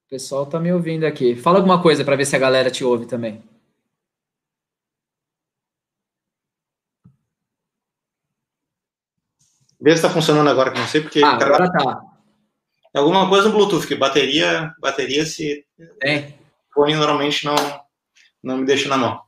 O 0.06 0.10
pessoal 0.10 0.46
tá 0.46 0.60
me 0.60 0.74
ouvindo 0.74 1.06
aqui. 1.06 1.36
Fala 1.36 1.60
alguma 1.60 1.82
coisa 1.82 2.04
para 2.04 2.16
ver 2.18 2.26
se 2.26 2.36
a 2.36 2.40
galera 2.40 2.70
te 2.70 2.84
ouve 2.84 3.06
também. 3.06 3.42
Vê 9.88 9.92
se 9.92 10.00
está 10.00 10.10
funcionando 10.10 10.50
agora, 10.50 10.70
que 10.70 10.80
não 10.80 10.86
sei 10.86 11.00
porque. 11.00 11.24
Ah, 11.24 11.38
agora 11.42 11.72
tá. 11.72 12.02
É 12.94 13.00
alguma 13.00 13.30
coisa 13.30 13.48
no 13.48 13.56
Bluetooth, 13.56 13.88
que 13.88 13.96
bateria, 13.96 14.70
bateria 14.82 15.26
se. 15.26 15.64
Tem. 15.98 16.36
Fone 16.74 16.94
normalmente 16.94 17.46
não, 17.46 17.56
não 18.44 18.58
me 18.58 18.66
deixa 18.66 18.90
na 18.90 18.98
mão. 18.98 19.22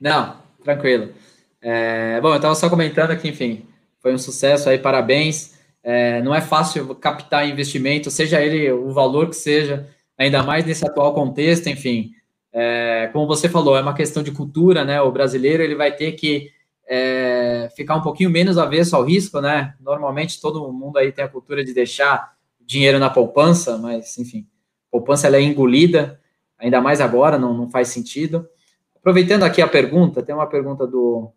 Não, 0.00 0.36
tranquilo. 0.62 1.12
É, 1.60 2.20
bom, 2.20 2.28
eu 2.28 2.36
estava 2.36 2.54
só 2.54 2.70
comentando 2.70 3.18
que, 3.18 3.26
enfim, 3.26 3.66
foi 4.00 4.14
um 4.14 4.18
sucesso 4.18 4.68
aí, 4.68 4.78
parabéns. 4.78 5.58
É, 5.82 6.22
não 6.22 6.32
é 6.32 6.40
fácil 6.40 6.94
captar 6.94 7.48
investimento, 7.48 8.12
seja 8.12 8.40
ele 8.40 8.70
o 8.70 8.92
valor 8.92 9.28
que 9.28 9.34
seja, 9.34 9.88
ainda 10.16 10.40
mais 10.44 10.64
nesse 10.64 10.86
atual 10.86 11.12
contexto, 11.14 11.68
enfim. 11.68 12.12
É, 12.52 13.10
como 13.12 13.26
você 13.26 13.48
falou, 13.48 13.76
é 13.76 13.82
uma 13.82 13.92
questão 13.94 14.22
de 14.22 14.30
cultura, 14.30 14.84
né? 14.84 15.00
O 15.02 15.10
brasileiro 15.10 15.64
ele 15.64 15.74
vai 15.74 15.90
ter 15.90 16.12
que 16.12 16.48
é, 16.92 17.70
ficar 17.76 17.94
um 17.94 18.02
pouquinho 18.02 18.28
menos 18.28 18.58
avesso 18.58 18.96
ao 18.96 19.04
risco, 19.04 19.40
né? 19.40 19.74
Normalmente 19.78 20.40
todo 20.40 20.72
mundo 20.72 20.98
aí 20.98 21.12
tem 21.12 21.24
a 21.24 21.28
cultura 21.28 21.64
de 21.64 21.72
deixar 21.72 22.36
dinheiro 22.60 22.98
na 22.98 23.08
poupança, 23.08 23.78
mas 23.78 24.18
enfim, 24.18 24.44
poupança 24.90 25.28
ela 25.28 25.36
é 25.36 25.40
engolida, 25.40 26.20
ainda 26.58 26.80
mais 26.80 27.00
agora, 27.00 27.38
não, 27.38 27.54
não 27.54 27.70
faz 27.70 27.88
sentido. 27.88 28.48
Aproveitando 28.96 29.44
aqui 29.44 29.62
a 29.62 29.68
pergunta, 29.68 30.20
tem 30.20 30.34
uma 30.34 30.48
pergunta 30.48 30.84
do, 30.84 31.30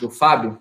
do 0.00 0.08
Fábio. 0.08 0.58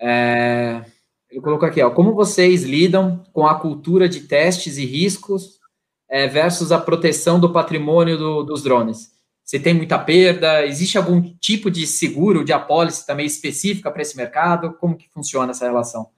É, 0.00 0.84
ele 1.30 1.40
colocou 1.40 1.68
aqui, 1.68 1.80
ó, 1.80 1.90
como 1.90 2.12
vocês 2.12 2.64
lidam 2.64 3.22
com 3.32 3.46
a 3.46 3.54
cultura 3.54 4.08
de 4.08 4.22
testes 4.22 4.78
e 4.78 4.84
riscos 4.84 5.60
é, 6.08 6.26
versus 6.26 6.72
a 6.72 6.80
proteção 6.80 7.38
do 7.38 7.52
patrimônio 7.52 8.18
do, 8.18 8.42
dos 8.42 8.64
drones? 8.64 9.13
Se 9.44 9.60
tem 9.60 9.74
muita 9.74 9.98
perda? 9.98 10.64
Existe 10.64 10.96
algum 10.96 11.22
tipo 11.38 11.70
de 11.70 11.86
seguro, 11.86 12.44
de 12.44 12.52
apólice 12.52 13.06
também 13.06 13.26
específica 13.26 13.90
para 13.90 14.02
esse 14.02 14.16
mercado? 14.16 14.74
Como 14.80 14.96
que 14.96 15.08
funciona 15.12 15.50
essa 15.50 15.66
relação? 15.66 16.08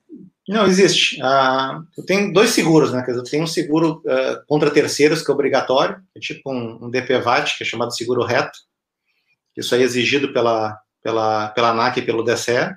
Não, 0.48 0.64
existe. 0.64 1.20
Uh, 1.20 1.84
eu 1.98 2.06
tenho 2.06 2.32
dois 2.32 2.50
seguros, 2.50 2.92
né? 2.92 3.04
Eu 3.08 3.24
tenho 3.24 3.42
um 3.42 3.48
seguro 3.48 4.00
uh, 4.06 4.46
contra 4.46 4.70
terceiros, 4.70 5.22
que 5.22 5.30
é 5.30 5.34
obrigatório, 5.34 6.00
é 6.14 6.20
tipo 6.20 6.52
um, 6.52 6.86
um 6.86 6.90
DPVAT, 6.90 7.58
que 7.58 7.64
é 7.64 7.66
chamado 7.66 7.94
seguro 7.94 8.22
reto. 8.24 8.56
Isso 9.56 9.74
aí 9.74 9.82
é 9.82 9.84
exigido 9.84 10.32
pela, 10.32 10.78
pela, 11.02 11.48
pela 11.48 11.70
ANAC 11.70 11.98
e 11.98 12.04
pelo 12.04 12.22
DSE, 12.22 12.72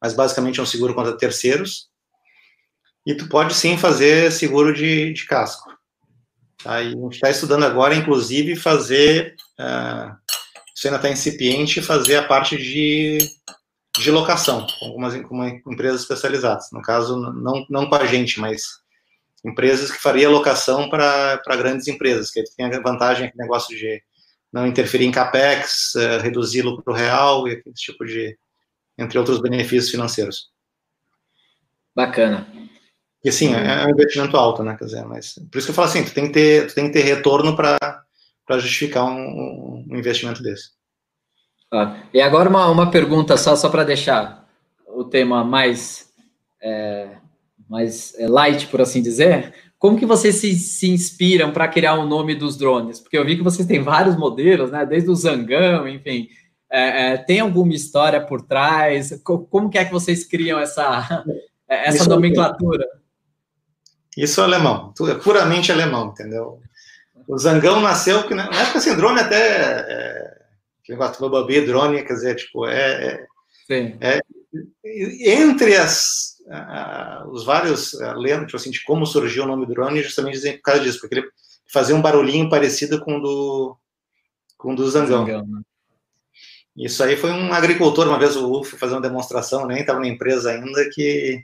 mas 0.00 0.14
basicamente 0.14 0.58
é 0.58 0.62
um 0.62 0.66
seguro 0.66 0.94
contra 0.94 1.16
terceiros. 1.18 1.88
E 3.04 3.14
tu 3.14 3.28
pode 3.28 3.54
sim 3.54 3.76
fazer 3.76 4.32
seguro 4.32 4.72
de, 4.72 5.12
de 5.12 5.26
casco. 5.26 5.70
Tá? 6.62 6.74
A 6.74 6.84
gente 6.84 7.14
está 7.14 7.30
estudando 7.30 7.64
agora, 7.64 7.94
inclusive, 7.94 8.56
fazer, 8.56 9.34
uh, 9.58 10.16
isso 10.74 10.86
ainda 10.86 10.96
está 10.96 11.10
incipiente, 11.10 11.82
fazer 11.82 12.16
a 12.16 12.26
parte 12.26 12.56
de, 12.56 13.18
de 13.98 14.10
locação, 14.10 14.66
com 14.78 14.86
algumas 14.86 15.20
com 15.22 15.44
empresas 15.72 16.02
especializadas. 16.02 16.68
No 16.72 16.82
caso, 16.82 17.16
não, 17.16 17.64
não 17.70 17.88
com 17.88 17.94
a 17.94 18.06
gente, 18.06 18.40
mas 18.40 18.62
empresas 19.44 19.90
que 19.90 20.00
faria 20.00 20.28
locação 20.28 20.88
para 20.90 21.40
grandes 21.56 21.86
empresas, 21.86 22.30
que 22.30 22.42
tem 22.56 22.66
a 22.66 22.80
vantagem, 22.80 23.32
negócio 23.36 23.76
de 23.76 24.02
não 24.52 24.66
interferir 24.66 25.04
em 25.04 25.12
capex, 25.12 25.94
uh, 25.94 26.20
reduzir 26.22 26.62
lucro 26.62 26.92
real 26.92 27.46
e 27.46 27.52
esse 27.52 27.84
tipo 27.84 28.04
de, 28.04 28.36
entre 28.96 29.18
outros 29.18 29.40
benefícios 29.40 29.90
financeiros. 29.90 30.50
Bacana. 31.94 32.67
E 33.24 33.32
sim, 33.32 33.54
é, 33.54 33.82
é 33.82 33.86
um 33.86 33.90
investimento 33.90 34.36
alto, 34.36 34.62
né? 34.62 34.76
Quer 34.78 34.84
dizer, 34.84 35.04
mas 35.04 35.34
por 35.50 35.58
isso 35.58 35.66
que 35.66 35.70
eu 35.70 35.74
falo 35.74 35.88
assim, 35.88 36.04
tu 36.04 36.14
tem 36.14 36.26
que 36.26 36.32
ter, 36.32 36.66
tu 36.68 36.74
tem 36.74 36.86
que 36.86 36.92
ter 36.92 37.02
retorno 37.02 37.56
para 37.56 38.04
justificar 38.58 39.04
um, 39.04 39.84
um, 39.90 39.96
investimento 39.96 40.42
desse. 40.42 40.70
Ah, 41.72 42.02
e 42.14 42.20
agora 42.20 42.48
uma, 42.48 42.68
uma 42.70 42.90
pergunta 42.90 43.36
só, 43.36 43.56
só 43.56 43.68
para 43.68 43.84
deixar 43.84 44.48
o 44.86 45.04
tema 45.04 45.44
mais, 45.44 46.10
é, 46.62 47.16
mais 47.68 48.14
é, 48.18 48.28
light, 48.28 48.66
por 48.68 48.80
assim 48.80 49.02
dizer. 49.02 49.52
Como 49.78 49.98
que 49.98 50.06
vocês 50.06 50.36
se, 50.36 50.54
se 50.56 50.88
inspiram 50.88 51.52
para 51.52 51.68
criar 51.68 51.94
o 51.94 52.06
nome 52.06 52.34
dos 52.34 52.56
drones? 52.56 52.98
Porque 52.98 53.16
eu 53.18 53.24
vi 53.24 53.36
que 53.36 53.44
vocês 53.44 53.66
têm 53.66 53.82
vários 53.82 54.16
modelos, 54.16 54.70
né? 54.70 54.84
Desde 54.86 55.10
o 55.10 55.14
Zangão, 55.14 55.86
enfim. 55.88 56.28
É, 56.70 57.12
é, 57.12 57.16
tem 57.16 57.40
alguma 57.40 57.72
história 57.74 58.20
por 58.20 58.42
trás? 58.42 59.20
Como 59.22 59.70
que 59.70 59.78
é 59.78 59.84
que 59.84 59.92
vocês 59.92 60.24
criam 60.24 60.58
essa, 60.58 61.24
essa 61.68 61.98
isso 61.98 62.08
nomenclatura? 62.08 62.86
Isso 64.18 64.40
é 64.40 64.44
alemão, 64.44 64.92
tudo 64.96 65.12
é 65.12 65.14
puramente 65.14 65.70
alemão, 65.70 66.08
entendeu? 66.08 66.60
O 67.28 67.38
Zangão 67.38 67.80
nasceu, 67.80 68.26
que 68.26 68.34
na 68.34 68.46
época 68.46 68.78
assim, 68.78 68.96
drone 68.96 69.20
até, 69.20 69.36
é, 69.38 70.38
que 70.82 70.90
negócio 70.90 71.28
drone, 71.64 72.02
quer 72.02 72.14
dizer, 72.14 72.34
tipo, 72.34 72.66
é, 72.66 73.24
é, 73.70 73.88
é 74.00 74.20
entre 75.40 75.76
as, 75.76 76.36
os 77.30 77.44
vários 77.44 77.92
uh, 77.92 78.14
lendas, 78.14 78.46
tipo 78.46 78.56
assim, 78.56 78.70
de 78.72 78.82
como 78.82 79.06
surgiu 79.06 79.44
o 79.44 79.46
nome 79.46 79.66
drone, 79.66 80.02
justamente 80.02 80.34
dizem 80.34 80.56
por 80.56 80.62
causa 80.62 80.80
disso, 80.80 80.98
porque 81.00 81.14
ele 81.14 81.28
fazia 81.72 81.94
um 81.94 82.02
barulhinho 82.02 82.48
parecido 82.48 83.00
com 83.00 83.18
o 83.18 83.20
do, 83.20 83.76
com 84.56 84.72
o 84.72 84.76
do 84.76 84.90
Zangão. 84.90 85.26
Zangão 85.26 85.46
né? 85.46 85.60
Isso 86.76 87.04
aí 87.04 87.16
foi 87.16 87.30
um 87.30 87.52
agricultor, 87.52 88.08
uma 88.08 88.18
vez 88.18 88.34
o 88.34 88.48
Wolf 88.48 88.74
fazendo 88.74 88.96
uma 88.96 89.08
demonstração, 89.08 89.64
nem 89.64 89.80
estava 89.80 90.00
na 90.00 90.08
empresa 90.08 90.50
ainda, 90.50 90.88
que, 90.92 91.40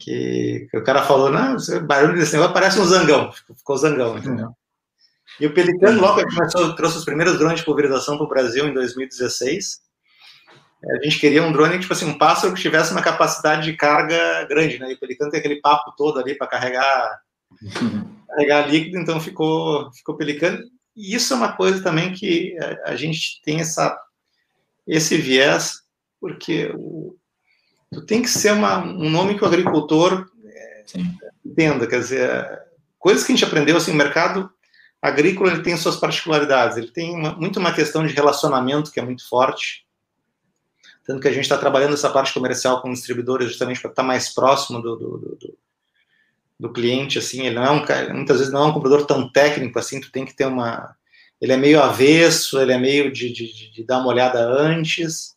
que, 0.00 0.66
que, 0.70 0.76
o 0.78 0.82
cara 0.82 1.02
falou, 1.02 1.30
não, 1.30 1.56
barulho 1.86 2.18
desse 2.18 2.32
negócio 2.32 2.54
parece 2.54 2.80
um 2.80 2.84
zangão, 2.84 3.30
ficou 3.32 3.76
zangão, 3.76 4.18
entendeu? 4.18 4.46
Uhum. 4.46 4.54
E 5.38 5.46
o 5.46 5.54
Pelicano, 5.54 6.00
logo 6.00 6.22
começou, 6.22 6.74
trouxe 6.74 6.98
os 6.98 7.04
primeiros 7.04 7.38
drones 7.38 7.60
de 7.60 7.64
pulverização 7.64 8.16
para 8.16 8.26
o 8.26 8.28
Brasil 8.28 8.66
em 8.66 8.74
2016, 8.74 9.80
a 10.82 11.04
gente 11.04 11.18
queria 11.18 11.42
um 11.42 11.52
drone, 11.52 11.78
tipo 11.78 11.92
assim, 11.92 12.06
um 12.06 12.16
pássaro 12.16 12.54
que 12.54 12.62
tivesse 12.62 12.90
uma 12.92 13.02
capacidade 13.02 13.64
de 13.64 13.76
carga 13.76 14.44
grande, 14.48 14.78
né? 14.78 14.90
E 14.90 14.94
o 14.94 14.98
Pelicano 14.98 15.30
tem 15.30 15.38
aquele 15.38 15.60
papo 15.60 15.92
todo 15.96 16.18
ali 16.18 16.34
para 16.34 16.46
carregar, 16.46 17.20
carregar 18.28 18.66
líquido, 18.66 18.98
então 18.98 19.20
ficou, 19.20 19.92
ficou 19.92 20.16
Pelicano. 20.16 20.58
E 20.96 21.14
isso 21.14 21.34
é 21.34 21.36
uma 21.36 21.52
coisa 21.52 21.82
também 21.82 22.12
que 22.12 22.56
a, 22.58 22.92
a 22.92 22.96
gente 22.96 23.42
tem 23.42 23.60
essa 23.60 23.96
esse 24.86 25.16
viés, 25.16 25.82
porque 26.18 26.72
o, 26.74 27.16
tu 27.92 28.02
tem 28.02 28.22
que 28.22 28.28
ser 28.28 28.52
uma, 28.52 28.78
um 28.78 29.10
nome 29.10 29.36
que 29.36 29.44
o 29.44 29.46
agricultor 29.46 30.28
é, 30.44 30.84
entenda, 31.44 31.86
quer 31.86 32.00
dizer, 32.00 32.62
coisas 32.98 33.24
que 33.24 33.32
a 33.32 33.34
gente 33.34 33.44
aprendeu, 33.44 33.76
assim, 33.76 33.92
o 33.92 33.96
mercado 33.96 34.50
agrícola 35.02 35.52
ele 35.52 35.62
tem 35.62 35.76
suas 35.76 35.96
particularidades, 35.96 36.76
ele 36.76 36.90
tem 36.90 37.14
uma, 37.14 37.34
muito 37.34 37.58
uma 37.58 37.72
questão 37.72 38.06
de 38.06 38.12
relacionamento 38.12 38.92
que 38.92 39.00
é 39.00 39.02
muito 39.02 39.26
forte, 39.28 39.86
tanto 41.06 41.20
que 41.20 41.28
a 41.28 41.32
gente 41.32 41.44
está 41.44 41.56
trabalhando 41.56 41.94
essa 41.94 42.10
parte 42.10 42.32
comercial 42.32 42.80
com 42.80 42.92
distribuidores 42.92 43.48
justamente 43.48 43.80
para 43.80 43.90
estar 43.90 44.02
tá 44.02 44.06
mais 44.06 44.28
próximo 44.28 44.80
do, 44.80 44.96
do, 44.96 45.18
do, 45.18 45.58
do, 46.60 46.72
cliente, 46.72 47.18
assim, 47.18 47.46
ele 47.46 47.56
não 47.56 47.64
é 47.64 47.70
um, 47.70 48.14
muitas 48.14 48.38
vezes 48.38 48.52
não 48.52 48.64
é 48.64 48.66
um 48.66 48.72
comprador 48.72 49.06
tão 49.06 49.28
técnico, 49.28 49.78
assim, 49.78 50.00
tu 50.00 50.12
tem 50.12 50.24
que 50.24 50.36
ter 50.36 50.46
uma, 50.46 50.94
ele 51.40 51.52
é 51.52 51.56
meio 51.56 51.82
avesso, 51.82 52.60
ele 52.60 52.72
é 52.72 52.78
meio 52.78 53.10
de, 53.10 53.32
de, 53.32 53.72
de, 53.72 53.84
dar 53.84 53.98
uma 53.98 54.08
olhada 54.08 54.46
antes, 54.46 55.34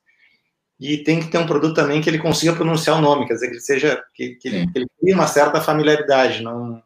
e 0.84 0.98
tem 0.98 1.22
que 1.22 1.30
ter 1.30 1.38
um 1.38 1.46
produto 1.46 1.74
também 1.74 2.02
que 2.02 2.10
ele 2.10 2.20
consiga 2.20 2.54
pronunciar 2.54 2.98
o 2.98 3.02
nome, 3.02 3.26
quer 3.26 3.36
dizer, 3.36 3.48
que 3.48 3.54
ele 3.54 3.62
seja, 3.62 4.04
que, 4.14 4.36
que, 4.36 4.50
ele, 4.50 4.68
que 4.70 4.80
ele 4.80 4.88
crie 5.00 5.14
uma 5.14 5.28
certa 5.28 5.62
familiaridade, 5.62 6.44
não, 6.44 6.84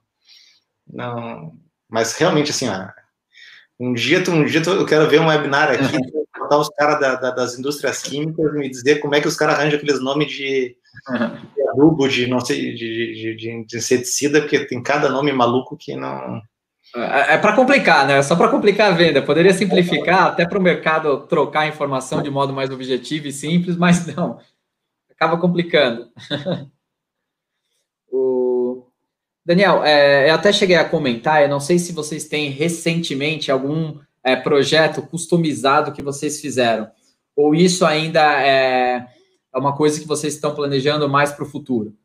não, 0.88 1.52
mas 1.90 2.14
realmente, 2.14 2.52
assim, 2.52 2.70
ó, 2.70 2.90
um 3.80 3.96
dia, 3.96 4.24
um 4.30 4.46
dia 4.46 4.62
eu 4.64 4.86
quero 4.86 5.10
ver 5.10 5.20
um 5.20 5.28
webinar 5.28 5.72
aqui, 5.72 5.98
botar 6.38 6.60
os 6.60 6.70
caras 6.70 7.00
da, 7.00 7.16
da, 7.16 7.32
das 7.32 7.58
indústrias 7.58 8.04
químicas 8.04 8.54
e 8.54 8.58
me 8.60 8.70
dizer 8.70 9.00
como 9.00 9.16
é 9.16 9.22
que 9.22 9.28
os 9.28 9.36
caras 9.36 9.56
arranjam 9.56 9.80
aqueles 9.80 10.00
nomes 10.00 10.30
de, 10.30 10.76
de 11.56 11.70
adubo, 11.70 12.08
de 12.08 12.28
não 12.28 12.40
sei, 12.40 12.76
de, 12.76 13.36
de, 13.36 13.36
de, 13.36 13.78
inseticida, 13.78 14.42
porque 14.42 14.66
tem 14.66 14.82
cada 14.82 15.10
nome 15.10 15.32
maluco 15.34 15.76
que 15.76 15.96
não 15.96 16.40
é, 16.96 17.34
é 17.34 17.38
para 17.38 17.56
complicar, 17.56 18.08
né? 18.08 18.22
Só 18.22 18.36
para 18.36 18.50
complicar 18.50 18.92
a 18.92 18.96
venda. 18.96 19.22
Poderia 19.22 19.54
simplificar 19.54 20.28
até 20.28 20.46
para 20.48 20.58
o 20.58 20.62
mercado 20.62 21.26
trocar 21.28 21.62
a 21.62 21.68
informação 21.68 22.22
de 22.22 22.30
modo 22.30 22.54
mais 22.54 22.70
objetivo 22.70 23.28
e 23.28 23.32
simples, 23.32 23.76
mas 23.76 24.06
não. 24.16 24.40
Acaba 25.12 25.38
complicando. 25.38 26.10
o... 28.12 28.86
Daniel, 29.46 29.84
é, 29.84 30.30
eu 30.30 30.36
até 30.36 30.52
cheguei 30.52 30.76
a 30.76 30.88
comentar, 30.88 31.42
eu 31.42 31.50
não 31.50 31.60
sei 31.60 31.80
se 31.80 31.94
vocês 31.94 32.26
têm 32.26 32.50
recentemente 32.50 33.52
algum 33.52 33.98
é, 34.24 34.36
projeto 34.36 35.02
customizado 35.02 35.94
que 35.94 36.04
vocês 36.04 36.42
fizeram, 36.42 36.90
ou 37.36 37.56
isso 37.56 37.86
ainda 37.86 38.22
é, 38.44 39.08
é 39.54 39.58
uma 39.58 39.76
coisa 39.76 40.00
que 40.00 40.08
vocês 40.08 40.34
estão 40.34 40.54
planejando 40.54 41.08
mais 41.08 41.32
para 41.32 41.46
o 41.46 41.50
futuro? 41.50 41.96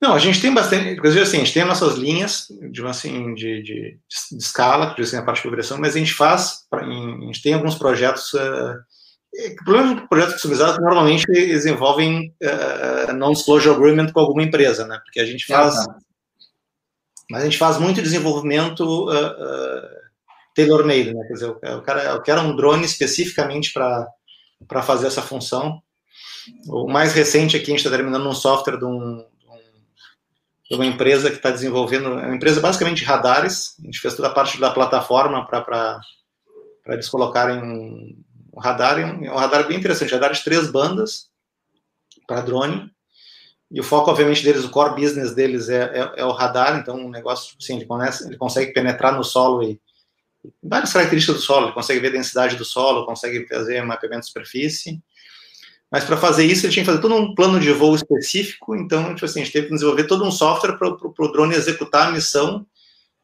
Não, 0.00 0.14
a 0.14 0.18
gente 0.18 0.40
tem 0.40 0.52
bastante, 0.52 0.88
inclusive 0.88 1.22
assim, 1.22 1.36
a 1.36 1.40
gente 1.40 1.52
tem 1.52 1.64
nossas 1.64 1.96
linhas 1.96 2.46
de, 2.70 2.86
assim, 2.86 3.34
de, 3.34 3.62
de, 3.62 3.98
de 4.30 4.36
escala, 4.38 4.94
que 4.94 5.02
assim, 5.02 5.16
a 5.16 5.22
parte 5.22 5.36
de 5.36 5.42
progressão, 5.42 5.78
mas 5.78 5.94
a 5.94 5.98
gente 5.98 6.14
faz, 6.14 6.64
a 6.72 6.82
gente 6.82 7.42
tem 7.42 7.52
alguns 7.52 7.74
projetos, 7.74 8.32
uh, 8.32 8.78
o 9.32 9.64
problema 9.64 9.96
de 9.96 10.08
projetos 10.08 10.34
customizados 10.34 10.78
normalmente 10.80 11.24
eles 11.28 11.66
envolvem 11.66 12.34
uh, 12.42 13.12
non-disclosure 13.12 13.74
agreement 13.74 14.10
com 14.10 14.20
alguma 14.20 14.42
empresa, 14.42 14.86
né, 14.86 14.98
porque 15.04 15.20
a 15.20 15.26
gente 15.26 15.44
faz, 15.44 15.76
ah, 15.76 15.84
tá. 15.84 15.98
mas 17.30 17.42
a 17.42 17.44
gente 17.44 17.58
faz 17.58 17.76
muito 17.76 18.00
desenvolvimento 18.00 18.80
uh, 18.80 19.10
uh, 19.10 19.88
tailor-made, 20.54 21.12
né, 21.12 21.26
quer 21.26 21.34
dizer, 21.34 21.50
o 21.50 21.82
cara, 21.82 22.04
eu 22.04 22.22
quero 22.22 22.40
um 22.40 22.56
drone 22.56 22.86
especificamente 22.86 23.70
para 23.70 24.82
fazer 24.82 25.08
essa 25.08 25.20
função, 25.20 25.82
o 26.68 26.88
mais 26.88 27.12
recente 27.12 27.54
aqui, 27.54 27.66
a 27.66 27.76
gente 27.76 27.84
está 27.84 27.90
terminando 27.90 28.26
um 28.26 28.32
software 28.32 28.78
de 28.78 28.86
um, 28.86 29.26
de 30.70 30.76
uma 30.76 30.86
empresa 30.86 31.28
que 31.30 31.36
está 31.36 31.50
desenvolvendo, 31.50 32.18
é 32.20 32.26
uma 32.26 32.36
empresa 32.36 32.60
basicamente 32.60 32.98
de 32.98 33.04
radares, 33.04 33.74
a 33.80 33.86
gente 33.86 33.98
fez 33.98 34.14
toda 34.14 34.28
a 34.28 34.32
parte 34.32 34.60
da 34.60 34.70
plataforma 34.70 35.44
para 35.44 36.00
eles 36.86 37.08
colocarem 37.08 37.58
um, 37.58 38.22
um 38.54 38.60
radar, 38.60 38.98
um, 39.00 39.32
um 39.32 39.36
radar 39.36 39.66
bem 39.66 39.76
interessante, 39.76 40.12
radar 40.12 40.32
de 40.32 40.44
três 40.44 40.70
bandas 40.70 41.28
para 42.24 42.42
drone, 42.42 42.88
e 43.68 43.80
o 43.80 43.84
foco, 43.84 44.10
obviamente, 44.10 44.44
deles, 44.44 44.64
o 44.64 44.70
core 44.70 45.00
business 45.00 45.34
deles 45.34 45.68
é, 45.68 45.82
é, 45.82 46.12
é 46.18 46.24
o 46.24 46.32
radar, 46.32 46.78
então 46.78 46.96
um 46.96 47.10
negócio, 47.10 47.56
assim, 47.60 47.76
ele, 47.76 47.86
conhece, 47.86 48.26
ele 48.26 48.36
consegue 48.36 48.72
penetrar 48.72 49.14
no 49.16 49.24
solo 49.24 49.62
e, 49.64 49.80
várias 50.62 50.92
características 50.92 51.36
do 51.36 51.42
solo, 51.42 51.66
ele 51.66 51.74
consegue 51.74 52.00
ver 52.00 52.08
a 52.08 52.12
densidade 52.12 52.56
do 52.56 52.64
solo, 52.64 53.06
consegue 53.06 53.46
fazer 53.48 53.82
mapeamento 53.82 54.22
de 54.22 54.28
superfície, 54.28 55.00
mas 55.90 56.04
para 56.04 56.16
fazer 56.16 56.44
isso, 56.44 56.64
ele 56.64 56.72
tinha 56.72 56.84
que 56.84 56.90
fazer 56.90 57.02
todo 57.02 57.16
um 57.16 57.34
plano 57.34 57.58
de 57.58 57.72
voo 57.72 57.96
específico. 57.96 58.76
Então, 58.76 59.12
tipo 59.14 59.24
assim, 59.24 59.40
a 59.40 59.44
gente 59.44 59.52
teve 59.52 59.66
que 59.66 59.74
desenvolver 59.74 60.04
todo 60.04 60.24
um 60.24 60.30
software 60.30 60.76
para 60.76 60.88
o 60.88 61.32
drone 61.32 61.54
executar 61.54 62.08
a 62.08 62.12
missão 62.12 62.64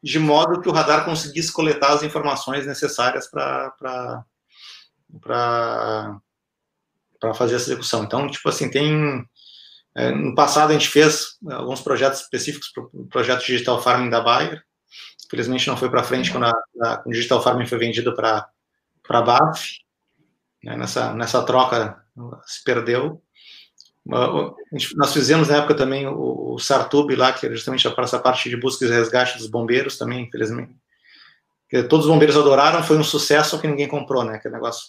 de 0.03 0.19
modo 0.19 0.61
que 0.61 0.69
o 0.69 0.71
radar 0.71 1.05
conseguisse 1.05 1.51
coletar 1.51 1.93
as 1.93 2.03
informações 2.03 2.67
necessárias 2.67 3.27
para 3.27 4.23
fazer 7.35 7.55
essa 7.55 7.71
execução. 7.71 8.03
Então, 8.03 8.29
tipo 8.29 8.47
assim, 8.49 8.69
tem. 8.69 9.25
É, 9.95 10.11
no 10.11 10.35
passado, 10.35 10.69
a 10.69 10.73
gente 10.73 10.89
fez 10.89 11.37
alguns 11.49 11.81
projetos 11.81 12.21
específicos 12.21 12.69
para 12.69 12.83
o 12.83 13.07
projeto 13.07 13.45
Digital 13.45 13.81
Farming 13.81 14.09
da 14.09 14.21
Bayer. 14.21 14.61
Infelizmente, 15.25 15.67
não 15.67 15.75
foi 15.75 15.89
para 15.89 16.03
frente 16.03 16.31
quando 16.31 16.45
a, 16.45 16.53
a, 16.83 17.03
o 17.05 17.11
Digital 17.11 17.41
Farming 17.41 17.65
foi 17.65 17.79
vendido 17.79 18.13
para 18.13 18.47
a 19.09 19.21
BAF. 19.21 19.79
Né, 20.63 20.75
nessa, 20.75 21.13
nessa 21.13 21.43
troca 21.43 22.03
se 22.45 22.63
perdeu. 22.63 23.21
Nós 24.95 25.13
fizemos 25.13 25.49
na 25.49 25.57
época 25.57 25.75
também 25.75 26.07
o 26.07 26.57
Sartub 26.59 27.13
lá, 27.15 27.33
que 27.33 27.45
era 27.45 27.55
justamente 27.55 27.89
para 27.89 28.05
essa 28.05 28.19
parte 28.19 28.49
de 28.49 28.55
busca 28.55 28.85
e 28.85 28.89
resgate 28.89 29.37
dos 29.37 29.47
bombeiros 29.47 29.97
também, 29.97 30.23
infelizmente. 30.23 30.75
Que 31.69 31.83
todos 31.83 32.05
os 32.05 32.11
bombeiros 32.11 32.37
adoraram, 32.37 32.81
foi 32.81 32.97
um 32.97 33.03
sucesso 33.03 33.59
que 33.59 33.67
ninguém 33.67 33.89
comprou, 33.89 34.23
né? 34.23 34.35
Aquele 34.35 34.53
negócio. 34.53 34.87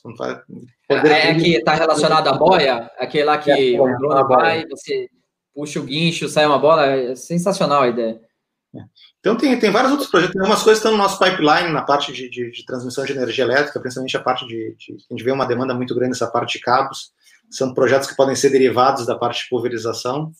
É, 0.89 1.31
é 1.31 1.35
que 1.35 1.57
está 1.57 1.75
relacionado 1.75 2.29
à 2.29 2.35
boia, 2.35 2.89
aquele 2.99 3.25
lá 3.25 3.39
que 3.39 3.51
é, 3.51 3.81
o 3.81 3.99
drone 3.99 4.29
vai, 4.29 4.65
você 4.67 5.09
puxa 5.53 5.81
o 5.81 5.83
guincho, 5.83 6.29
sai 6.29 6.47
uma 6.47 6.59
bola, 6.59 6.87
é 6.87 7.17
sensacional 7.17 7.83
a 7.83 7.89
ideia. 7.89 8.21
É. 8.77 8.81
Então 9.19 9.37
tem, 9.37 9.59
tem 9.59 9.71
vários 9.71 9.91
outros 9.91 10.09
projetos, 10.09 10.33
tem 10.33 10.41
algumas 10.41 10.63
coisas 10.63 10.81
que 10.81 10.87
estão 10.87 10.97
no 10.97 11.03
nosso 11.03 11.19
pipeline 11.19 11.73
na 11.73 11.83
parte 11.83 12.13
de, 12.13 12.29
de, 12.31 12.53
de 12.53 12.65
transmissão 12.65 13.05
de 13.05 13.13
energia 13.13 13.43
elétrica, 13.43 13.81
principalmente 13.81 14.17
a 14.17 14.21
parte 14.21 14.47
de, 14.47 14.77
de, 14.79 14.97
A 15.11 15.15
gente 15.15 15.25
vê 15.25 15.33
uma 15.33 15.47
demanda 15.47 15.75
muito 15.75 15.95
grande 15.97 16.11
nessa 16.11 16.31
parte 16.31 16.59
de 16.59 16.65
cabos, 16.65 17.13
são 17.51 17.75
projetos 17.75 18.09
que 18.09 18.17
podem 18.17 18.37
ser 18.37 18.51
derivados 18.51 19.07
da 19.07 19.17
parte 19.17 19.45
de 19.45 19.49
pulverização. 19.49 20.33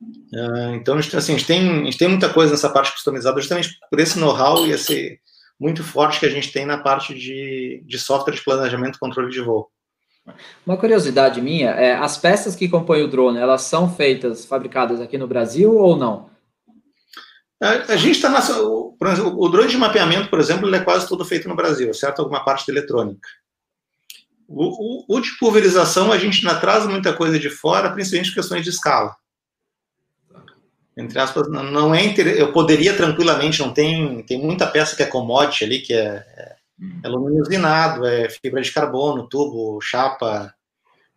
Uh, 0.00 0.74
então, 0.74 0.98
assim, 0.98 1.16
a 1.16 1.20
gente, 1.20 1.46
tem, 1.46 1.70
a 1.70 1.84
gente 1.84 1.98
tem 1.98 2.08
muita 2.08 2.28
coisa 2.28 2.52
nessa 2.52 2.68
parte 2.68 2.92
customizada, 2.92 3.40
justamente 3.40 3.70
por 3.90 3.98
esse 3.98 4.18
know-how 4.18 4.66
e 4.66 4.72
esse 4.72 5.18
muito 5.58 5.82
forte 5.82 6.20
que 6.20 6.26
a 6.26 6.30
gente 6.30 6.52
tem 6.52 6.66
na 6.66 6.78
parte 6.78 7.14
de, 7.14 7.82
de 7.86 7.98
software 7.98 8.34
de 8.34 8.44
planejamento 8.44 8.96
e 8.96 9.00
controle 9.00 9.30
de 9.30 9.40
voo. 9.40 9.70
Uma 10.66 10.76
curiosidade 10.76 11.40
minha, 11.40 11.70
é, 11.70 11.94
as 11.94 12.18
peças 12.18 12.56
que 12.56 12.68
compõem 12.68 13.02
o 13.02 13.08
drone, 13.08 13.38
elas 13.38 13.62
são 13.62 13.88
feitas, 13.88 14.44
fabricadas 14.44 15.00
aqui 15.00 15.16
no 15.16 15.28
Brasil 15.28 15.74
ou 15.74 15.96
não? 15.96 16.28
A, 17.62 17.92
a 17.92 17.96
gente 17.96 18.16
está 18.16 18.28
na. 18.28 18.40
O, 18.60 18.96
o 18.98 19.48
drone 19.48 19.70
de 19.70 19.78
mapeamento, 19.78 20.28
por 20.28 20.40
exemplo, 20.40 20.68
ele 20.68 20.76
é 20.76 20.84
quase 20.84 21.08
todo 21.08 21.24
feito 21.24 21.48
no 21.48 21.56
Brasil, 21.56 21.92
certo? 21.94 22.20
Alguma 22.20 22.44
parte 22.44 22.66
de 22.66 22.72
eletrônica. 22.72 23.26
O, 24.48 25.02
o, 25.02 25.16
o 25.16 25.20
de 25.20 25.36
pulverização, 25.38 26.12
a 26.12 26.18
gente 26.18 26.46
ainda 26.46 26.60
traz 26.60 26.86
muita 26.86 27.12
coisa 27.12 27.38
de 27.38 27.50
fora, 27.50 27.90
principalmente 27.90 28.34
questões 28.34 28.62
de 28.62 28.70
escala. 28.70 29.14
Entre 30.96 31.18
aspas, 31.18 31.48
não 31.48 31.94
é. 31.94 32.14
Eu 32.40 32.52
poderia 32.52 32.96
tranquilamente, 32.96 33.60
não 33.60 33.72
tem. 33.72 34.22
Tem 34.22 34.38
muita 34.38 34.66
peça 34.66 34.96
que 34.96 35.02
é 35.02 35.06
commodity 35.06 35.64
ali, 35.64 35.80
que 35.80 35.92
é, 35.92 36.24
é, 36.26 36.56
é 37.04 37.06
alumínio 37.06 37.42
usinado, 37.42 38.06
é 38.06 38.30
fibra 38.30 38.62
de 38.62 38.72
carbono, 38.72 39.28
tubo, 39.28 39.78
chapa, 39.82 40.54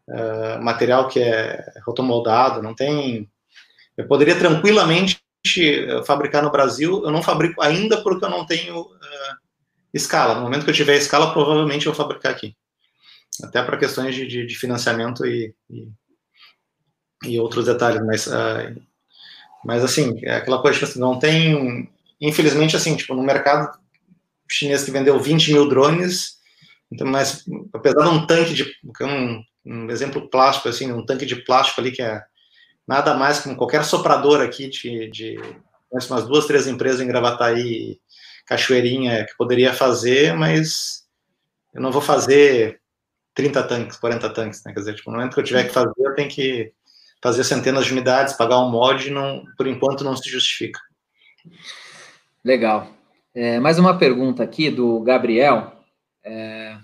uh, 0.10 0.62
material 0.62 1.08
que 1.08 1.20
é 1.22 1.64
rotomoldado, 1.86 2.62
não 2.62 2.74
tem. 2.76 3.30
Eu 3.96 4.06
poderia 4.08 4.38
tranquilamente 4.38 5.22
fabricar 6.06 6.44
no 6.44 6.52
Brasil, 6.52 7.02
eu 7.06 7.12
não 7.12 7.24
fabrico 7.24 7.62
ainda 7.62 8.02
porque 8.04 8.26
eu 8.26 8.30
não 8.30 8.46
tenho 8.46 8.82
uh, 8.82 9.38
escala. 9.94 10.36
No 10.36 10.42
momento 10.42 10.66
que 10.66 10.72
eu 10.72 10.76
tiver 10.76 10.98
escala, 10.98 11.32
provavelmente 11.32 11.86
eu 11.86 11.94
vou 11.94 11.98
fabricar 11.98 12.34
aqui 12.34 12.54
até 13.44 13.62
para 13.64 13.78
questões 13.78 14.16
de, 14.16 14.28
de, 14.28 14.46
de, 14.46 14.56
financiamento 14.56 15.26
e, 15.26 15.54
e, 15.70 15.88
e, 17.26 17.40
outros 17.40 17.66
detalhes, 17.66 18.02
mas, 18.06 18.28
uh, 18.28 18.82
mas 19.64 19.84
assim, 19.84 20.20
é 20.24 20.36
aquela 20.36 20.62
coisa, 20.62 20.78
tipo 20.78 20.90
assim, 20.90 21.00
não 21.00 21.20
tem, 21.20 21.90
infelizmente, 22.20 22.76
assim, 22.76 22.96
tipo, 22.96 23.14
no 23.14 23.24
mercado 23.24 23.78
chinês 24.50 24.84
que 24.84 24.92
vendeu 24.92 25.20
20 25.20 25.54
mil 25.54 25.70
drones, 25.70 26.40
então, 26.92 27.08
mas 27.08 27.46
apesar 27.74 28.04
de 28.04 28.10
um 28.10 28.26
tanque 28.26 28.54
de, 28.54 28.66
um, 29.02 29.44
um 29.66 29.90
exemplo 29.92 30.30
plástico, 30.30 30.70
assim, 30.70 30.92
um 30.92 31.06
tanque 31.06 31.26
de 31.26 31.36
plástico 31.38 31.80
ali 31.80 31.92
que 31.92 32.02
é 32.02 32.22
nada 32.88 33.14
mais 33.14 33.40
que 33.40 33.54
qualquer 33.56 33.86
soprador 33.86 34.42
aqui 34.42 34.68
de, 34.68 35.10
de 35.12 35.40
umas 35.92 36.26
duas, 36.26 36.46
três 36.46 36.68
empresas 36.68 37.02
em 37.02 37.08
Gravataí, 37.08 38.00
Cachoeirinha, 38.46 39.26
que 39.26 39.38
poderia 39.38 39.74
fazer, 39.74 40.34
mas 40.34 41.04
eu 41.74 41.82
não 41.82 41.92
vou 41.92 42.02
fazer 42.02 42.79
30 43.40 43.64
tanques, 43.64 43.98
40 43.98 44.30
tanques, 44.32 44.62
né? 44.66 44.74
Quer 44.74 44.80
dizer, 44.82 44.96
tipo, 44.96 45.10
no 45.10 45.16
momento 45.16 45.34
que 45.34 45.40
eu 45.40 45.46
tiver 45.46 45.64
que 45.64 45.74
fazer, 45.74 45.94
eu 45.98 46.14
tenho 46.14 46.30
que 46.30 46.74
fazer 47.22 47.46
centenas 47.46 47.86
de 47.86 47.94
unidades, 47.94 48.34
pagar 48.34 48.60
um 48.60 48.70
mod, 48.70 49.10
não, 49.12 49.46
por 49.58 49.66
enquanto 49.66 50.04
não 50.04 50.14
se 50.18 50.30
justifica. 50.30 50.78
Legal. 52.44 52.90
É, 53.34 53.58
mais 53.58 53.80
uma 53.80 53.98
pergunta 53.98 54.44
aqui 54.44 54.70
do 54.70 55.00
Gabriel. 55.00 55.72
É, 56.22 56.76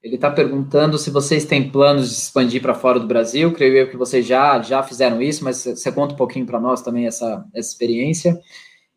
ele 0.00 0.14
está 0.14 0.30
perguntando 0.30 0.96
se 0.96 1.10
vocês 1.10 1.44
têm 1.44 1.68
planos 1.68 2.08
de 2.08 2.14
expandir 2.14 2.62
para 2.62 2.72
fora 2.72 3.00
do 3.00 3.08
Brasil. 3.08 3.52
Creio 3.52 3.76
eu 3.76 3.90
que 3.90 3.96
vocês 3.96 4.24
já, 4.24 4.62
já 4.62 4.84
fizeram 4.84 5.20
isso, 5.20 5.42
mas 5.42 5.64
você 5.64 5.90
conta 5.90 6.14
um 6.14 6.16
pouquinho 6.16 6.46
para 6.46 6.60
nós 6.60 6.82
também 6.82 7.08
essa, 7.08 7.44
essa 7.52 7.68
experiência. 7.68 8.40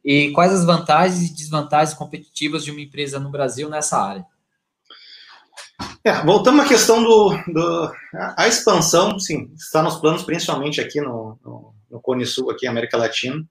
E 0.05 0.29
quais 0.29 0.53
as 0.53 0.63
vantagens 0.63 1.27
e 1.27 1.33
desvantagens 1.33 1.97
competitivas 1.97 2.63
de 2.63 2.69
uma 2.69 2.81
empresa 2.81 3.19
no 3.19 3.31
Brasil 3.31 3.67
nessa 3.67 3.99
área? 3.99 4.23
É, 6.03 6.11
voltando 6.23 6.61
à 6.61 6.65
questão 6.65 7.01
do, 7.01 7.29
do 7.47 7.91
a, 8.37 8.47
expansão, 8.47 9.17
sim, 9.19 9.51
está 9.55 9.81
nos 9.81 9.95
planos 9.95 10.23
principalmente 10.23 10.81
aqui 10.81 10.99
no, 10.99 11.39
no, 11.43 11.73
no 11.89 12.01
Cone 12.01 12.25
Sul, 12.25 12.51
aqui 12.51 12.67
América 12.67 12.97
Latina. 12.97 13.43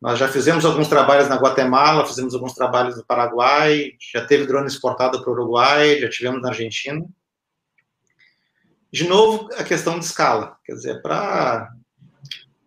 Nós 0.00 0.18
já 0.18 0.26
fizemos 0.26 0.64
alguns 0.64 0.88
trabalhos 0.88 1.28
na 1.28 1.36
Guatemala, 1.36 2.06
fizemos 2.06 2.34
alguns 2.34 2.54
trabalhos 2.54 2.96
no 2.96 3.04
Paraguai, 3.04 3.92
já 4.12 4.24
teve 4.24 4.46
drone 4.46 4.66
exportado 4.66 5.20
para 5.20 5.30
o 5.30 5.34
Uruguai, 5.34 6.00
já 6.00 6.08
tivemos 6.08 6.40
na 6.40 6.48
Argentina. 6.48 7.04
De 8.90 9.06
novo, 9.06 9.50
a 9.58 9.62
questão 9.62 9.98
de 9.98 10.06
escala. 10.06 10.56
Quer 10.64 10.72
dizer, 10.72 11.02
para 11.02 11.68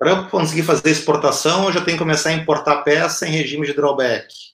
eu 0.01 0.29
conseguir 0.29 0.63
fazer 0.63 0.91
exportação, 0.91 1.65
eu 1.65 1.73
já 1.73 1.81
tenho 1.81 1.97
que 1.97 2.03
começar 2.03 2.29
a 2.29 2.33
importar 2.33 2.83
peça 2.83 3.27
em 3.27 3.31
regime 3.31 3.65
de 3.65 3.73
drawback 3.73 4.52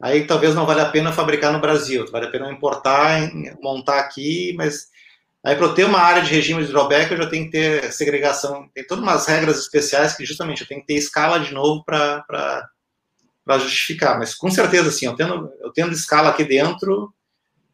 aí 0.00 0.26
talvez 0.26 0.54
não 0.54 0.64
vale 0.64 0.80
a 0.80 0.88
pena 0.88 1.12
fabricar 1.12 1.52
no 1.52 1.60
Brasil, 1.60 2.06
vale 2.10 2.26
a 2.26 2.30
pena 2.30 2.50
importar, 2.50 3.30
montar 3.60 3.98
aqui, 3.98 4.54
mas 4.56 4.88
aí 5.44 5.54
para 5.54 5.66
eu 5.66 5.74
ter 5.74 5.84
uma 5.84 6.00
área 6.00 6.22
de 6.22 6.30
regime 6.30 6.64
de 6.64 6.72
drawback 6.72 7.10
eu 7.10 7.18
já 7.18 7.28
tenho 7.28 7.44
que 7.44 7.50
ter 7.50 7.92
segregação, 7.92 8.68
tem 8.74 8.86
todas 8.86 9.02
umas 9.02 9.26
regras 9.26 9.58
especiais 9.58 10.16
que 10.16 10.24
justamente 10.24 10.62
eu 10.62 10.66
tenho 10.66 10.80
que 10.80 10.86
ter 10.86 10.94
escala 10.94 11.38
de 11.38 11.52
novo 11.52 11.84
para 11.84 12.24
justificar, 13.58 14.18
mas 14.18 14.34
com 14.34 14.50
certeza 14.50 14.88
assim, 14.88 15.06
eu 15.06 15.14
tendo, 15.14 15.52
eu 15.60 15.70
tendo 15.72 15.92
escala 15.92 16.30
aqui 16.30 16.44
dentro, 16.44 17.12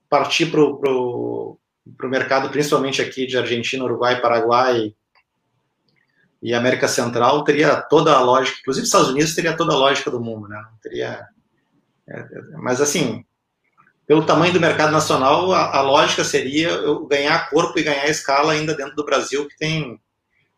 partir 0.09 0.47
para 0.47 0.61
o 0.61 1.59
mercado, 2.05 2.51
principalmente 2.51 3.01
aqui 3.01 3.27
de 3.27 3.39
Argentina, 3.39 3.85
Uruguai, 3.85 4.21
Paraguai 4.21 4.95
e 6.43 6.55
América 6.55 6.89
Central, 6.89 7.45
teria 7.45 7.77
toda 7.83 8.13
a 8.15 8.21
lógica, 8.21 8.59
inclusive 8.61 8.87
Estados 8.87 9.09
Unidos 9.09 9.35
teria 9.35 9.57
toda 9.57 9.75
a 9.75 9.77
lógica 9.77 10.11
do 10.11 10.21
mundo, 10.21 10.49
né? 10.49 10.63
Teria 10.83 11.27
mas, 12.63 12.81
assim, 12.81 13.25
pelo 14.07 14.25
tamanho 14.25 14.53
do 14.53 14.61
mercado 14.61 14.93
nacional, 14.93 15.53
a, 15.53 15.79
a, 15.79 15.83
lógica 15.83 16.23
seria 16.23 16.69
eu 16.69 17.07
ganhar 17.07 17.51
corpo 17.51 17.79
e 17.79 17.83
ganhar 17.83 18.09
escala 18.09 18.53
ainda 18.53 18.75
dentro 18.75 18.95
do 18.95 19.05
Brasil, 19.05 19.49
que 19.49 19.57
tem, 19.57 20.01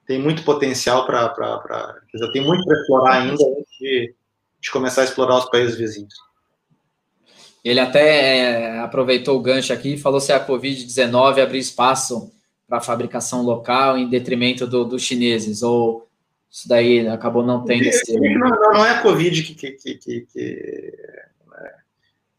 tem 0.07 0.21
muito 0.21 0.43
potencial 0.43 1.07
para. 1.07 1.97
Tem 2.33 2.45
muito 2.45 2.65
para 2.65 2.79
explorar 2.79 3.15
ainda 3.15 3.43
antes 3.43 3.79
de, 3.81 4.15
de, 4.61 4.71
começar 4.71 5.01
a 5.01 5.05
explorar 5.05 5.39
os 5.39 5.49
países 5.49 5.77
vizinhos. 5.77 6.15
Ele 7.65 7.81
até 7.81 8.39
é, 8.39 8.79
aproveitou 8.81 9.37
o 9.37 9.43
gancho 9.43 9.73
aqui 9.73 9.95
e 9.95 9.99
falou 9.99 10.21
se 10.21 10.33
a 10.33 10.47
Covid-19 10.47 11.43
abrir 11.43 11.59
espaço 11.59 12.31
para 12.69 12.79
a 12.79 12.83
fabricação 12.83 13.43
local 13.43 13.97
em 13.97 14.11
detrimento 14.11 14.67
dos 14.67 14.89
do 14.89 14.99
chineses, 14.99 15.63
ou 15.63 16.07
isso 16.51 16.69
daí 16.69 17.09
acabou 17.09 17.43
não 17.43 17.65
tendo 17.65 17.85
esse... 17.85 18.15
Não, 18.19 18.51
não, 18.51 18.85
é 18.85 18.91
a 18.91 19.03
Covid 19.03 19.43
que, 19.43 19.55
que, 19.55 19.95
que, 19.95 20.21
que 20.33 20.93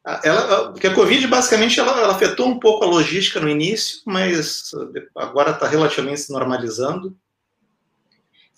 ela, 0.06 0.72
porque 0.72 0.88
a 0.88 0.96
Covid 0.96 1.28
basicamente 1.28 1.80
ela, 1.80 1.92
ela, 2.00 2.14
afetou 2.14 2.48
um 2.48 2.60
pouco 2.60 2.84
a 2.84 2.88
logística 2.88 3.40
no 3.40 3.50
início, 3.50 4.02
mas 4.06 4.72
agora 5.16 5.52
está 5.52 5.68
relativamente 5.68 6.22
se 6.22 6.32
normalizando. 6.32 7.16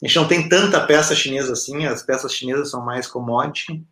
A 0.02 0.08
gente 0.08 0.16
não 0.16 0.28
tem 0.28 0.48
tanta 0.48 0.86
peça 0.86 1.16
chinesa 1.16 1.54
assim, 1.54 1.86
as 1.86 2.04
peças 2.04 2.34
chinesas 2.34 2.72
são 2.72 2.84
mais 2.84 3.08
commodity, 3.08 3.84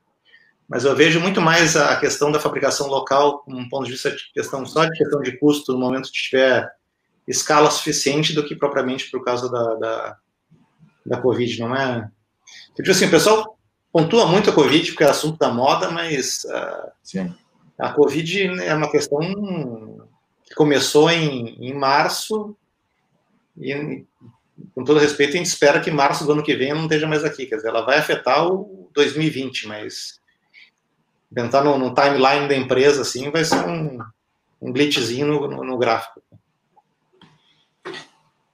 mas 0.68 0.86
eu 0.86 0.96
vejo 0.96 1.20
muito 1.20 1.42
mais 1.42 1.76
a 1.76 2.00
questão 2.00 2.32
da 2.32 2.40
fabricação 2.40 2.88
local, 2.88 3.44
um 3.48 3.68
ponto 3.68 3.86
de 3.86 3.92
vista 3.92 4.12
de 4.12 4.32
questão 4.34 4.66
só 4.66 4.86
de 4.86 4.98
questão 4.98 5.22
de 5.22 5.38
custo 5.38 5.74
no 5.74 5.80
momento 5.80 6.12
que 6.12 6.22
tiver 6.22 6.72
escala 7.28 7.70
suficiente 7.70 8.34
do 8.34 8.44
que 8.44 8.56
propriamente 8.56 9.10
por 9.12 9.24
causa 9.24 9.52
da, 9.52 9.76
da, 9.76 10.18
da 11.06 11.22
Covid, 11.22 11.60
não 11.60 11.76
é? 11.76 12.10
Tipo 12.76 12.92
assim, 12.92 13.06
o 13.06 13.12
pessoal 13.12 13.59
pontua 13.92 14.26
muito 14.26 14.50
a 14.50 14.54
Covid 14.54 14.92
porque 14.92 15.04
é 15.04 15.10
assunto 15.10 15.38
da 15.38 15.50
moda, 15.50 15.90
mas 15.92 16.46
uh, 16.46 17.36
a 17.78 17.94
Covid 17.94 18.62
é 18.62 18.74
uma 18.74 18.92
questão 18.92 19.20
que 20.46 20.56
começou 20.56 21.10
em, 21.10 21.56
em 21.60 21.74
março 21.74 22.56
e, 23.58 24.06
com 24.74 24.84
todo 24.84 25.00
respeito, 25.00 25.34
a 25.34 25.38
gente 25.38 25.48
espera 25.48 25.80
que 25.80 25.92
março 25.92 26.26
do 26.26 26.32
ano 26.32 26.44
que 26.44 26.56
vem 26.56 26.74
não 26.74 26.84
esteja 26.84 27.08
mais 27.08 27.24
aqui. 27.24 27.46
Quer 27.46 27.58
dizer, 27.58 27.70
ela 27.70 27.82
vai 27.82 27.98
afetar 27.98 28.48
o 28.48 28.90
2020, 28.94 29.68
mas 29.68 30.20
tentar 31.34 31.64
no, 31.64 31.78
no 31.78 31.94
timeline 31.94 32.48
da 32.48 32.56
empresa, 32.56 33.02
assim, 33.02 33.30
vai 33.30 33.44
ser 33.44 33.66
um, 33.68 34.00
um 34.62 34.72
glitchzinho 34.72 35.28
no, 35.28 35.48
no, 35.48 35.64
no 35.64 35.78
gráfico. 35.78 36.22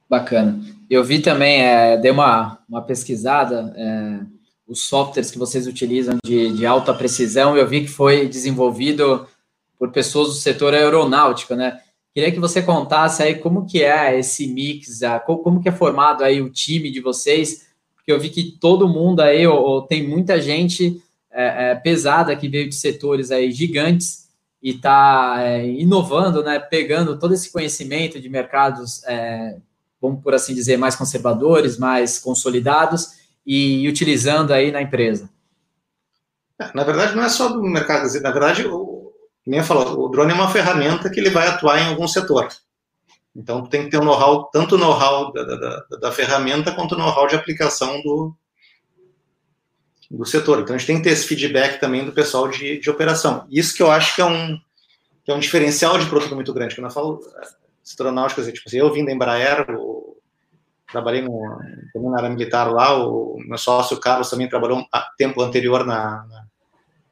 Bacana. 0.08 0.60
Eu 0.88 1.02
vi 1.02 1.20
também, 1.20 1.62
é, 1.62 1.96
dei 1.96 2.10
uma, 2.10 2.58
uma 2.68 2.82
pesquisada, 2.82 3.74
é, 3.76 4.35
os 4.66 4.82
softwares 4.82 5.30
que 5.30 5.38
vocês 5.38 5.66
utilizam 5.66 6.18
de, 6.24 6.52
de 6.52 6.66
alta 6.66 6.92
precisão, 6.92 7.56
eu 7.56 7.66
vi 7.66 7.82
que 7.82 7.88
foi 7.88 8.28
desenvolvido 8.28 9.26
por 9.78 9.92
pessoas 9.92 10.28
do 10.28 10.34
setor 10.34 10.74
aeronáutico, 10.74 11.54
né? 11.54 11.80
Queria 12.12 12.32
que 12.32 12.40
você 12.40 12.62
contasse 12.62 13.22
aí 13.22 13.34
como 13.34 13.66
que 13.66 13.82
é 13.82 14.18
esse 14.18 14.46
mix, 14.46 15.00
como 15.26 15.62
que 15.62 15.68
é 15.68 15.72
formado 15.72 16.24
aí 16.24 16.40
o 16.40 16.50
time 16.50 16.90
de 16.90 17.00
vocês, 17.00 17.66
porque 17.94 18.10
eu 18.10 18.18
vi 18.18 18.30
que 18.30 18.56
todo 18.58 18.88
mundo 18.88 19.20
aí, 19.20 19.46
ou, 19.46 19.82
tem 19.82 20.08
muita 20.08 20.40
gente 20.40 21.00
é, 21.30 21.70
é, 21.70 21.74
pesada 21.74 22.34
que 22.34 22.48
veio 22.48 22.68
de 22.68 22.74
setores 22.74 23.30
aí 23.30 23.52
gigantes 23.52 24.28
e 24.62 24.70
está 24.70 25.36
é, 25.40 25.68
inovando, 25.68 26.42
né? 26.42 26.58
Pegando 26.58 27.18
todo 27.18 27.34
esse 27.34 27.52
conhecimento 27.52 28.18
de 28.18 28.28
mercados, 28.28 29.04
é, 29.04 29.58
vamos 30.00 30.22
por 30.22 30.34
assim 30.34 30.54
dizer, 30.54 30.78
mais 30.78 30.96
conservadores, 30.96 31.78
mais 31.78 32.18
consolidados 32.18 33.25
e 33.46 33.88
utilizando 33.88 34.52
aí 34.52 34.72
na 34.72 34.82
empresa? 34.82 35.30
É, 36.60 36.70
na 36.74 36.84
verdade, 36.84 37.14
não 37.14 37.22
é 37.22 37.28
só 37.28 37.48
do 37.48 37.62
mercado, 37.62 38.08
na 38.20 38.30
verdade, 38.30 38.66
o, 38.66 39.12
nem 39.46 39.62
falou, 39.62 40.04
o 40.04 40.08
drone 40.08 40.32
é 40.32 40.34
uma 40.34 40.50
ferramenta 40.50 41.08
que 41.08 41.20
ele 41.20 41.30
vai 41.30 41.46
atuar 41.46 41.80
em 41.80 41.86
algum 41.86 42.08
setor. 42.08 42.48
Então, 43.34 43.66
tem 43.66 43.84
que 43.84 43.90
ter 43.90 44.00
um 44.00 44.04
know-how, 44.04 44.50
tanto 44.50 44.74
o 44.74 44.78
know-how 44.78 45.30
da, 45.32 45.44
da, 45.44 45.86
da, 46.00 46.12
ferramenta, 46.12 46.72
quanto 46.72 46.94
o 46.94 46.98
know-how 46.98 47.26
de 47.26 47.36
aplicação 47.36 48.00
do, 48.02 48.34
do 50.10 50.24
setor. 50.24 50.60
Então, 50.60 50.74
a 50.74 50.78
gente 50.78 50.86
tem 50.86 50.96
que 50.96 51.02
ter 51.02 51.10
esse 51.10 51.26
feedback 51.26 51.78
também 51.78 52.04
do 52.04 52.12
pessoal 52.12 52.48
de, 52.48 52.80
de 52.80 52.90
operação. 52.90 53.46
Isso 53.50 53.76
que 53.76 53.82
eu 53.82 53.90
acho 53.90 54.14
que 54.14 54.22
é 54.22 54.24
um, 54.24 54.58
que 55.22 55.30
é 55.30 55.34
um 55.34 55.38
diferencial 55.38 55.98
de 55.98 56.06
produto 56.06 56.34
muito 56.34 56.54
grande. 56.54 56.74
Quando 56.74 56.86
eu 56.86 56.90
falo 56.90 57.20
astronáutica, 57.84 58.50
tipo 58.50 58.66
assim, 58.66 58.78
eu 58.78 58.92
vim 58.92 59.04
da 59.04 59.12
Embraer, 59.12 59.66
o, 59.70 60.05
trabalhei 60.90 61.22
no, 61.22 61.58
também 61.92 62.10
na 62.10 62.18
área 62.18 62.30
militar 62.30 62.72
lá, 62.72 62.96
o 62.96 63.36
meu 63.38 63.58
sócio 63.58 63.98
Carlos 63.98 64.30
também 64.30 64.48
trabalhou 64.48 64.78
um 64.78 64.86
tempo 65.18 65.42
anterior 65.42 65.84
na, 65.84 66.24
na, 66.26 66.46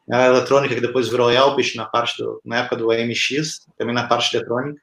na 0.07 0.19
área 0.19 0.37
eletrônica, 0.37 0.75
que 0.75 0.81
depois 0.81 1.09
virou 1.09 1.31
Elbit, 1.31 1.77
na, 1.77 1.85
parte 1.87 2.23
do, 2.23 2.41
na 2.45 2.59
época 2.59 2.77
do 2.77 2.91
AMX, 2.91 3.67
também 3.77 3.95
na 3.95 4.07
parte 4.07 4.35
eletrônica. 4.37 4.81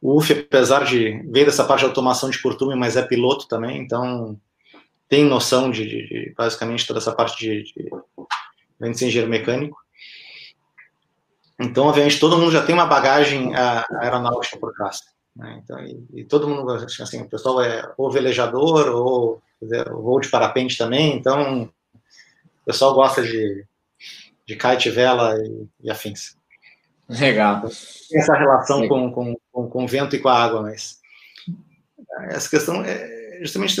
O 0.00 0.16
UF, 0.16 0.32
apesar 0.32 0.84
de 0.84 1.22
ver 1.30 1.46
dessa 1.46 1.64
parte 1.64 1.80
de 1.80 1.86
automação 1.86 2.30
de 2.30 2.40
curtume, 2.40 2.76
mas 2.76 2.96
é 2.96 3.02
piloto 3.02 3.48
também, 3.48 3.78
então 3.78 4.38
tem 5.08 5.24
noção 5.24 5.70
de, 5.70 5.84
de, 5.86 6.08
de 6.08 6.34
basicamente 6.36 6.86
toda 6.86 7.00
essa 7.00 7.12
parte 7.12 7.38
de, 7.38 7.64
de, 7.64 7.90
de 8.80 9.04
engenheiro 9.04 9.28
mecânico. 9.28 9.76
Então, 11.60 11.86
obviamente, 11.86 12.20
todo 12.20 12.38
mundo 12.38 12.52
já 12.52 12.64
tem 12.64 12.74
uma 12.74 12.86
bagagem 12.86 13.52
aeronáutica 14.00 14.56
por 14.58 14.72
trás. 14.74 15.00
Né? 15.38 15.60
Então, 15.62 15.78
e, 15.80 16.04
e, 16.12 16.24
todo 16.24 16.48
mundo, 16.48 16.72
assim, 16.72 17.22
o 17.22 17.28
pessoal 17.28 17.62
é 17.62 17.92
ou 17.96 18.10
velejador 18.10 18.88
ou 18.88 19.40
dizer, 19.62 19.88
voo 19.88 20.20
de 20.20 20.28
parapente 20.28 20.76
também, 20.76 21.16
então 21.16 21.62
o 21.62 22.64
pessoal 22.66 22.92
gosta 22.92 23.22
de, 23.22 23.64
de 24.44 24.56
kite, 24.56 24.90
vela 24.90 25.36
e, 25.38 25.68
e 25.84 25.90
afins. 25.90 26.36
Legal. 27.08 27.62
Tem 28.10 28.20
essa 28.20 28.34
relação 28.34 28.86
com, 28.88 29.12
com, 29.12 29.36
com, 29.50 29.68
com, 29.70 29.84
o 29.84 29.88
vento 29.88 30.14
e 30.14 30.18
com 30.18 30.28
a 30.28 30.42
água, 30.42 30.62
mas 30.62 30.98
essa 32.30 32.50
questão 32.50 32.84
é 32.84 33.38
justamente 33.40 33.80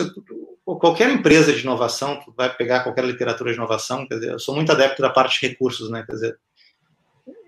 qualquer 0.64 1.10
empresa 1.10 1.52
de 1.52 1.60
inovação, 1.60 2.22
vai 2.36 2.54
pegar 2.54 2.84
qualquer 2.84 3.04
literatura 3.04 3.50
de 3.50 3.56
inovação, 3.56 4.06
quer 4.06 4.14
dizer, 4.14 4.32
eu 4.32 4.38
sou 4.38 4.54
muito 4.54 4.70
adepto 4.70 5.02
da 5.02 5.10
parte 5.10 5.40
de 5.40 5.48
recursos, 5.48 5.90
né, 5.90 6.04
quer 6.06 6.12
dizer, 6.12 6.38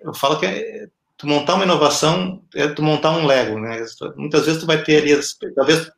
eu 0.02 0.12
falo 0.12 0.38
que 0.38 0.46
é, 0.46 0.88
tu 1.21 1.27
montar 1.27 1.55
uma 1.55 1.64
inovação 1.64 2.43
é 2.55 2.66
tu 2.66 2.83
montar 2.83 3.11
um 3.11 3.27
Lego, 3.27 3.59
né? 3.59 3.85
Muitas 4.16 4.47
vezes 4.47 4.61
tu 4.61 4.66
vai 4.66 4.83
ter 4.83 5.03
ali, 5.03 5.21
talvez 5.55 5.93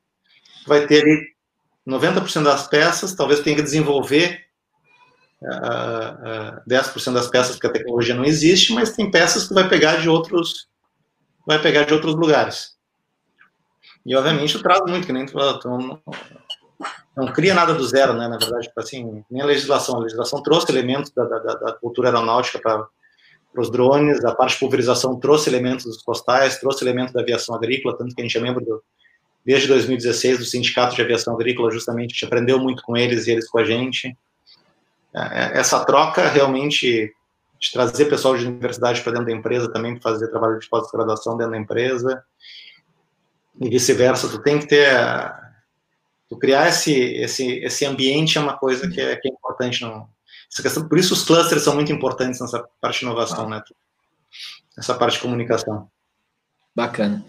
vai 0.66 0.84
ter 0.84 1.02
ali 1.02 1.32
90% 1.86 2.42
das 2.42 2.66
peças, 2.66 3.14
talvez 3.14 3.38
tenha 3.38 3.54
que 3.54 3.62
desenvolver 3.62 4.40
uh, 5.40 6.58
uh, 6.58 6.68
10% 6.68 7.12
das 7.12 7.28
peças 7.28 7.54
porque 7.54 7.68
a 7.68 7.72
tecnologia 7.72 8.16
não 8.16 8.24
existe, 8.24 8.72
mas 8.72 8.96
tem 8.96 9.12
peças 9.12 9.46
que 9.46 9.54
vai 9.54 9.68
pegar 9.68 10.00
de 10.00 10.08
outros 10.08 10.68
vai 11.46 11.60
pegar 11.60 11.84
de 11.84 11.94
outros 11.94 12.16
lugares. 12.16 12.76
E 14.04 14.16
obviamente 14.16 14.56
eu 14.56 14.62
trago 14.62 14.90
muito, 14.90 15.06
que 15.06 15.12
nem 15.12 15.24
tu, 15.24 15.38
tu 15.60 15.68
não, 15.68 16.02
não, 17.16 17.32
cria 17.32 17.54
nada 17.54 17.74
do 17.74 17.86
zero, 17.86 18.14
né? 18.14 18.26
Na 18.26 18.38
verdade, 18.38 18.66
tipo 18.66 18.80
assim, 18.80 19.24
nem 19.30 19.42
a 19.42 19.46
legislação. 19.46 19.96
A 19.96 20.00
legislação 20.00 20.42
trouxe 20.42 20.70
elementos 20.70 21.12
da, 21.12 21.24
da, 21.24 21.54
da 21.54 21.72
cultura 21.72 22.08
aeronáutica 22.08 22.58
para 22.60 22.86
para 23.52 23.62
os 23.62 23.70
drones, 23.70 24.24
a 24.24 24.34
parte 24.34 24.54
de 24.54 24.60
pulverização 24.60 25.18
trouxe 25.20 25.50
elementos 25.50 25.84
dos 25.84 26.02
postais, 26.02 26.58
trouxe 26.58 26.82
elementos 26.84 27.12
da 27.12 27.20
aviação 27.20 27.54
agrícola, 27.54 27.96
tanto 27.96 28.14
que 28.14 28.20
a 28.20 28.24
gente 28.24 28.36
é 28.36 28.40
membro 28.40 28.64
do, 28.64 28.82
desde 29.44 29.68
2016 29.68 30.38
do 30.38 30.44
Sindicato 30.44 30.94
de 30.94 31.02
Aviação 31.02 31.34
Agrícola, 31.34 31.70
justamente, 31.70 32.10
a 32.10 32.14
gente 32.14 32.24
aprendeu 32.24 32.58
muito 32.58 32.82
com 32.82 32.96
eles 32.96 33.26
e 33.26 33.32
eles 33.32 33.48
com 33.48 33.58
a 33.58 33.64
gente. 33.64 34.16
É, 35.14 35.20
é, 35.20 35.58
essa 35.58 35.84
troca 35.84 36.28
realmente 36.28 37.12
de 37.60 37.72
trazer 37.72 38.06
pessoal 38.06 38.36
de 38.36 38.46
universidade 38.46 39.00
para 39.02 39.12
dentro 39.12 39.26
da 39.26 39.32
empresa 39.32 39.72
também 39.72 40.00
fazer 40.00 40.28
trabalho 40.28 40.58
de 40.58 40.68
pós-graduação 40.68 41.36
dentro 41.36 41.52
da 41.52 41.58
empresa 41.58 42.24
e 43.60 43.68
vice-versa, 43.68 44.28
tu 44.28 44.42
tem 44.42 44.58
que 44.58 44.66
ter 44.66 44.88
tu 46.28 46.38
criar 46.38 46.68
esse, 46.68 46.92
esse, 46.92 47.58
esse 47.58 47.84
ambiente 47.84 48.38
é 48.38 48.40
uma 48.40 48.56
coisa 48.56 48.88
que 48.88 49.00
é, 49.00 49.14
que 49.16 49.28
é 49.28 49.32
importante 49.32 49.82
no, 49.82 50.08
essa 50.52 50.62
questão, 50.62 50.86
por 50.86 50.98
isso 50.98 51.14
os 51.14 51.24
clusters 51.24 51.62
são 51.62 51.74
muito 51.74 51.90
importantes 51.90 52.38
nessa 52.38 52.62
parte 52.80 53.00
de 53.00 53.06
inovação, 53.06 53.46
ah. 53.46 53.50
né? 53.50 53.62
Essa 54.76 54.94
parte 54.94 55.14
de 55.14 55.20
comunicação. 55.20 55.88
Bacana. 56.74 57.24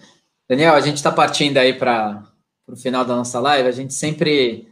Daniel, 0.47 0.73
a 0.73 0.81
gente 0.81 0.97
está 0.97 1.11
partindo 1.11 1.57
aí 1.57 1.73
para 1.73 2.23
o 2.67 2.75
final 2.75 3.05
da 3.05 3.15
nossa 3.15 3.39
live. 3.39 3.67
A 3.67 3.71
gente 3.71 3.93
sempre 3.93 4.67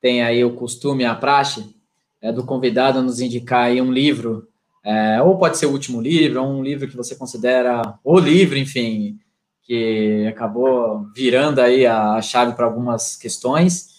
tem 0.00 0.22
aí 0.22 0.44
o 0.44 0.54
costume, 0.54 1.04
a 1.04 1.14
praxe, 1.14 1.74
é, 2.20 2.30
do 2.30 2.44
convidado 2.44 3.02
nos 3.02 3.20
indicar 3.20 3.66
aí 3.66 3.80
um 3.80 3.92
livro, 3.92 4.48
é, 4.82 5.20
ou 5.22 5.38
pode 5.38 5.56
ser 5.56 5.66
o 5.66 5.72
último 5.72 6.00
livro, 6.00 6.42
ou 6.42 6.48
um 6.48 6.62
livro 6.62 6.88
que 6.88 6.96
você 6.96 7.16
considera 7.16 7.98
o 8.04 8.18
livro, 8.18 8.58
enfim, 8.58 9.18
que 9.62 10.26
acabou 10.26 11.06
virando 11.14 11.60
aí 11.60 11.86
a 11.86 12.20
chave 12.20 12.54
para 12.54 12.66
algumas 12.66 13.16
questões. 13.16 13.93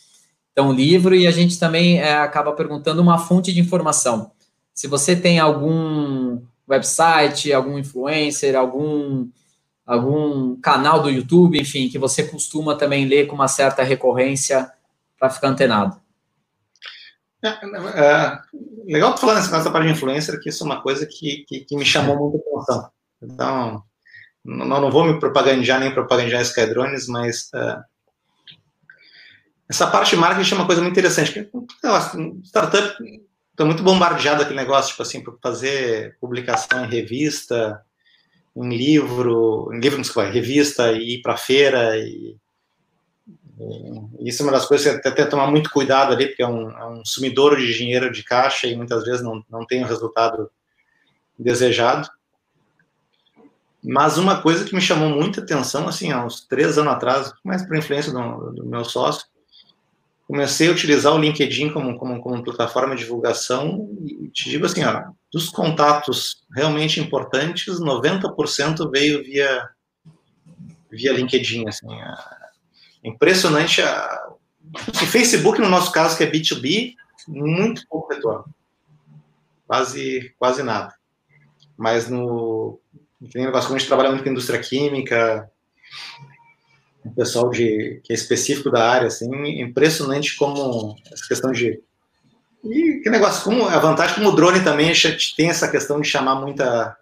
Então, 0.55 0.71
livro, 0.71 1.13
e 1.13 1.27
a 1.27 1.31
gente 1.31 1.59
também 1.59 1.99
é, 1.99 2.15
acaba 2.15 2.53
perguntando 2.53 3.01
uma 3.01 3.17
fonte 3.17 3.51
de 3.51 3.59
informação. 3.59 4.31
Se 4.73 4.87
você 4.87 5.13
tem 5.13 5.37
algum 5.37 6.41
website, 6.65 7.51
algum 7.51 7.77
influencer, 7.77 8.55
algum, 8.55 9.27
algum 9.85 10.55
canal 10.61 11.03
do 11.03 11.09
YouTube, 11.09 11.59
enfim, 11.59 11.89
que 11.89 11.99
você 11.99 12.23
costuma 12.23 12.73
também 12.73 13.05
ler 13.05 13.27
com 13.27 13.35
uma 13.35 13.49
certa 13.49 13.83
recorrência 13.83 14.71
para 15.19 15.29
ficar 15.29 15.49
antenado. 15.49 15.99
É, 17.43 17.49
é, 17.49 18.39
legal 18.85 19.13
tu 19.13 19.19
falar 19.19 19.35
nessa 19.35 19.69
parte 19.69 19.87
de 19.87 19.91
influencer, 19.91 20.39
que 20.39 20.47
isso 20.47 20.63
é 20.63 20.67
uma 20.67 20.81
coisa 20.81 21.05
que, 21.05 21.43
que, 21.49 21.65
que 21.65 21.75
me 21.75 21.83
chamou 21.83 22.17
muita 22.17 22.37
atenção. 22.37 22.89
Então, 23.21 23.83
não, 24.41 24.79
não 24.79 24.89
vou 24.89 25.03
me 25.03 25.19
propagandear 25.19 25.81
nem 25.81 25.93
propagandear 25.93 26.41
Skydrones, 26.43 27.07
mas 27.09 27.49
uh, 27.53 27.83
essa 29.67 29.87
parte 29.87 30.11
de 30.11 30.17
marketing 30.17 30.53
é 30.53 30.57
uma 30.57 30.65
coisa 30.65 30.81
muito 30.81 30.93
interessante. 30.93 31.49
startup 32.43 32.95
está 33.51 33.65
muito 33.65 33.83
bombardeado 33.83 34.41
aquele 34.41 34.57
negócio, 34.57 34.91
tipo 34.91 35.01
assim, 35.01 35.23
para 35.23 35.33
fazer 35.41 36.17
publicação 36.19 36.85
em 36.85 36.89
revista, 36.89 37.81
em 38.55 38.69
livro, 38.69 39.69
em 39.73 39.79
livro, 39.79 40.01
desculpa, 40.01 40.29
revista 40.29 40.91
e 40.91 41.15
ir 41.15 41.21
para 41.21 41.37
feira 41.37 41.97
e, 41.97 42.37
e, 44.19 44.29
isso 44.29 44.41
é 44.41 44.45
uma 44.45 44.51
das 44.51 44.65
coisas 44.65 44.95
que 44.95 45.01
tem 45.01 45.13
que 45.13 45.25
tomar 45.25 45.47
muito 45.47 45.69
cuidado 45.69 46.13
ali, 46.13 46.27
porque 46.27 46.43
é 46.43 46.47
um, 46.47 46.69
é 46.69 46.85
um 46.87 47.05
sumidouro 47.05 47.57
de 47.57 47.73
dinheiro 47.73 48.11
de 48.11 48.23
caixa 48.23 48.67
e 48.67 48.75
muitas 48.75 49.03
vezes 49.03 49.23
não, 49.23 49.43
não 49.49 49.65
tem 49.65 49.83
o 49.83 49.87
resultado 49.87 50.51
desejado. 51.39 52.09
Mas 53.83 54.17
uma 54.17 54.41
coisa 54.41 54.65
que 54.65 54.73
me 54.73 54.81
chamou 54.81 55.09
muita 55.09 55.41
atenção, 55.41 55.87
assim, 55.87 56.11
há 56.11 56.25
uns 56.25 56.41
três 56.41 56.77
anos 56.77 56.93
atrás, 56.93 57.33
mais 57.43 57.65
por 57.65 57.77
influência 57.77 58.11
do, 58.11 58.51
do 58.51 58.65
meu 58.65 58.83
sócio, 58.83 59.27
comecei 60.25 60.67
a 60.67 60.71
utilizar 60.71 61.13
o 61.13 61.19
LinkedIn 61.19 61.71
como, 61.71 61.97
como, 61.97 62.19
como 62.19 62.43
plataforma 62.43 62.95
de 62.95 63.03
divulgação 63.03 63.89
e 64.05 64.29
te 64.29 64.49
digo 64.49 64.65
assim, 64.65 64.83
ó, 64.83 65.11
dos 65.31 65.49
contatos 65.49 66.43
realmente 66.53 66.99
importantes, 66.99 67.79
90% 67.79 68.89
veio 68.91 69.23
via 69.23 69.69
via 70.89 71.11
LinkedIn, 71.11 71.67
assim, 71.67 71.87
impressionante 73.03 73.81
a, 73.81 74.29
assim, 74.93 75.05
Facebook 75.05 75.59
no 75.59 75.69
nosso 75.69 75.91
caso 75.91 76.17
que 76.17 76.23
é 76.23 76.31
B2B, 76.31 76.95
muito 77.27 77.85
pouco 77.87 78.13
retorno, 78.13 78.45
quase 79.67 80.33
quase 80.39 80.63
nada, 80.63 80.95
mas 81.77 82.09
no 82.09 82.79
como 83.19 83.75
a 83.75 83.77
gente 83.77 83.87
trabalha 83.87 84.09
muito 84.09 84.23
com 84.23 84.29
indústria 84.29 84.59
química, 84.59 85.49
um 87.05 87.11
pessoal 87.11 87.49
de, 87.49 88.01
que 88.03 88.11
é 88.11 88.15
específico 88.15 88.71
da 88.71 88.89
área, 88.89 89.07
assim, 89.07 89.29
impressionante 89.61 90.35
como 90.35 90.95
essa 91.11 91.27
questão 91.27 91.51
de. 91.51 91.79
E 92.63 92.99
que 93.03 93.09
negócio, 93.11 93.43
como 93.43 93.67
a 93.67 93.77
vantagem, 93.77 94.15
como 94.15 94.29
o 94.29 94.35
drone 94.35 94.63
também 94.63 94.91
tem 95.37 95.49
essa 95.49 95.69
questão 95.69 96.01
de 96.01 96.07
chamar 96.07 96.35
muita, 96.35 96.97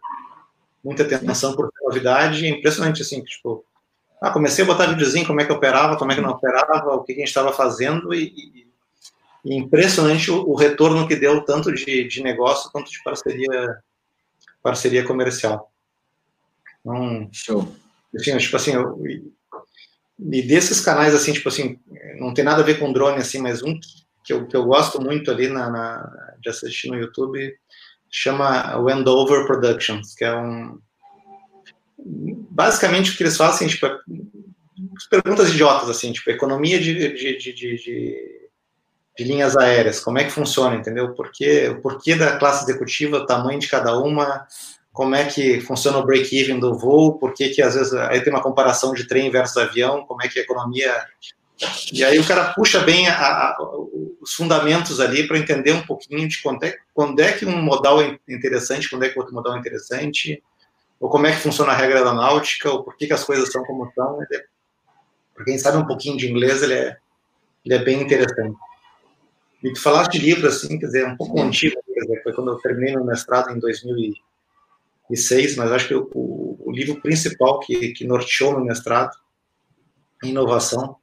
muita 0.83 1.03
atenção 1.03 1.55
por 1.55 1.71
novidade, 1.81 2.45
é 2.45 2.49
impressionante, 2.49 3.01
assim, 3.01 3.23
tipo, 3.23 3.63
ah, 4.21 4.31
comecei 4.31 4.65
a 4.65 4.67
botar 4.67 4.87
videozinho, 4.87 5.25
como 5.25 5.39
é 5.39 5.45
que 5.45 5.53
operava, 5.53 5.95
como 5.95 6.11
é 6.11 6.15
que 6.15 6.21
não 6.21 6.31
operava, 6.31 6.95
o 6.95 7.03
que 7.03 7.13
a 7.13 7.15
gente 7.15 7.27
estava 7.27 7.53
fazendo, 7.53 8.13
e, 8.13 8.25
e, 8.25 8.67
e 9.45 9.55
impressionante 9.55 10.29
o, 10.29 10.49
o, 10.49 10.55
retorno 10.55 11.07
que 11.07 11.15
deu, 11.15 11.45
tanto 11.45 11.73
de, 11.73 12.07
de 12.09 12.21
negócio 12.21 12.69
quanto 12.69 12.91
de 12.91 13.01
parceria, 13.01 13.77
parceria 14.61 15.05
comercial. 15.05 15.71
Então, 16.81 17.29
Show. 17.31 17.75
Assim, 18.13 18.37
tipo 18.37 18.55
assim, 18.55 18.73
eu, 18.73 19.01
e 20.19 20.41
desses 20.41 20.81
canais, 20.81 21.13
assim, 21.13 21.33
tipo 21.33 21.49
assim, 21.49 21.79
não 22.19 22.33
tem 22.33 22.45
nada 22.45 22.61
a 22.61 22.65
ver 22.65 22.79
com 22.79 22.93
drone, 22.93 23.17
assim, 23.17 23.39
mas 23.39 23.63
um 23.63 23.77
que 24.23 24.31
eu, 24.31 24.47
que 24.47 24.55
eu 24.55 24.63
gosto 24.65 25.01
muito 25.01 25.29
ali 25.29 25.47
na, 25.47 25.69
na 25.69 26.33
de 26.41 26.49
assistir 26.49 26.89
no 26.89 26.95
YouTube 26.95 27.53
chama 28.09 28.77
Wendover 28.77 29.45
Productions, 29.47 30.13
que 30.13 30.23
é 30.23 30.35
um. 30.35 30.79
Basicamente, 31.97 33.11
o 33.11 33.17
que 33.17 33.23
eles 33.23 33.37
fazem, 33.37 33.67
tipo, 33.67 33.85
é 33.85 33.97
perguntas 35.09 35.49
idiotas, 35.49 35.89
assim, 35.89 36.11
tipo, 36.11 36.29
economia 36.29 36.79
de, 36.79 36.93
de, 36.93 37.37
de, 37.37 37.53
de, 37.53 38.49
de 39.17 39.23
linhas 39.23 39.55
aéreas, 39.57 39.99
como 39.99 40.19
é 40.19 40.23
que 40.23 40.31
funciona, 40.31 40.75
entendeu? 40.75 41.13
Por 41.13 41.31
quê, 41.31 41.69
o 41.69 41.81
porquê 41.81 42.15
da 42.15 42.37
classe 42.37 42.63
executiva, 42.63 43.17
o 43.17 43.25
tamanho 43.25 43.59
de 43.59 43.67
cada 43.67 43.97
uma, 43.97 44.45
como 44.93 45.15
é 45.15 45.25
que 45.25 45.59
funciona 45.59 45.97
o 45.97 46.05
break-even 46.05 46.59
do 46.59 46.77
voo, 46.77 47.17
por 47.17 47.33
que 47.33 47.61
às 47.61 47.73
vezes 47.73 47.93
aí 47.93 48.21
tem 48.21 48.31
uma 48.31 48.43
comparação 48.43 48.93
de 48.93 49.07
trem 49.07 49.29
versus 49.31 49.57
avião, 49.57 50.05
como 50.05 50.21
é 50.21 50.27
que 50.29 50.39
a 50.39 50.43
economia 50.43 50.93
e 51.91 52.03
aí 52.03 52.19
o 52.19 52.27
cara 52.27 52.53
puxa 52.53 52.79
bem 52.79 53.07
a, 53.07 53.15
a, 53.15 53.57
os 54.21 54.33
fundamentos 54.33 54.99
ali 54.99 55.27
para 55.27 55.37
entender 55.37 55.71
um 55.71 55.85
pouquinho 55.85 56.27
de 56.27 56.41
quando 56.41 56.63
é, 56.63 56.75
quando 56.93 57.19
é 57.19 57.31
que 57.31 57.45
um 57.45 57.61
modal 57.61 58.01
é 58.01 58.17
interessante, 58.27 58.89
quando 58.89 59.03
é 59.03 59.09
que 59.09 59.19
outro 59.19 59.33
modal 59.33 59.55
é 59.55 59.59
interessante, 59.59 60.41
ou 60.99 61.09
como 61.09 61.27
é 61.27 61.31
que 61.31 61.41
funciona 61.41 61.71
a 61.71 61.75
regra 61.75 62.03
da 62.03 62.13
náutica, 62.13 62.71
ou 62.71 62.83
por 62.83 62.95
que, 62.97 63.07
que 63.07 63.13
as 63.13 63.23
coisas 63.23 63.51
são 63.51 63.63
como 63.63 63.91
são. 63.93 64.21
É, 64.23 64.43
para 65.33 65.45
quem 65.45 65.57
sabe 65.57 65.77
um 65.77 65.85
pouquinho 65.85 66.17
de 66.17 66.29
inglês, 66.29 66.61
ele 66.61 66.73
é, 66.73 66.97
ele 67.65 67.75
é 67.75 67.79
bem 67.79 68.01
interessante. 68.01 68.57
E 69.63 69.71
tu 69.71 69.81
falaste 69.81 70.13
de 70.13 70.25
livro, 70.25 70.47
assim, 70.47 70.77
quer 70.77 70.87
dizer, 70.87 71.07
um 71.07 71.15
pouco 71.15 71.39
antigo, 71.39 71.75
quer 71.93 72.01
dizer, 72.01 72.23
foi 72.23 72.33
quando 72.33 72.51
eu 72.51 72.57
terminei 72.57 72.95
meu 72.95 73.05
mestrado 73.05 73.49
em 73.51 73.59
2006, 75.13 75.55
mas 75.55 75.71
acho 75.71 75.87
que 75.87 75.95
o, 75.95 76.09
o 76.13 76.71
livro 76.71 77.01
principal 77.01 77.59
que, 77.59 77.89
que 77.93 78.05
norteou 78.05 78.53
meu 78.53 78.65
mestrado 78.65 79.15
em 80.23 80.29
inovação 80.29 80.97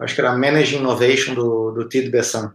acho 0.00 0.14
que 0.14 0.20
era 0.20 0.36
Managing 0.36 0.78
Innovation 0.78 1.34
do, 1.34 1.72
do 1.72 1.88
Tid 1.88 2.10
Besant. 2.10 2.52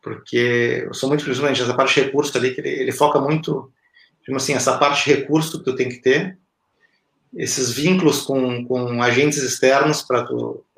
Porque 0.00 0.84
eu 0.86 0.94
sou 0.94 1.08
muito, 1.08 1.24
principalmente, 1.24 1.60
essa 1.60 1.74
parte 1.74 1.94
de 1.94 2.06
recurso 2.06 2.36
ali, 2.38 2.54
que 2.54 2.60
ele, 2.60 2.70
ele 2.70 2.92
foca 2.92 3.20
muito, 3.20 3.70
tipo 4.22 4.36
assim, 4.36 4.54
essa 4.54 4.78
parte 4.78 5.04
de 5.04 5.16
recurso 5.16 5.58
que 5.58 5.64
tu 5.64 5.74
tem 5.74 5.88
que 5.88 5.98
ter, 5.98 6.38
esses 7.34 7.70
vínculos 7.70 8.22
com, 8.22 8.64
com 8.64 9.02
agentes 9.02 9.38
externos 9.38 10.02
para 10.02 10.26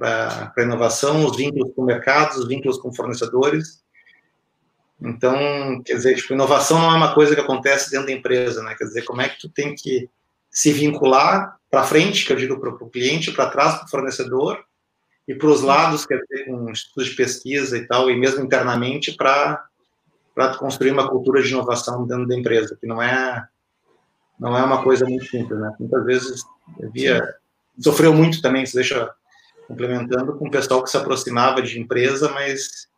a 0.00 0.62
inovação, 0.62 1.24
os 1.24 1.36
vínculos 1.36 1.72
com 1.76 1.84
mercados, 1.84 2.38
os 2.38 2.48
vínculos 2.48 2.78
com 2.78 2.92
fornecedores. 2.92 3.84
Então, 5.02 5.82
quer 5.84 5.94
dizer, 5.94 6.16
tipo, 6.16 6.34
inovação 6.34 6.78
não 6.78 6.92
é 6.92 6.96
uma 6.96 7.14
coisa 7.14 7.34
que 7.34 7.40
acontece 7.40 7.90
dentro 7.90 8.06
da 8.06 8.12
empresa, 8.12 8.62
né? 8.62 8.74
Quer 8.76 8.84
dizer, 8.84 9.02
como 9.02 9.22
é 9.22 9.28
que 9.28 9.40
tu 9.40 9.48
tem 9.48 9.74
que 9.74 10.08
se 10.50 10.72
vincular 10.72 11.56
para 11.70 11.84
frente, 11.84 12.26
que 12.26 12.32
eu 12.32 12.36
digo 12.36 12.58
para 12.58 12.70
o 12.70 12.90
cliente, 12.90 13.32
para 13.32 13.48
trás 13.50 13.76
para 13.76 13.86
o 13.86 13.90
fornecedor, 13.90 14.62
e 15.26 15.34
para 15.34 15.48
os 15.48 15.62
lados, 15.62 16.04
quer 16.04 16.20
dizer, 16.22 16.46
com 16.46 16.70
estudos 16.70 17.10
de 17.10 17.16
pesquisa 17.16 17.78
e 17.78 17.86
tal, 17.86 18.10
e 18.10 18.16
mesmo 18.16 18.44
internamente, 18.44 19.12
para 19.12 19.62
construir 20.58 20.90
uma 20.90 21.08
cultura 21.08 21.40
de 21.40 21.50
inovação 21.50 22.04
dentro 22.04 22.26
da 22.26 22.36
empresa, 22.36 22.76
que 22.78 22.86
não 22.86 23.00
é 23.00 23.46
não 24.38 24.56
é 24.56 24.62
uma 24.64 24.82
coisa 24.82 25.04
muito 25.04 25.26
simples, 25.26 25.60
né? 25.60 25.70
Muitas 25.78 26.04
vezes 26.04 26.42
via 26.92 27.22
sofreu 27.78 28.12
muito 28.12 28.42
também, 28.42 28.66
se 28.66 28.74
deixa 28.74 29.10
complementando 29.68 30.36
com 30.36 30.48
o 30.48 30.50
pessoal 30.50 30.82
que 30.82 30.90
se 30.90 30.96
aproximava 30.96 31.62
de 31.62 31.78
empresa, 31.78 32.28
mas 32.32 32.88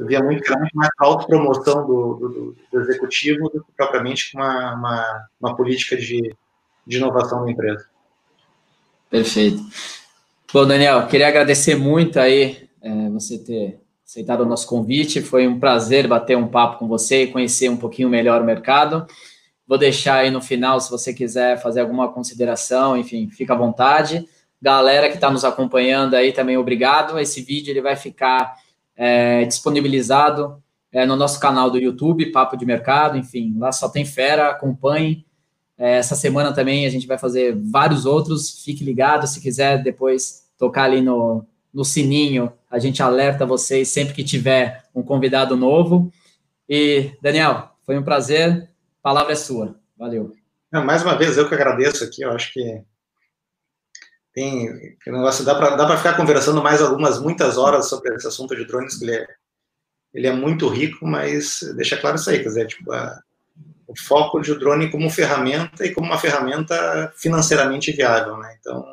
via 0.00 0.22
muito 0.22 0.50
mais 0.74 0.90
autopromoção 0.98 1.86
do, 1.86 2.14
do, 2.14 2.56
do 2.72 2.80
executivo 2.80 3.48
do 3.50 3.62
que 3.62 3.72
propriamente 3.76 4.32
uma, 4.34 4.74
uma, 4.74 5.28
uma 5.40 5.56
política 5.56 5.96
de, 5.96 6.34
de 6.86 6.96
inovação 6.96 7.44
da 7.44 7.50
empresa. 7.50 7.86
Perfeito. 9.08 9.62
Bom, 10.52 10.66
Daniel, 10.66 11.06
queria 11.06 11.28
agradecer 11.28 11.76
muito 11.76 12.18
aí 12.18 12.68
é, 12.82 13.08
você 13.10 13.38
ter 13.38 13.80
aceitado 14.04 14.40
o 14.40 14.46
nosso 14.46 14.66
convite. 14.66 15.22
Foi 15.22 15.46
um 15.46 15.58
prazer 15.58 16.06
bater 16.06 16.36
um 16.36 16.48
papo 16.48 16.78
com 16.78 16.88
você 16.88 17.22
e 17.22 17.32
conhecer 17.32 17.68
um 17.68 17.76
pouquinho 17.76 18.08
melhor 18.08 18.40
o 18.40 18.44
mercado. 18.44 19.06
Vou 19.66 19.78
deixar 19.78 20.16
aí 20.16 20.30
no 20.30 20.42
final, 20.42 20.78
se 20.78 20.90
você 20.90 21.14
quiser 21.14 21.60
fazer 21.60 21.80
alguma 21.80 22.12
consideração, 22.12 22.96
enfim, 22.96 23.28
fica 23.30 23.54
à 23.54 23.56
vontade. 23.56 24.28
Galera 24.60 25.08
que 25.08 25.14
está 25.14 25.30
nos 25.30 25.44
acompanhando 25.44 26.14
aí 26.14 26.32
também, 26.32 26.56
obrigado. 26.56 27.18
Esse 27.18 27.40
vídeo 27.40 27.70
ele 27.70 27.80
vai 27.80 27.96
ficar 27.96 28.54
é, 28.96 29.44
disponibilizado 29.44 30.62
é, 30.92 31.04
no 31.04 31.16
nosso 31.16 31.40
canal 31.40 31.70
do 31.70 31.78
YouTube, 31.78 32.30
Papo 32.30 32.56
de 32.56 32.64
Mercado, 32.64 33.18
enfim, 33.18 33.54
lá 33.58 33.72
só 33.72 33.88
tem 33.88 34.04
fera, 34.04 34.50
acompanhe. 34.50 35.26
É, 35.76 35.96
essa 35.96 36.14
semana 36.14 36.52
também 36.52 36.86
a 36.86 36.90
gente 36.90 37.06
vai 37.06 37.18
fazer 37.18 37.56
vários 37.56 38.06
outros, 38.06 38.62
fique 38.64 38.84
ligado 38.84 39.26
se 39.26 39.40
quiser 39.40 39.82
depois 39.82 40.44
tocar 40.56 40.84
ali 40.84 41.00
no, 41.00 41.44
no 41.72 41.84
sininho, 41.84 42.52
a 42.70 42.78
gente 42.78 43.02
alerta 43.02 43.44
vocês 43.44 43.88
sempre 43.88 44.14
que 44.14 44.22
tiver 44.22 44.84
um 44.94 45.02
convidado 45.02 45.56
novo. 45.56 46.12
E, 46.68 47.12
Daniel, 47.20 47.70
foi 47.84 47.98
um 47.98 48.02
prazer. 48.02 48.70
A 49.00 49.02
palavra 49.02 49.32
é 49.32 49.36
sua. 49.36 49.74
Valeu. 49.98 50.32
Não, 50.72 50.84
mais 50.84 51.02
uma 51.02 51.16
vez, 51.16 51.36
eu 51.36 51.48
que 51.48 51.54
agradeço 51.54 52.04
aqui. 52.04 52.22
Eu 52.22 52.30
acho 52.30 52.52
que 52.52 52.82
tem 54.34 54.96
negócio 55.06 55.44
dá 55.44 55.54
para 55.54 55.76
dá 55.76 55.86
para 55.86 55.96
ficar 55.96 56.16
conversando 56.16 56.62
mais 56.62 56.82
algumas 56.82 57.20
muitas 57.20 57.56
horas 57.56 57.88
sobre 57.88 58.14
esse 58.14 58.26
assunto 58.26 58.54
de 58.56 58.64
drones 58.64 58.96
que 58.96 59.04
ele 59.04 59.14
é, 59.14 59.26
ele 60.12 60.26
é 60.26 60.32
muito 60.32 60.68
rico 60.68 61.06
mas 61.06 61.60
deixa 61.76 61.96
claro 61.96 62.16
isso 62.16 62.28
aí 62.28 62.38
quer 62.38 62.48
dizer 62.48 62.66
tipo 62.66 62.92
a, 62.92 63.20
o 63.86 63.94
foco 63.96 64.40
de 64.40 64.54
drone 64.58 64.90
como 64.90 65.08
ferramenta 65.08 65.86
e 65.86 65.94
como 65.94 66.06
uma 66.06 66.18
ferramenta 66.18 67.12
financeiramente 67.16 67.92
viável 67.92 68.36
né? 68.38 68.56
Então 68.60 68.84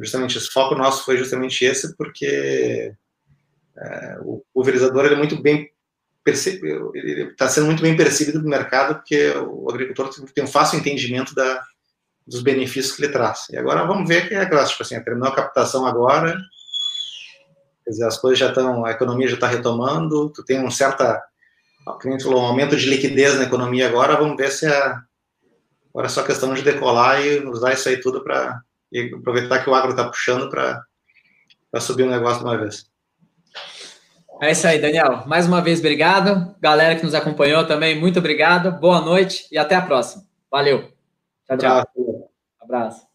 justamente 0.00 0.38
esse 0.38 0.48
foco 0.48 0.74
nosso 0.74 1.04
foi 1.04 1.16
justamente 1.16 1.64
esse, 1.64 1.96
porque 1.96 2.94
é, 3.76 4.16
o 4.20 4.42
pulverizador 4.52 5.04
ele 5.04 5.14
é 5.14 5.18
muito 5.18 5.40
bem 5.40 5.70
percebido, 6.24 6.92
ele 6.94 7.30
está 7.30 7.48
sendo 7.48 7.66
muito 7.66 7.82
bem 7.82 7.96
percebido 7.96 8.40
no 8.40 8.48
mercado, 8.48 8.94
porque 8.94 9.30
o 9.30 9.68
agricultor 9.68 10.08
tem 10.32 10.44
um 10.44 10.48
fácil 10.48 10.78
entendimento 10.78 11.34
da, 11.34 11.62
dos 12.26 12.42
benefícios 12.42 12.94
que 12.94 13.04
ele 13.04 13.12
traz. 13.12 13.48
E 13.50 13.56
agora 13.56 13.84
vamos 13.84 14.08
ver 14.08 14.28
que 14.28 14.34
é 14.34 14.40
aquela, 14.40 14.64
tipo 14.64 14.82
assim, 14.82 15.02
terminou 15.02 15.28
a 15.28 15.34
captação 15.34 15.86
agora, 15.86 16.36
quer 17.84 17.90
dizer, 17.90 18.04
as 18.04 18.18
coisas 18.18 18.38
já 18.38 18.48
estão, 18.48 18.84
a 18.84 18.90
economia 18.90 19.28
já 19.28 19.34
está 19.34 19.46
retomando, 19.46 20.30
tu 20.30 20.44
tem 20.44 20.64
um 20.64 20.70
certa, 20.70 21.22
falou, 22.22 22.42
um 22.42 22.46
aumento 22.46 22.76
de 22.76 22.88
liquidez 22.88 23.36
na 23.36 23.44
economia 23.44 23.88
agora, 23.88 24.16
vamos 24.16 24.36
ver 24.36 24.50
se 24.50 24.66
é, 24.66 24.94
agora 25.90 26.06
é 26.06 26.08
só 26.08 26.22
questão 26.22 26.54
de 26.54 26.62
decolar 26.62 27.20
e 27.20 27.40
usar 27.46 27.72
isso 27.72 27.88
aí 27.88 28.00
tudo 28.00 28.22
para 28.22 28.60
aproveitar 29.18 29.62
que 29.62 29.70
o 29.70 29.74
agro 29.74 29.90
está 29.90 30.04
puxando 30.04 30.48
para 30.48 31.80
subir 31.80 32.04
o 32.04 32.10
negócio 32.10 32.38
de 32.38 32.44
uma 32.44 32.58
vez. 32.58 32.90
É 34.40 34.50
isso 34.50 34.66
aí, 34.66 34.80
Daniel. 34.80 35.22
Mais 35.26 35.46
uma 35.46 35.62
vez, 35.62 35.78
obrigado. 35.78 36.52
Galera 36.60 36.96
que 36.96 37.04
nos 37.04 37.14
acompanhou 37.14 37.64
também, 37.64 37.98
muito 37.98 38.18
obrigado. 38.18 38.72
Boa 38.72 39.00
noite 39.00 39.46
e 39.52 39.56
até 39.56 39.76
a 39.76 39.82
próxima. 39.82 40.24
Valeu. 40.50 40.90
Tchau, 41.46 41.58
tchau. 41.58 41.70
Abraço. 41.70 42.11
Abraço. 42.72 43.11